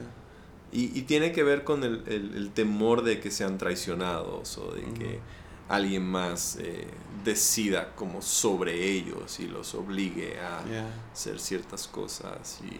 Y, 0.71 0.97
y 0.97 1.01
tiene 1.03 1.31
que 1.31 1.43
ver 1.43 1.63
con 1.63 1.83
el, 1.83 2.03
el- 2.07 2.35
el 2.35 2.51
temor 2.51 3.03
de 3.03 3.19
que 3.19 3.31
sean 3.31 3.57
traicionados 3.57 4.57
o 4.59 4.71
de 4.73 4.83
que 4.93 5.19
alguien 5.67 6.05
más 6.05 6.57
eh, 6.59 6.87
decida 7.25 7.93
como 7.95 8.21
sobre 8.21 8.91
ellos 8.91 9.39
y 9.39 9.47
los 9.47 9.73
obligue 9.75 10.39
a 10.39 10.63
Yeah. 10.67 10.87
hacer 11.11 11.39
ciertas 11.39 11.87
cosas 11.87 12.59
y 12.63 12.77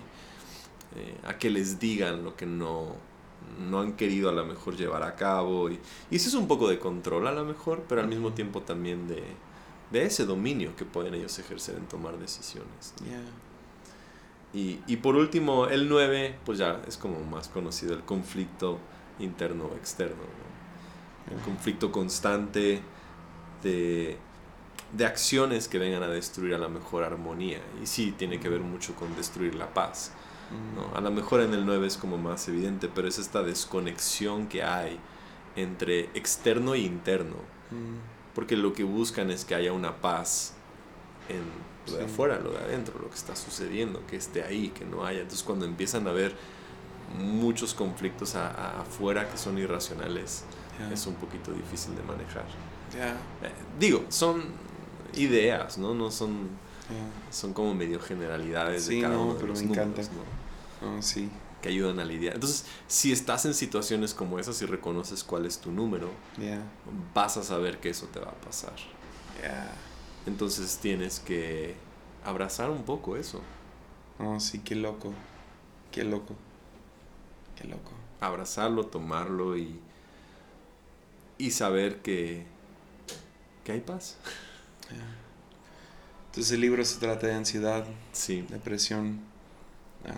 eh, 0.96 1.18
a 1.26 1.38
que 1.38 1.50
les 1.50 1.80
digan 1.80 2.24
lo 2.24 2.36
que 2.36 2.46
no, 2.46 2.96
no 3.70 3.80
han 3.80 3.94
querido 3.94 4.30
a 4.30 4.34
lo 4.34 4.46
mejor 4.46 4.76
llevar 4.76 5.04
a 5.04 5.16
cabo. 5.16 5.70
Y, 5.70 5.80
y 6.12 6.16
eso 6.16 6.30
es 6.30 6.36
un 6.36 6.48
poco 6.48 6.68
de 6.68 6.80
control 6.80 7.28
a 7.28 7.32
lo 7.32 7.46
mejor, 7.46 7.84
pero 7.88 8.02
al 8.02 8.08
mismo 8.08 8.34
tiempo 8.34 8.62
también 8.62 9.08
de, 9.08 9.24
de 9.91 10.06
ese 10.06 10.26
dominio 10.26 10.76
que 10.76 10.86
pueden 10.86 11.14
ellos 11.14 11.38
ejercer 11.39 11.76
en 11.76 11.86
tomar 11.86 12.18
decisiones. 12.18 12.94
¿no? 13.02 13.08
Yeah. 13.08 13.22
Y, 14.54 14.80
y 14.86 14.98
por 14.98 15.16
último, 15.16 15.68
el 15.68 15.89
9, 15.89 16.36
pues 16.46 16.60
ya 16.60 16.82
es 16.88 16.98
como 16.98 17.20
más 17.24 17.48
conocido, 17.48 17.94
el 17.94 18.04
conflicto 18.04 18.78
interno 19.20 19.66
o 19.66 19.76
externo. 19.76 20.16
¿no? 20.18 21.36
El 21.36 21.41
conflicto 21.41 21.91
constante 21.91 22.82
de, 23.64 24.18
de 24.91 25.06
acciones 25.06 25.68
que 25.68 25.80
vengan 25.80 26.04
a 26.04 26.08
destruir 26.08 26.54
a 26.54 26.60
la 26.60 26.70
mejor 26.70 27.04
armonía. 27.04 27.62
Y 27.82 27.88
sí, 27.88 28.14
tiene 28.16 28.39
que 28.39 28.50
ver 28.50 28.62
mucho 28.62 28.96
con 28.96 29.16
destruir 29.16 29.56
la 29.56 29.74
paz. 29.74 30.12
¿No? 30.76 30.95
A 30.97 31.01
lo 31.01 31.12
mejor 31.12 31.41
en 31.41 31.54
el 31.54 31.66
9 31.66 31.88
es 31.88 31.97
como 31.97 32.18
más 32.18 32.47
evidente, 32.47 32.89
pero 32.93 33.08
es 33.08 33.18
esta 33.20 33.43
desconexión 33.43 34.47
que 34.47 34.64
hay 34.64 34.99
entre 35.56 36.06
externo 36.16 36.74
e 36.74 36.80
interno. 36.80 37.36
Mm. 37.72 38.34
Porque 38.36 38.58
lo 38.58 38.74
que 38.74 38.84
buscan 38.84 39.30
es 39.32 39.45
que 39.45 39.56
haya 39.56 39.72
una 39.74 39.97
paz 40.01 40.54
en 41.30 41.41
lo 41.91 41.97
de 41.99 42.06
Sí. 42.08 42.12
afuera, 42.12 42.39
lo 42.39 42.51
de 42.51 42.58
adentro, 42.58 42.97
lo 42.99 43.10
que 43.10 43.16
está 43.16 43.36
sucediendo, 43.36 44.01
que 44.08 44.16
esté 44.16 44.43
ahí, 44.43 44.70
que 44.70 44.86
no 44.86 45.06
haya. 45.06 45.20
Entonces 45.22 45.43
cuando 45.43 45.66
empiezan 45.66 46.08
a 46.08 46.12
haber 46.12 46.36
muchos 47.20 47.74
conflictos 47.74 48.36
a- 48.36 48.49
a- 48.49 48.82
afuera 48.82 49.30
que 49.30 49.38
son 49.38 49.58
irracionales, 49.58 50.45
Yeah. 50.80 50.91
es 50.93 51.06
un 51.06 51.14
poquito 51.16 51.51
difícil 51.51 51.95
de 51.95 52.01
manejar. 52.04 52.45
Yeah. 52.93 53.12
Eh, 53.47 53.51
digo, 53.80 54.06
son 54.10 54.43
ideas, 55.14 55.78
¿no? 55.78 55.93
No 55.93 56.10
son, 56.10 56.32
Yeah. 56.89 57.32
son 57.32 57.54
como 57.54 57.76
medio 57.76 57.99
generalidades 57.99 58.86
Sí, 58.86 58.95
de 58.95 59.01
cada 59.04 59.14
no, 59.16 59.24
uno 59.24 59.34
de 59.34 59.39
pero 59.39 59.47
los 59.49 59.60
me 59.62 59.68
números, 59.68 59.88
encanta. 59.88 60.12
¿no? 60.14 60.43
Oh, 60.84 61.02
sí. 61.02 61.30
Que 61.62 61.70
ayudan 61.70 62.00
a 62.00 62.06
lidiar. 62.06 62.36
Entonces, 62.36 62.66
si 62.88 63.12
estás 63.14 63.46
en 63.46 63.54
situaciones 63.54 64.14
como 64.14 64.38
esas 64.38 64.62
y 64.62 64.66
reconoces 64.66 65.24
cuál 65.24 65.46
es 65.46 65.60
tu 65.60 65.72
número, 65.72 66.10
Yeah. 66.38 66.62
vas 67.14 67.38
a 67.38 67.44
saber 67.44 67.80
que 67.80 67.90
eso 67.90 68.08
te 68.08 68.20
va 68.20 68.32
a 68.32 68.36
pasar. 68.36 68.74
Yeah. 69.42 69.72
Entonces 70.26 70.78
tienes 70.82 71.20
que 71.20 71.76
abrazar 72.26 72.70
un 72.70 72.84
poco 72.84 73.16
eso. 73.18 73.42
Oh, 74.20 74.40
sí, 74.40 74.60
qué 74.60 74.76
loco. 74.76 75.14
Qué 75.92 76.04
loco. 76.04 76.36
Qué 77.56 77.66
loco. 77.68 77.92
Abrazarlo, 78.20 78.86
tomarlo 78.88 79.58
y, 79.58 79.80
y 81.38 81.52
saber 81.52 82.02
que, 82.02 82.46
que 83.64 83.72
hay 83.74 83.80
paz. 83.82 84.18
Yeah. 84.90 85.16
Entonces 86.28 86.52
el 86.54 86.62
libro 86.62 86.84
se 86.84 87.00
trata 87.00 87.28
de 87.28 87.34
ansiedad, 87.36 87.86
Sí. 88.12 88.42
depresión. 88.50 89.22
Ah, 90.06 90.12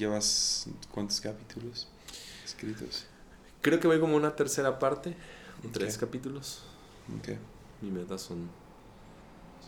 ¿Llevas 0.00 0.66
cuántos 0.90 1.20
capítulos 1.20 1.86
escritos? 2.42 3.04
Creo 3.60 3.78
que 3.80 3.86
voy 3.86 4.00
como 4.00 4.16
una 4.16 4.34
tercera 4.34 4.78
parte. 4.78 5.14
tres 5.74 5.98
capítulos. 5.98 6.62
Ok. 7.18 7.36
Mi 7.82 7.90
meta 7.90 8.16
son, 8.16 8.48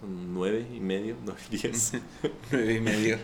son 0.00 0.32
nueve 0.32 0.66
y 0.74 0.80
medio, 0.80 1.16
nueve, 1.22 1.38
diez. 1.50 1.92
Nueve 2.50 2.74
y 2.76 2.80
medio. 2.80 3.18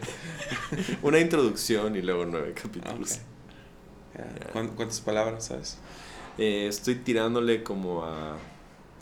Una 1.02 1.18
introducción 1.18 1.96
y 1.96 2.02
luego 2.02 2.26
nueve 2.26 2.52
capítulos. 2.52 3.12
Ok. 3.12 3.18
Ya. 4.18 4.24
Ya. 4.40 4.52
¿Cuán- 4.52 4.68
¿Cuántas 4.76 5.00
palabras 5.00 5.46
sabes? 5.46 5.78
Eh, 6.36 6.66
estoy 6.68 6.96
tirándole 6.96 7.62
como 7.62 8.04
a 8.04 8.36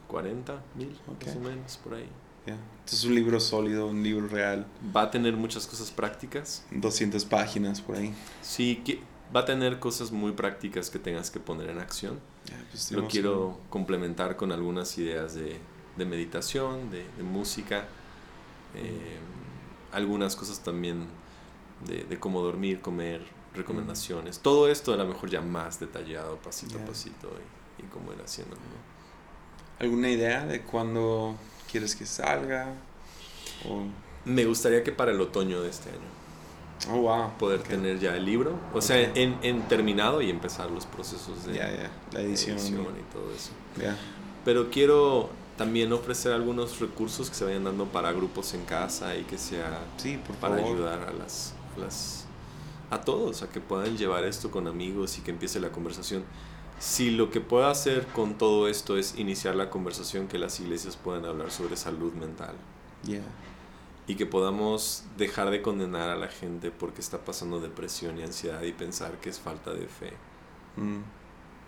40 0.07 0.63
mil, 0.77 0.97
más 1.25 1.35
o 1.37 1.41
menos, 1.41 1.77
por 1.79 1.95
ahí. 1.95 2.09
Ya. 2.47 2.57
Entonces 2.81 3.05
un 3.05 3.15
libro 3.15 3.41
sólido, 3.41 3.89
un 3.89 4.03
libro 4.03 4.29
real. 4.29 4.67
Va 4.95 5.03
a 5.03 5.11
tener 5.11 5.37
muchas 5.37 5.67
cosas 5.67 5.91
prácticas. 5.91 6.65
200 6.71 7.25
páginas 7.25 7.81
por 7.81 7.97
ahí. 7.97 8.15
Sí, 8.43 8.83
qui- 8.85 9.01
va 9.35 9.41
a 9.41 9.45
tener 9.45 9.81
cosas 9.81 10.13
muy 10.13 10.33
prácticas 10.33 10.89
que 10.91 10.99
tengas 11.01 11.31
que 11.31 11.41
poner 11.41 11.69
en 11.71 11.79
acción. 11.81 12.21
Ya, 12.47 12.65
pues, 12.71 12.93
Lo 12.93 13.09
quiero 13.09 13.59
complementar 13.71 14.37
con 14.37 14.53
algunas 14.53 14.97
ideas 14.99 15.35
de, 15.35 15.59
de 15.97 16.05
meditación, 16.05 16.91
de, 16.93 17.05
de 17.17 17.23
música, 17.25 17.87
eh, 18.77 19.19
algunas 19.93 20.37
cosas 20.37 20.61
también 20.61 21.07
de, 21.87 22.05
de 22.05 22.21
cómo 22.21 22.41
dormir, 22.41 22.81
comer, 22.81 23.23
recomendaciones. 23.55 24.39
Todo 24.39 24.69
esto 24.69 24.93
a 24.93 24.97
lo 24.97 25.07
mejor 25.07 25.29
ya 25.31 25.41
más 25.41 25.81
detallado, 25.81 26.37
pasito 26.37 26.77
Ya. 26.79 26.85
a 26.85 26.87
pasito, 26.87 27.29
y, 27.79 27.83
y 27.83 27.87
cómo 27.89 28.13
ir 28.13 28.21
haciéndolo. 28.23 28.61
¿no? 28.61 28.67
un- 28.69 29.87
¿Alguna 29.87 30.09
idea 30.11 30.47
de 30.47 30.63
cuándo 30.63 31.35
quieres 31.77 31.95
que 31.95 32.07
salga? 32.07 32.69
O... 33.69 33.83
Me 34.25 34.45
gustaría 34.45 34.83
que 34.83 34.93
para 34.93 35.13
el 35.13 35.21
otoño 35.21 35.61
de 35.63 35.69
este 35.71 35.91
año 35.91 36.17
Oh, 36.91 37.01
wow. 37.03 37.31
poder 37.39 37.61
Ok. 37.61 37.69
tener 37.69 37.99
ya 37.99 38.15
el 38.17 38.25
libro, 38.27 38.59
o 38.75 38.81
sea, 38.83 39.01
Ok. 39.11 39.17
en, 39.17 39.39
en 39.43 39.63
terminado 39.69 40.21
y 40.21 40.29
empezar 40.31 40.71
los 40.71 40.85
procesos 40.87 41.45
de 41.47 41.55
Ya, 41.55 41.71
ya. 41.71 41.91
La 42.13 42.21
edición. 42.21 42.57
edición 42.59 42.83
y 42.99 43.13
todo 43.13 43.33
eso. 43.35 43.51
Pero 44.45 44.71
quiero 44.71 45.31
también 45.57 45.93
ofrecer 45.93 46.33
algunos 46.33 46.79
recursos 46.81 47.29
que 47.31 47.35
se 47.35 47.45
vayan 47.45 47.65
dando 47.65 47.87
para 47.87 48.13
grupos 48.13 48.53
en 48.55 48.65
casa 48.67 49.17
y 49.17 49.25
que 49.25 49.39
sea 49.39 49.81
Sí, 49.97 50.19
por 50.27 50.37
para 50.37 50.57
favor. 50.57 50.73
ayudar 50.75 51.01
a 51.09 51.13
las, 51.13 51.55
a 51.77 51.81
las 51.81 52.27
a 52.91 53.01
todos 53.01 53.43
a 53.43 53.49
que 53.49 53.61
puedan 53.61 53.97
llevar 53.97 54.25
esto 54.25 54.51
con 54.51 54.67
amigos 54.69 55.19
y 55.19 55.23
que 55.23 55.31
empiece 55.33 55.59
la 55.61 55.71
conversación. 55.71 56.25
Si 56.79 57.11
lo 57.11 57.31
que 57.31 57.41
puedo 57.41 57.67
hacer 57.67 58.07
con 58.09 58.37
todo 58.37 58.69
esto 58.69 58.99
es 58.99 59.19
iniciar 59.19 59.55
la 59.57 59.71
conversación 59.71 60.29
que 60.29 60.39
las 60.39 60.61
iglesias 60.61 60.97
puedan 60.97 61.25
hablar 61.25 61.51
sobre 61.51 61.77
salud 61.77 62.13
mental 62.13 62.55
Ya. 63.03 63.23
y 64.07 64.15
que 64.17 64.27
podamos 64.27 65.05
dejar 65.17 65.51
de 65.51 65.63
condenar 65.63 66.11
a 66.11 66.17
la 66.17 66.29
gente 66.29 66.71
porque 66.71 67.01
está 67.01 67.25
pasando 67.25 67.61
depresión 67.61 68.19
y 68.19 68.23
ansiedad 68.23 68.63
y 68.63 68.73
pensar 68.73 69.19
que 69.21 69.31
es 69.31 69.41
falta 69.41 69.73
de 69.73 69.87
fe 69.89 70.13
Mm, 70.77 71.01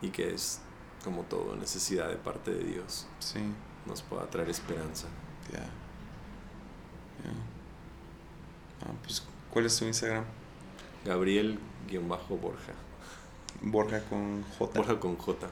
y 0.03 0.11
que 0.11 0.35
es 0.35 0.61
como 1.03 1.23
todo 1.23 1.57
necesidad 1.57 2.09
de 2.11 2.17
parte 2.17 2.51
de 2.51 2.63
Dios 2.65 3.07
sí. 3.21 3.39
nos 3.87 4.03
pueda 4.03 4.29
traer 4.29 4.51
esperanza. 4.51 5.07
Ya. 5.51 5.61
Ya. 5.61 5.67
Ah, 8.87 8.93
pues, 9.03 9.23
¿cuál 9.51 9.65
es 9.65 9.79
tu 9.79 9.87
Instagram? 9.87 10.25
Gabriel-Borja. 11.07 12.75
Borja 13.63 14.01
con 14.05 14.45
J. 14.59 14.79
Borja 14.79 15.01
con 15.01 15.17
J. 15.17 15.49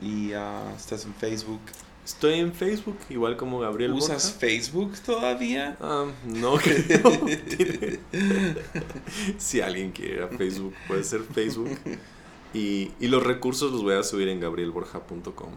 Y 0.00 0.32
ah, 0.32 0.72
estás 0.76 1.04
en 1.04 1.14
Facebook. 1.14 1.60
Estoy 2.04 2.34
en 2.40 2.54
Facebook, 2.54 2.96
igual 3.10 3.36
como 3.36 3.58
Gabriel 3.58 3.92
¿Usas 3.92 4.24
Borja. 4.32 4.38
Facebook 4.40 4.98
todavía? 5.04 5.76
Ah, 5.80 6.06
no 6.24 6.54
creo. 6.62 7.02
Si 9.38 9.60
alguien 9.60 9.92
quiere 9.92 10.14
ir 10.14 10.22
a 10.22 10.28
Facebook, 10.28 10.74
puede 10.86 11.04
ser 11.04 11.22
Facebook. 11.22 11.70
Y, 12.54 12.92
y 12.98 13.08
los 13.08 13.22
recursos 13.22 13.70
los 13.72 13.82
voy 13.82 13.94
a 13.94 14.02
subir 14.02 14.28
en 14.28 14.40
gabrielborja.com. 14.40 15.50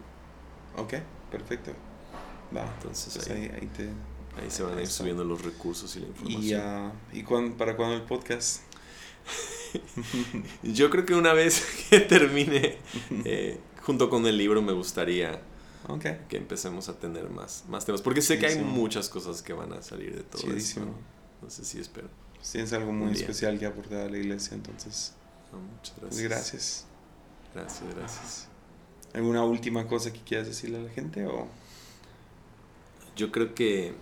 Ok, 0.76 0.94
perfecto. 1.30 1.72
Va. 2.54 2.66
Entonces 2.76 3.14
Pues 3.14 3.30
ahí, 3.30 3.50
ahí, 3.54 3.66
te... 3.74 3.84
ahí 3.84 4.50
se 4.50 4.62
van 4.62 4.76
a 4.76 4.82
ir 4.82 4.88
subiendo 4.88 5.24
los 5.24 5.42
recursos 5.42 5.94
y 5.96 6.00
la 6.00 6.06
información. 6.08 6.42
¿Y, 6.42 6.52
ah, 6.54 6.92
¿y 7.14 7.22
cuán- 7.22 7.52
para 7.54 7.76
cuándo 7.76 7.94
el 7.96 8.02
podcast? 8.02 8.60
Yo 10.62 10.90
creo 10.90 11.04
que 11.06 11.14
una 11.14 11.32
vez 11.32 11.62
que 11.90 12.00
termine, 12.00 12.78
eh, 13.24 13.58
junto 13.82 14.08
con 14.10 14.26
el 14.26 14.36
libro, 14.36 14.62
me 14.62 14.72
gustaría 14.72 15.40
que 16.28 16.36
empecemos 16.36 16.88
a 16.88 16.98
tener 16.98 17.28
más, 17.30 17.64
más 17.68 17.84
temas. 17.84 18.02
Porque 18.02 18.22
sé 18.22 18.38
que 18.38 18.46
hay 18.46 18.58
muchas 18.58 19.08
cosas 19.08 19.42
que 19.42 19.52
van 19.52 19.72
a 19.72 19.82
salir 19.82 20.14
de 20.16 20.22
todo 20.22 20.42
Chidísimo. 20.42 20.86
esto. 20.86 20.98
Entonces 21.34 21.66
sí 21.66 21.80
espero. 21.80 22.08
Pues 22.36 22.50
tienes 22.52 22.72
algo 22.72 22.92
muy 22.92 23.12
especial 23.12 23.58
que 23.58 23.66
aportar 23.66 24.06
a 24.06 24.08
la 24.10 24.18
iglesia, 24.18 24.54
entonces... 24.54 25.14
No, 25.52 25.58
muchas 25.58 25.94
Pues 26.00 26.18
gracias. 26.20 26.86
gracias. 27.54 27.82
Gracias, 27.82 27.94
gracias. 27.94 28.48
¿Alguna 29.12 29.44
última 29.44 29.86
cosa 29.86 30.12
que 30.12 30.20
quieras 30.20 30.46
decirle 30.46 30.78
a 30.78 30.82
la 30.82 30.90
gente 30.90 31.26
o...? 31.26 31.46
Yo 33.14 33.30
creo 33.30 33.54
que, 33.54 33.92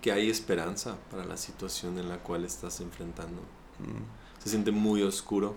que 0.00 0.12
hay 0.12 0.30
esperanza 0.30 0.96
para 1.10 1.24
la 1.26 1.36
situación 1.36 1.98
en 1.98 2.08
la 2.08 2.18
cual 2.18 2.44
estás 2.44 2.80
enfrentando. 2.80 3.42
Mm, 3.80 4.02
Se 4.46 4.50
siente 4.50 4.70
muy 4.70 5.02
oscuro. 5.02 5.56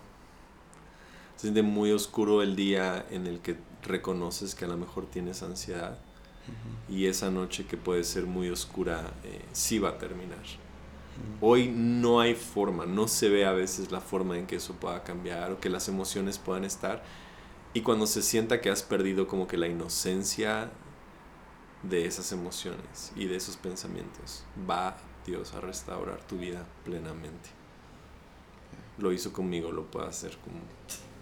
Se 1.36 1.42
siente 1.44 1.62
muy 1.62 1.92
oscuro 1.92 2.42
el 2.42 2.56
día 2.56 3.06
en 3.12 3.28
el 3.28 3.40
que 3.40 3.56
reconoces 3.84 4.56
que 4.56 4.66
a 4.66 4.68
lo 4.68 4.78
mejor 4.78 5.06
tienes 5.06 5.44
ansiedad 5.44 6.00
y 6.90 7.06
esa 7.06 7.30
noche 7.30 7.68
que 7.68 7.78
puede 7.78 8.04
ser 8.04 8.26
muy 8.26 8.50
oscura 8.50 9.14
eh, 9.24 9.46
sí 9.52 9.78
va 9.78 9.90
a 9.90 9.98
terminar. 10.00 10.40
Hoy 11.40 11.72
no 11.72 12.20
hay 12.20 12.34
forma, 12.34 12.88
no 12.88 13.08
se 13.08 13.30
ve 13.30 13.46
a 13.46 13.52
veces 13.52 13.92
la 13.92 14.02
forma 14.02 14.40
en 14.40 14.48
que 14.48 14.56
eso 14.56 14.74
pueda 14.74 15.04
cambiar 15.04 15.52
o 15.52 15.60
que 15.60 15.70
las 15.70 15.88
emociones 15.88 16.40
puedan 16.40 16.64
estar. 16.64 17.04
Y 17.76 17.82
cuando 17.82 18.08
se 18.08 18.24
sienta 18.24 18.60
que 18.60 18.72
has 18.72 18.82
perdido 18.82 19.28
como 19.28 19.48
que 19.48 19.58
la 19.58 19.68
inocencia 19.68 20.72
de 21.84 22.08
esas 22.08 22.32
emociones 22.32 23.12
y 23.16 23.28
de 23.28 23.36
esos 23.36 23.56
pensamientos, 23.56 24.46
va 24.68 24.98
Dios 25.28 25.54
a 25.54 25.62
restaurar 25.62 26.24
tu 26.24 26.40
vida 26.40 26.66
plenamente. 26.84 27.59
Lo 29.00 29.14
hizo 29.14 29.32
conmigo, 29.32 29.72
lo 29.72 29.86
puede 29.86 30.08
hacer 30.08 30.38
con, 30.38 30.54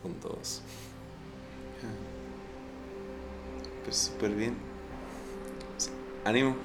con 0.02 0.20
todos. 0.20 0.62
Ya. 1.82 1.90
Pues 3.84 3.98
súper 3.98 4.32
bien. 4.32 4.56
Pues, 5.76 5.92
ánimo. 6.26 6.56